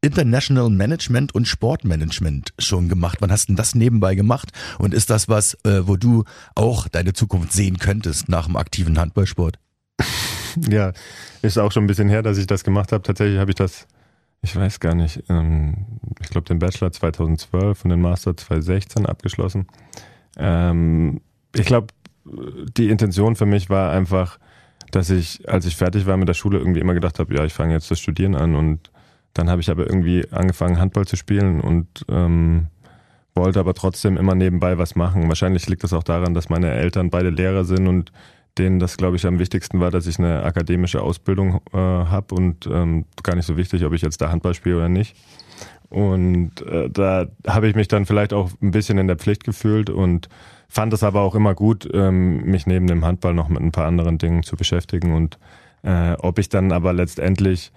International 0.00 0.70
Management 0.70 1.34
und 1.34 1.48
Sportmanagement 1.48 2.52
schon 2.58 2.88
gemacht. 2.88 3.18
Wann 3.20 3.32
hast 3.32 3.48
denn 3.48 3.56
das 3.56 3.74
nebenbei 3.74 4.14
gemacht? 4.14 4.52
Und 4.78 4.94
ist 4.94 5.10
das 5.10 5.28
was, 5.28 5.54
äh, 5.64 5.86
wo 5.86 5.96
du 5.96 6.24
auch 6.54 6.88
deine 6.88 7.12
Zukunft 7.12 7.52
sehen 7.52 7.78
könntest 7.78 8.28
nach 8.28 8.46
dem 8.46 8.56
aktiven 8.56 8.98
Handballsport? 8.98 9.58
Ja, 10.68 10.92
ist 11.42 11.58
auch 11.58 11.70
schon 11.70 11.84
ein 11.84 11.86
bisschen 11.86 12.08
her, 12.08 12.22
dass 12.22 12.38
ich 12.38 12.46
das 12.46 12.64
gemacht 12.64 12.90
habe. 12.90 13.02
Tatsächlich 13.02 13.38
habe 13.38 13.50
ich 13.50 13.54
das, 13.54 13.86
ich 14.40 14.56
weiß 14.56 14.80
gar 14.80 14.94
nicht, 14.94 15.22
ähm, 15.28 15.86
ich 16.20 16.30
glaube 16.30 16.48
den 16.48 16.58
Bachelor 16.58 16.90
2012 16.90 17.84
und 17.84 17.90
den 17.90 18.00
Master 18.00 18.36
2016 18.36 19.06
abgeschlossen. 19.06 19.68
Ähm, 20.36 21.20
ich 21.54 21.66
glaube, 21.66 21.88
die 22.24 22.88
Intention 22.88 23.36
für 23.36 23.46
mich 23.46 23.70
war 23.70 23.92
einfach, 23.92 24.38
dass 24.90 25.10
ich, 25.10 25.48
als 25.48 25.66
ich 25.66 25.76
fertig 25.76 26.06
war 26.06 26.16
mit 26.16 26.28
der 26.28 26.34
Schule, 26.34 26.58
irgendwie 26.58 26.80
immer 26.80 26.94
gedacht 26.94 27.18
habe, 27.20 27.34
ja, 27.36 27.44
ich 27.44 27.52
fange 27.52 27.74
jetzt 27.74 27.90
das 27.90 28.00
Studieren 28.00 28.34
an 28.34 28.56
und 28.56 28.90
dann 29.34 29.50
habe 29.50 29.60
ich 29.60 29.70
aber 29.70 29.86
irgendwie 29.86 30.26
angefangen, 30.30 30.78
Handball 30.78 31.06
zu 31.06 31.16
spielen 31.16 31.60
und 31.60 32.04
ähm, 32.08 32.66
wollte 33.34 33.60
aber 33.60 33.74
trotzdem 33.74 34.16
immer 34.16 34.34
nebenbei 34.34 34.78
was 34.78 34.96
machen. 34.96 35.28
Wahrscheinlich 35.28 35.68
liegt 35.68 35.84
das 35.84 35.92
auch 35.92 36.02
daran, 36.02 36.34
dass 36.34 36.48
meine 36.48 36.70
Eltern 36.72 37.10
beide 37.10 37.30
Lehrer 37.30 37.64
sind 37.64 37.86
und 37.86 38.12
denen 38.58 38.78
das, 38.78 38.96
glaube 38.96 39.16
ich, 39.16 39.26
am 39.26 39.38
wichtigsten 39.38 39.80
war, 39.80 39.90
dass 39.90 40.06
ich 40.06 40.18
eine 40.18 40.42
akademische 40.42 41.00
Ausbildung 41.00 41.60
äh, 41.72 41.76
habe 41.76 42.34
und 42.34 42.66
ähm, 42.66 43.04
gar 43.22 43.36
nicht 43.36 43.46
so 43.46 43.56
wichtig, 43.56 43.84
ob 43.84 43.92
ich 43.92 44.02
jetzt 44.02 44.20
da 44.20 44.30
Handball 44.30 44.54
spiele 44.54 44.76
oder 44.76 44.88
nicht. 44.88 45.16
Und 45.88 46.60
äh, 46.62 46.90
da 46.90 47.26
habe 47.46 47.68
ich 47.68 47.74
mich 47.74 47.88
dann 47.88 48.04
vielleicht 48.04 48.32
auch 48.32 48.50
ein 48.60 48.72
bisschen 48.72 48.98
in 48.98 49.06
der 49.06 49.16
Pflicht 49.16 49.44
gefühlt 49.44 49.88
und 49.88 50.28
fand 50.68 50.92
es 50.92 51.02
aber 51.02 51.22
auch 51.22 51.34
immer 51.34 51.54
gut, 51.54 51.88
ähm, 51.92 52.44
mich 52.44 52.66
neben 52.66 52.86
dem 52.86 53.04
Handball 53.04 53.32
noch 53.32 53.48
mit 53.48 53.62
ein 53.62 53.72
paar 53.72 53.86
anderen 53.86 54.18
Dingen 54.18 54.42
zu 54.42 54.56
beschäftigen. 54.56 55.14
Und 55.14 55.38
äh, 55.82 56.12
ob 56.18 56.38
ich 56.38 56.48
dann 56.48 56.72
aber 56.72 56.92
letztendlich 56.92 57.72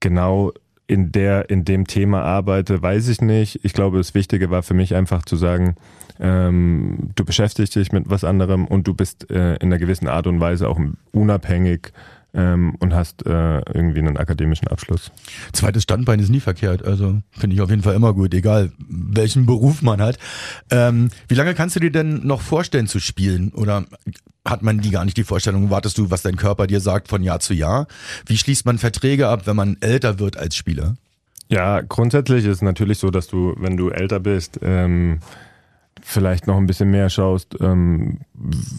genau 0.00 0.52
in 0.86 1.12
der, 1.12 1.50
in 1.50 1.64
dem 1.64 1.86
Thema 1.86 2.22
arbeite, 2.22 2.82
weiß 2.82 3.08
ich 3.08 3.20
nicht. 3.20 3.64
Ich 3.64 3.72
glaube, 3.72 3.98
das 3.98 4.14
Wichtige 4.14 4.50
war 4.50 4.62
für 4.62 4.74
mich 4.74 4.94
einfach 4.94 5.24
zu 5.24 5.36
sagen, 5.36 5.76
ähm, 6.20 7.10
du 7.14 7.24
beschäftigst 7.24 7.74
dich 7.74 7.92
mit 7.92 8.08
was 8.08 8.24
anderem 8.24 8.66
und 8.66 8.86
du 8.86 8.94
bist 8.94 9.30
äh, 9.30 9.54
in 9.56 9.68
einer 9.68 9.78
gewissen 9.78 10.08
Art 10.08 10.26
und 10.26 10.40
Weise 10.40 10.68
auch 10.68 10.78
unabhängig 11.12 11.92
ähm, 12.34 12.74
und 12.80 12.94
hast 12.94 13.24
äh, 13.26 13.58
irgendwie 13.72 14.00
einen 14.00 14.16
akademischen 14.16 14.68
Abschluss. 14.68 15.10
Zweites 15.52 15.84
Standbein 15.84 16.18
ist 16.20 16.30
nie 16.30 16.40
verkehrt, 16.40 16.84
also 16.84 17.20
finde 17.30 17.54
ich 17.54 17.62
auf 17.62 17.70
jeden 17.70 17.82
Fall 17.82 17.94
immer 17.94 18.12
gut, 18.12 18.34
egal 18.34 18.72
welchen 18.78 19.46
Beruf 19.46 19.82
man 19.82 20.00
hat. 20.02 20.18
Ähm, 20.70 21.10
wie 21.28 21.34
lange 21.34 21.54
kannst 21.54 21.76
du 21.76 21.80
dir 21.80 21.92
denn 21.92 22.26
noch 22.26 22.40
vorstellen 22.40 22.86
zu 22.86 23.00
spielen? 23.00 23.52
Oder 23.52 23.84
hat 24.44 24.62
man 24.62 24.80
die 24.80 24.90
gar 24.90 25.04
nicht 25.04 25.16
die 25.16 25.24
Vorstellung? 25.24 25.70
Wartest 25.70 25.96
du, 25.96 26.10
was 26.10 26.22
dein 26.22 26.36
Körper 26.36 26.66
dir 26.66 26.80
sagt 26.80 27.08
von 27.08 27.22
Jahr 27.22 27.40
zu 27.40 27.54
Jahr? 27.54 27.86
Wie 28.26 28.36
schließt 28.36 28.66
man 28.66 28.78
Verträge 28.78 29.28
ab, 29.28 29.46
wenn 29.46 29.56
man 29.56 29.76
älter 29.80 30.18
wird 30.18 30.36
als 30.36 30.56
Spieler? 30.56 30.96
Ja, 31.48 31.82
grundsätzlich 31.82 32.44
ist 32.44 32.56
es 32.56 32.62
natürlich 32.62 32.98
so, 32.98 33.10
dass 33.10 33.26
du, 33.28 33.54
wenn 33.58 33.76
du 33.76 33.90
älter 33.90 34.18
bist, 34.18 34.58
ähm, 34.62 35.20
vielleicht 36.02 36.46
noch 36.46 36.56
ein 36.56 36.66
bisschen 36.66 36.90
mehr 36.90 37.08
schaust, 37.10 37.56
ähm, 37.60 38.20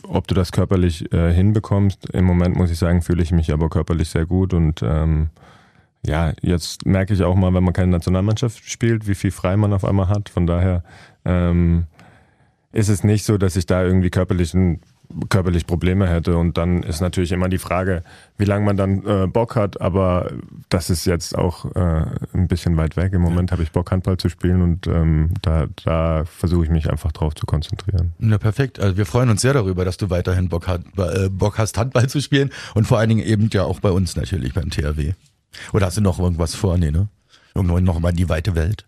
ob 0.08 0.28
du 0.28 0.36
das 0.36 0.52
körperlich 0.52 1.12
äh, 1.14 1.34
hinbekommst. 1.34 2.10
Im 2.12 2.26
Moment 2.26 2.56
muss 2.56 2.72
ich 2.72 2.78
sagen, 2.78 3.02
fühle 3.02 3.24
ich 3.24 3.32
mich 3.32 3.52
aber 3.52 3.70
körperlich 3.70 4.10
sehr 4.10 4.26
gut 4.26 4.54
und 4.54 4.82
ähm, 4.84 5.30
ja, 6.06 6.34
jetzt 6.42 6.86
merke 6.86 7.14
ich 7.14 7.24
auch 7.24 7.36
mal, 7.36 7.54
wenn 7.54 7.64
man 7.64 7.74
keine 7.74 7.92
Nationalmannschaft 7.92 8.70
spielt, 8.70 9.08
wie 9.08 9.16
viel 9.16 9.32
frei 9.32 9.58
man 9.58 9.74
auf 9.74 9.84
einmal 9.84 10.08
hat. 10.08 10.30
Von 10.30 10.46
daher 10.46 10.84
ähm, 11.26 11.86
ist 12.72 12.90
es 12.90 13.04
nicht 13.04 13.26
so, 13.26 13.38
dass 13.38 13.56
ich 13.56 13.66
da 13.66 13.84
irgendwie 13.84 14.12
körperlichen 14.12 14.82
körperlich 15.30 15.68
Probleme 15.68 16.08
hätte 16.08 16.38
und 16.38 16.58
dann 16.58 16.84
ist 16.84 17.02
natürlich 17.02 17.32
immer 17.32 17.50
die 17.50 17.58
Frage, 17.58 18.04
wie 18.38 18.46
lange 18.46 18.66
man 18.66 18.78
dann 18.78 19.06
äh, 19.06 19.28
Bock 19.28 19.56
hat, 19.56 19.82
aber 19.82 20.32
das 20.70 20.90
ist 20.90 21.06
jetzt 21.06 21.38
auch 21.38 21.74
äh, 21.76 22.06
ein 22.34 22.48
bisschen 22.48 22.78
weit 22.78 22.98
weg. 22.98 23.14
Im 23.14 23.22
Moment 23.22 23.52
habe 23.52 23.64
ich 23.64 23.72
Bock 23.72 23.92
Handball 23.92 24.18
zu 24.18 24.30
spielen 24.30 24.62
und 24.62 24.88
ähm, 24.88 25.32
da, 25.42 25.68
da 25.84 26.26
versuche 26.26 26.66
ich 26.66 26.70
mich 26.70 26.90
einfach 26.90 27.12
drauf 27.12 27.36
zu 27.36 27.46
konzentrieren. 27.46 28.14
Na 28.20 28.38
perfekt. 28.38 28.80
Also 28.80 28.98
wir 28.98 29.06
freuen 29.06 29.30
uns 29.30 29.42
sehr 29.42 29.54
darüber, 29.54 29.86
dass 29.86 29.98
du 29.98 30.10
weiterhin 30.10 30.50
Bock, 30.50 30.68
hat, 30.68 30.82
äh, 30.98 31.30
Bock 31.30 31.58
hast, 31.58 31.78
Handball 31.78 32.08
zu 32.08 32.22
spielen 32.22 32.52
und 32.74 32.86
vor 32.86 33.00
allen 33.00 33.10
Dingen 33.10 33.26
eben 33.26 33.50
ja 33.52 33.64
auch 33.64 33.80
bei 33.80 33.92
uns 33.92 34.16
natürlich 34.16 34.54
beim 34.54 34.70
THW. 34.70 35.14
Oder 35.74 35.88
hast 35.88 35.98
du 35.98 36.02
noch 36.02 36.20
irgendwas 36.20 36.56
vor? 36.56 36.78
Nee, 36.78 36.92
ne? 36.92 37.08
Irgendwann 37.54 37.84
noch 37.84 38.00
mal 38.00 38.10
in 38.10 38.18
die 38.18 38.30
weite 38.30 38.56
Welt. 38.56 38.86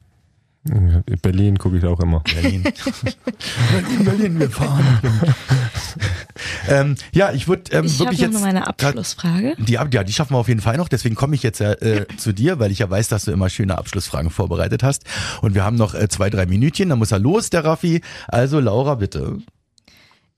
In 0.69 1.03
Berlin 1.21 1.57
gucke 1.57 1.77
ich 1.77 1.85
auch 1.85 1.99
immer. 1.99 2.21
Berlin. 2.21 2.63
Berlin, 3.71 4.05
Berlin, 4.05 4.39
wir 4.39 4.49
fahren. 4.49 4.99
ähm, 6.69 6.95
ja, 7.13 7.31
ich 7.31 7.47
würde 7.47 7.71
ähm, 7.71 7.85
Ich 7.85 7.93
habe 7.99 8.11
wirklich 8.11 8.19
noch 8.19 8.27
jetzt 8.27 8.33
mal 8.33 8.41
meine 8.41 8.67
Abschlussfrage. 8.67 9.55
Die, 9.57 9.73
ja, 9.73 9.85
die 9.85 10.13
schaffen 10.13 10.33
wir 10.33 10.39
auf 10.39 10.47
jeden 10.47 10.61
Fall 10.61 10.77
noch. 10.77 10.89
Deswegen 10.89 11.15
komme 11.15 11.35
ich 11.35 11.43
jetzt 11.43 11.59
ja, 11.59 11.73
äh, 11.73 12.05
zu 12.17 12.33
dir, 12.33 12.59
weil 12.59 12.71
ich 12.71 12.79
ja 12.79 12.89
weiß, 12.89 13.07
dass 13.07 13.25
du 13.25 13.31
immer 13.31 13.49
schöne 13.49 13.77
Abschlussfragen 13.77 14.29
vorbereitet 14.29 14.83
hast. 14.83 15.05
Und 15.41 15.55
wir 15.55 15.63
haben 15.63 15.77
noch 15.77 15.93
äh, 15.93 16.07
zwei, 16.09 16.29
drei 16.29 16.45
Minütchen. 16.45 16.89
Dann 16.89 16.99
muss 16.99 17.11
er 17.11 17.19
los, 17.19 17.49
der 17.49 17.63
Raffi. 17.63 18.01
Also 18.27 18.59
Laura, 18.59 18.95
bitte. 18.95 19.39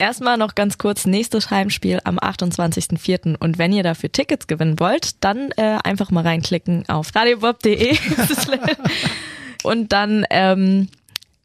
Erstmal 0.01 0.37
noch 0.37 0.55
ganz 0.55 0.77
kurz, 0.77 1.05
nächstes 1.05 1.51
Heimspiel 1.51 1.99
am 2.05 2.19
28.04. 2.19 3.35
Und 3.37 3.57
wenn 3.57 3.73
ihr 3.73 3.84
dafür 3.84 4.09
Tickets 4.09 4.47
gewinnen 4.47 4.80
wollt, 4.80 5.23
dann 5.23 5.51
äh, 5.57 5.77
einfach 5.84 6.09
mal 6.09 6.23
reinklicken 6.23 6.88
auf 6.88 7.13
radiobob.de 7.13 7.97
und 9.64 9.91
dann 9.91 10.26
ähm, 10.30 10.88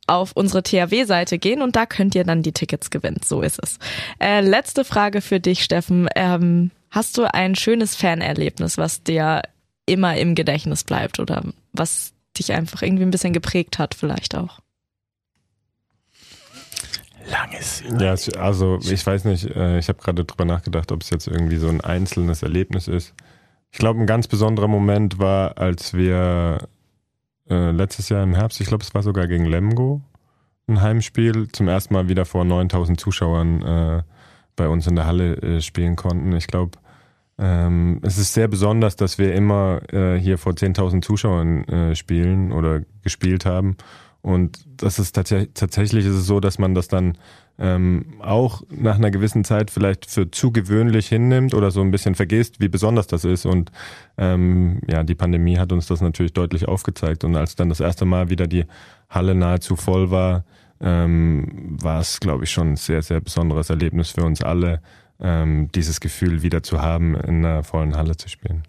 auf 0.07 0.33
unsere 0.33 0.63
THW-Seite 0.63 1.39
gehen 1.39 1.63
und 1.63 1.77
da 1.77 1.87
könnt 1.87 2.15
ihr 2.15 2.25
dann 2.25 2.43
die 2.43 2.53
Tickets 2.53 2.91
gewinnen. 2.91 3.21
So 3.25 3.41
ist 3.41 3.59
es. 3.63 3.79
Äh, 4.21 4.41
letzte 4.41 4.85
Frage 4.85 5.21
für 5.21 5.41
dich, 5.41 5.65
Steffen. 5.65 6.09
Ähm, 6.15 6.71
hast 6.91 7.17
du 7.17 7.33
ein 7.33 7.55
schönes 7.55 7.97
Fanerlebnis, 7.97 8.77
was 8.77 9.03
dir 9.03 9.43
immer 9.87 10.17
im 10.17 10.35
Gedächtnis 10.35 10.85
bleibt 10.85 11.21
oder 11.21 11.43
was 11.73 12.13
dich 12.39 12.53
einfach 12.53 12.83
irgendwie 12.83 13.05
ein 13.05 13.11
bisschen 13.11 13.33
geprägt 13.33 13.79
hat 13.79 13.95
vielleicht 13.95 14.37
auch? 14.37 14.61
Langes. 17.31 17.83
Ja, 17.99 18.15
also 18.39 18.79
ich 18.83 19.07
weiß 19.07 19.25
nicht, 19.25 19.47
äh, 19.47 19.79
ich 19.79 19.89
habe 19.89 19.99
gerade 20.03 20.25
drüber 20.25 20.45
nachgedacht, 20.45 20.93
ob 20.93 21.03
es 21.03 21.11
jetzt 21.11 21.27
irgendwie 21.27 21.57
so 21.57 21.69
ein 21.69 21.81
einzelnes 21.81 22.43
Erlebnis 22.43 22.87
ist. 22.87 23.15
Ich 23.73 23.79
glaube, 23.79 24.01
ein 24.01 24.07
ganz 24.07 24.29
besonderer 24.29 24.69
Moment 24.69 25.19
war, 25.19 25.59
als 25.59 25.95
wir 25.95 26.69
äh, 27.49 27.71
letztes 27.71 28.09
Jahr 28.09 28.23
im 28.23 28.35
Herbst, 28.35 28.61
ich 28.61 28.69
glaube, 28.69 28.83
es 28.83 28.95
war 28.95 29.03
sogar 29.03 29.27
gegen 29.27 29.45
Lemgo, 29.45 30.03
ein 30.67 30.81
Heimspiel, 30.81 31.49
zum 31.53 31.69
ersten 31.69 31.95
Mal 31.95 32.09
wieder 32.09 32.25
vor 32.25 32.45
9000 32.45 32.99
Zuschauern 32.99 33.63
äh, 33.63 34.03
bei 34.57 34.69
uns 34.69 34.87
in 34.87 34.97
der 34.97 35.07
Halle 35.07 35.37
äh, 35.37 35.61
spielen 35.61 35.97
konnten. 35.97 36.35
Ich 36.37 36.47
glaube, 36.47 36.79
ähm, 37.39 38.01
es 38.03 38.19
ist 38.19 38.33
sehr 38.33 38.49
besonders, 38.49 38.97
dass 38.97 39.19
wir 39.19 39.35
immer 39.35 39.81
äh, 39.93 40.19
hier 40.19 40.39
vor 40.39 40.53
10.000 40.53 41.03
Zuschauern 41.03 41.65
äh, 41.65 41.95
spielen 41.95 42.53
oder 42.53 42.83
gespielt 43.03 43.45
haben. 43.45 43.77
Und 44.23 44.65
das 44.77 44.99
ist 44.99 45.13
tats 45.13 45.35
tatsächlich 45.53 46.07
ist 46.07 46.15
es 46.15 46.27
so, 46.27 46.41
dass 46.41 46.59
man 46.59 46.75
das 46.75 46.89
dann 46.89 47.19
ähm, 47.59 48.15
auch 48.21 48.63
nach 48.69 48.97
einer 48.97 49.11
gewissen 49.11 49.45
Zeit 49.45 49.71
vielleicht 49.71 50.11
für 50.11 50.31
zu 50.31 50.51
gewöhnlich 50.51 51.09
hinnimmt 51.09 51.55
oder 51.55 51.71
so 51.71 51.81
ein 51.81 51.91
bisschen 51.91 52.15
vergisst, 52.15 52.61
wie 52.61 52.69
besonders 52.69 53.07
das 53.07 53.25
ist. 53.25 53.47
Und 53.47 53.71
ähm, 54.19 54.81
ja, 54.89 55.05
die 55.05 55.15
Pandemie 55.15 55.59
hat 55.59 55.73
uns 55.73 55.87
das 55.87 56.01
natürlich 56.01 56.33
deutlich 56.33 56.67
aufgezeigt. 56.67 57.25
Und 57.25 57.37
als 57.37 57.55
dann 57.55 57.69
das 57.69 57.81
erste 57.81 58.05
Mal 58.05 58.31
wieder 58.31 58.47
die 58.47 58.65
Halle 59.09 59.35
nahezu 59.35 59.77
voll 59.77 60.11
war, 60.11 60.45
ähm, 60.81 61.77
war 61.81 62.01
es, 62.01 62.19
glaube 62.19 62.45
ich, 62.45 62.51
schon 62.51 62.73
ein 62.73 62.77
sehr, 62.77 63.03
sehr 63.03 63.21
besonderes 63.21 63.71
Erlebnis 63.71 64.11
für 64.11 64.25
uns 64.25 64.43
alle, 64.43 64.81
ähm, 65.21 65.71
dieses 65.73 66.01
Gefühl 66.01 66.43
wieder 66.43 66.63
zu 66.63 66.83
haben, 66.83 67.15
in 67.15 67.45
einer 67.45 67.63
vollen 67.63 67.97
Halle 67.97 68.17
zu 68.17 68.29
spielen. 68.29 68.65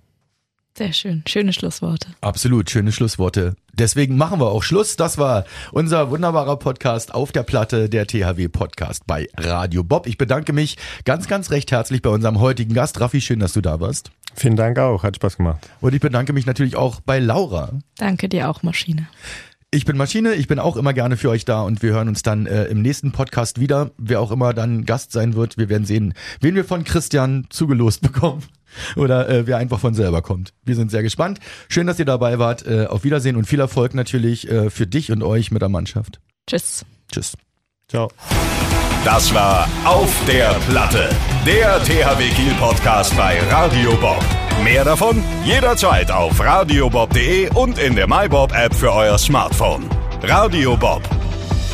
Sehr 0.77 0.91
schön. 0.91 1.23
Schöne 1.25 1.53
Schlussworte. 1.53 2.09
Absolut, 2.19 2.69
schöne 2.69 2.91
Schlussworte. 2.91 3.55
Deswegen 3.71 4.17
machen 4.17 4.41
wir 4.41 4.47
auch 4.47 4.61
Schluss. 4.61 4.97
Das 4.97 5.17
war 5.17 5.45
unser 5.71 6.09
wunderbarer 6.11 6.57
Podcast 6.57 7.13
auf 7.13 7.31
der 7.31 7.43
Platte, 7.43 7.87
der 7.87 8.07
THW 8.07 8.49
Podcast 8.49 9.07
bei 9.07 9.29
Radio 9.37 9.85
Bob. 9.85 10.05
Ich 10.05 10.17
bedanke 10.17 10.51
mich 10.51 10.75
ganz, 11.05 11.29
ganz 11.29 11.49
recht 11.49 11.71
herzlich 11.71 12.01
bei 12.01 12.09
unserem 12.09 12.41
heutigen 12.41 12.73
Gast. 12.73 12.99
Raffi, 12.99 13.21
schön, 13.21 13.39
dass 13.39 13.53
du 13.53 13.61
da 13.61 13.79
warst. 13.79 14.11
Vielen 14.33 14.57
Dank 14.57 14.77
auch, 14.77 15.03
hat 15.03 15.15
Spaß 15.15 15.37
gemacht. 15.37 15.65
Und 15.79 15.95
ich 15.95 16.01
bedanke 16.01 16.33
mich 16.33 16.45
natürlich 16.45 16.75
auch 16.75 16.99
bei 16.99 17.19
Laura. 17.19 17.71
Danke 17.97 18.27
dir 18.27 18.49
auch, 18.49 18.61
Maschine. 18.61 19.07
Ich 19.71 19.85
bin 19.85 19.95
Maschine, 19.95 20.33
ich 20.33 20.47
bin 20.47 20.59
auch 20.59 20.75
immer 20.75 20.93
gerne 20.93 21.15
für 21.15 21.29
euch 21.29 21.45
da 21.45 21.61
und 21.61 21.83
wir 21.83 21.93
hören 21.93 22.09
uns 22.09 22.21
dann 22.21 22.47
äh, 22.47 22.65
im 22.65 22.81
nächsten 22.81 23.13
Podcast 23.13 23.61
wieder. 23.61 23.91
Wer 23.97 24.19
auch 24.19 24.31
immer 24.31 24.53
dann 24.53 24.85
Gast 24.85 25.13
sein 25.13 25.35
wird, 25.35 25.57
wir 25.57 25.69
werden 25.69 25.85
sehen, 25.85 26.13
wen 26.41 26.55
wir 26.55 26.65
von 26.65 26.83
Christian 26.83 27.47
zugelost 27.49 28.01
bekommen 28.01 28.43
oder 28.95 29.29
äh, 29.29 29.47
wer 29.47 29.57
einfach 29.57 29.79
von 29.79 29.93
selber 29.93 30.21
kommt. 30.21 30.53
Wir 30.63 30.75
sind 30.75 30.91
sehr 30.91 31.03
gespannt. 31.03 31.39
Schön, 31.69 31.87
dass 31.87 31.99
ihr 31.99 32.05
dabei 32.05 32.39
wart. 32.39 32.65
Äh, 32.65 32.85
auf 32.87 33.03
Wiedersehen 33.03 33.35
und 33.35 33.45
viel 33.45 33.59
Erfolg 33.59 33.93
natürlich 33.93 34.49
äh, 34.49 34.69
für 34.69 34.87
dich 34.87 35.11
und 35.11 35.23
euch 35.23 35.51
mit 35.51 35.61
der 35.61 35.69
Mannschaft. 35.69 36.19
Tschüss. 36.47 36.85
Tschüss. 37.11 37.33
Ciao. 37.87 38.09
Das 39.03 39.31
war 39.35 39.69
Auf 39.85 40.11
der 40.27 40.55
Platte, 40.67 41.09
der 41.45 41.79
THW 41.83 42.27
Kiel 42.29 42.53
Podcast 42.59 43.15
bei 43.15 43.39
Radio 43.51 43.95
Bob. 43.97 44.23
Mehr 44.63 44.83
davon 44.83 45.23
jederzeit 45.43 46.09
auf 46.09 46.39
radiobob.de 46.39 47.51
und 47.53 47.77
in 47.77 47.95
der 47.95 48.07
MyBob 48.07 48.51
App 48.53 48.73
für 48.73 48.91
euer 48.91 49.17
Smartphone. 49.19 49.87
Radio 50.23 50.75
Bob, 50.75 51.03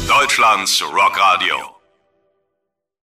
Deutschlands 0.09 0.83
Rockradio. 0.83 1.70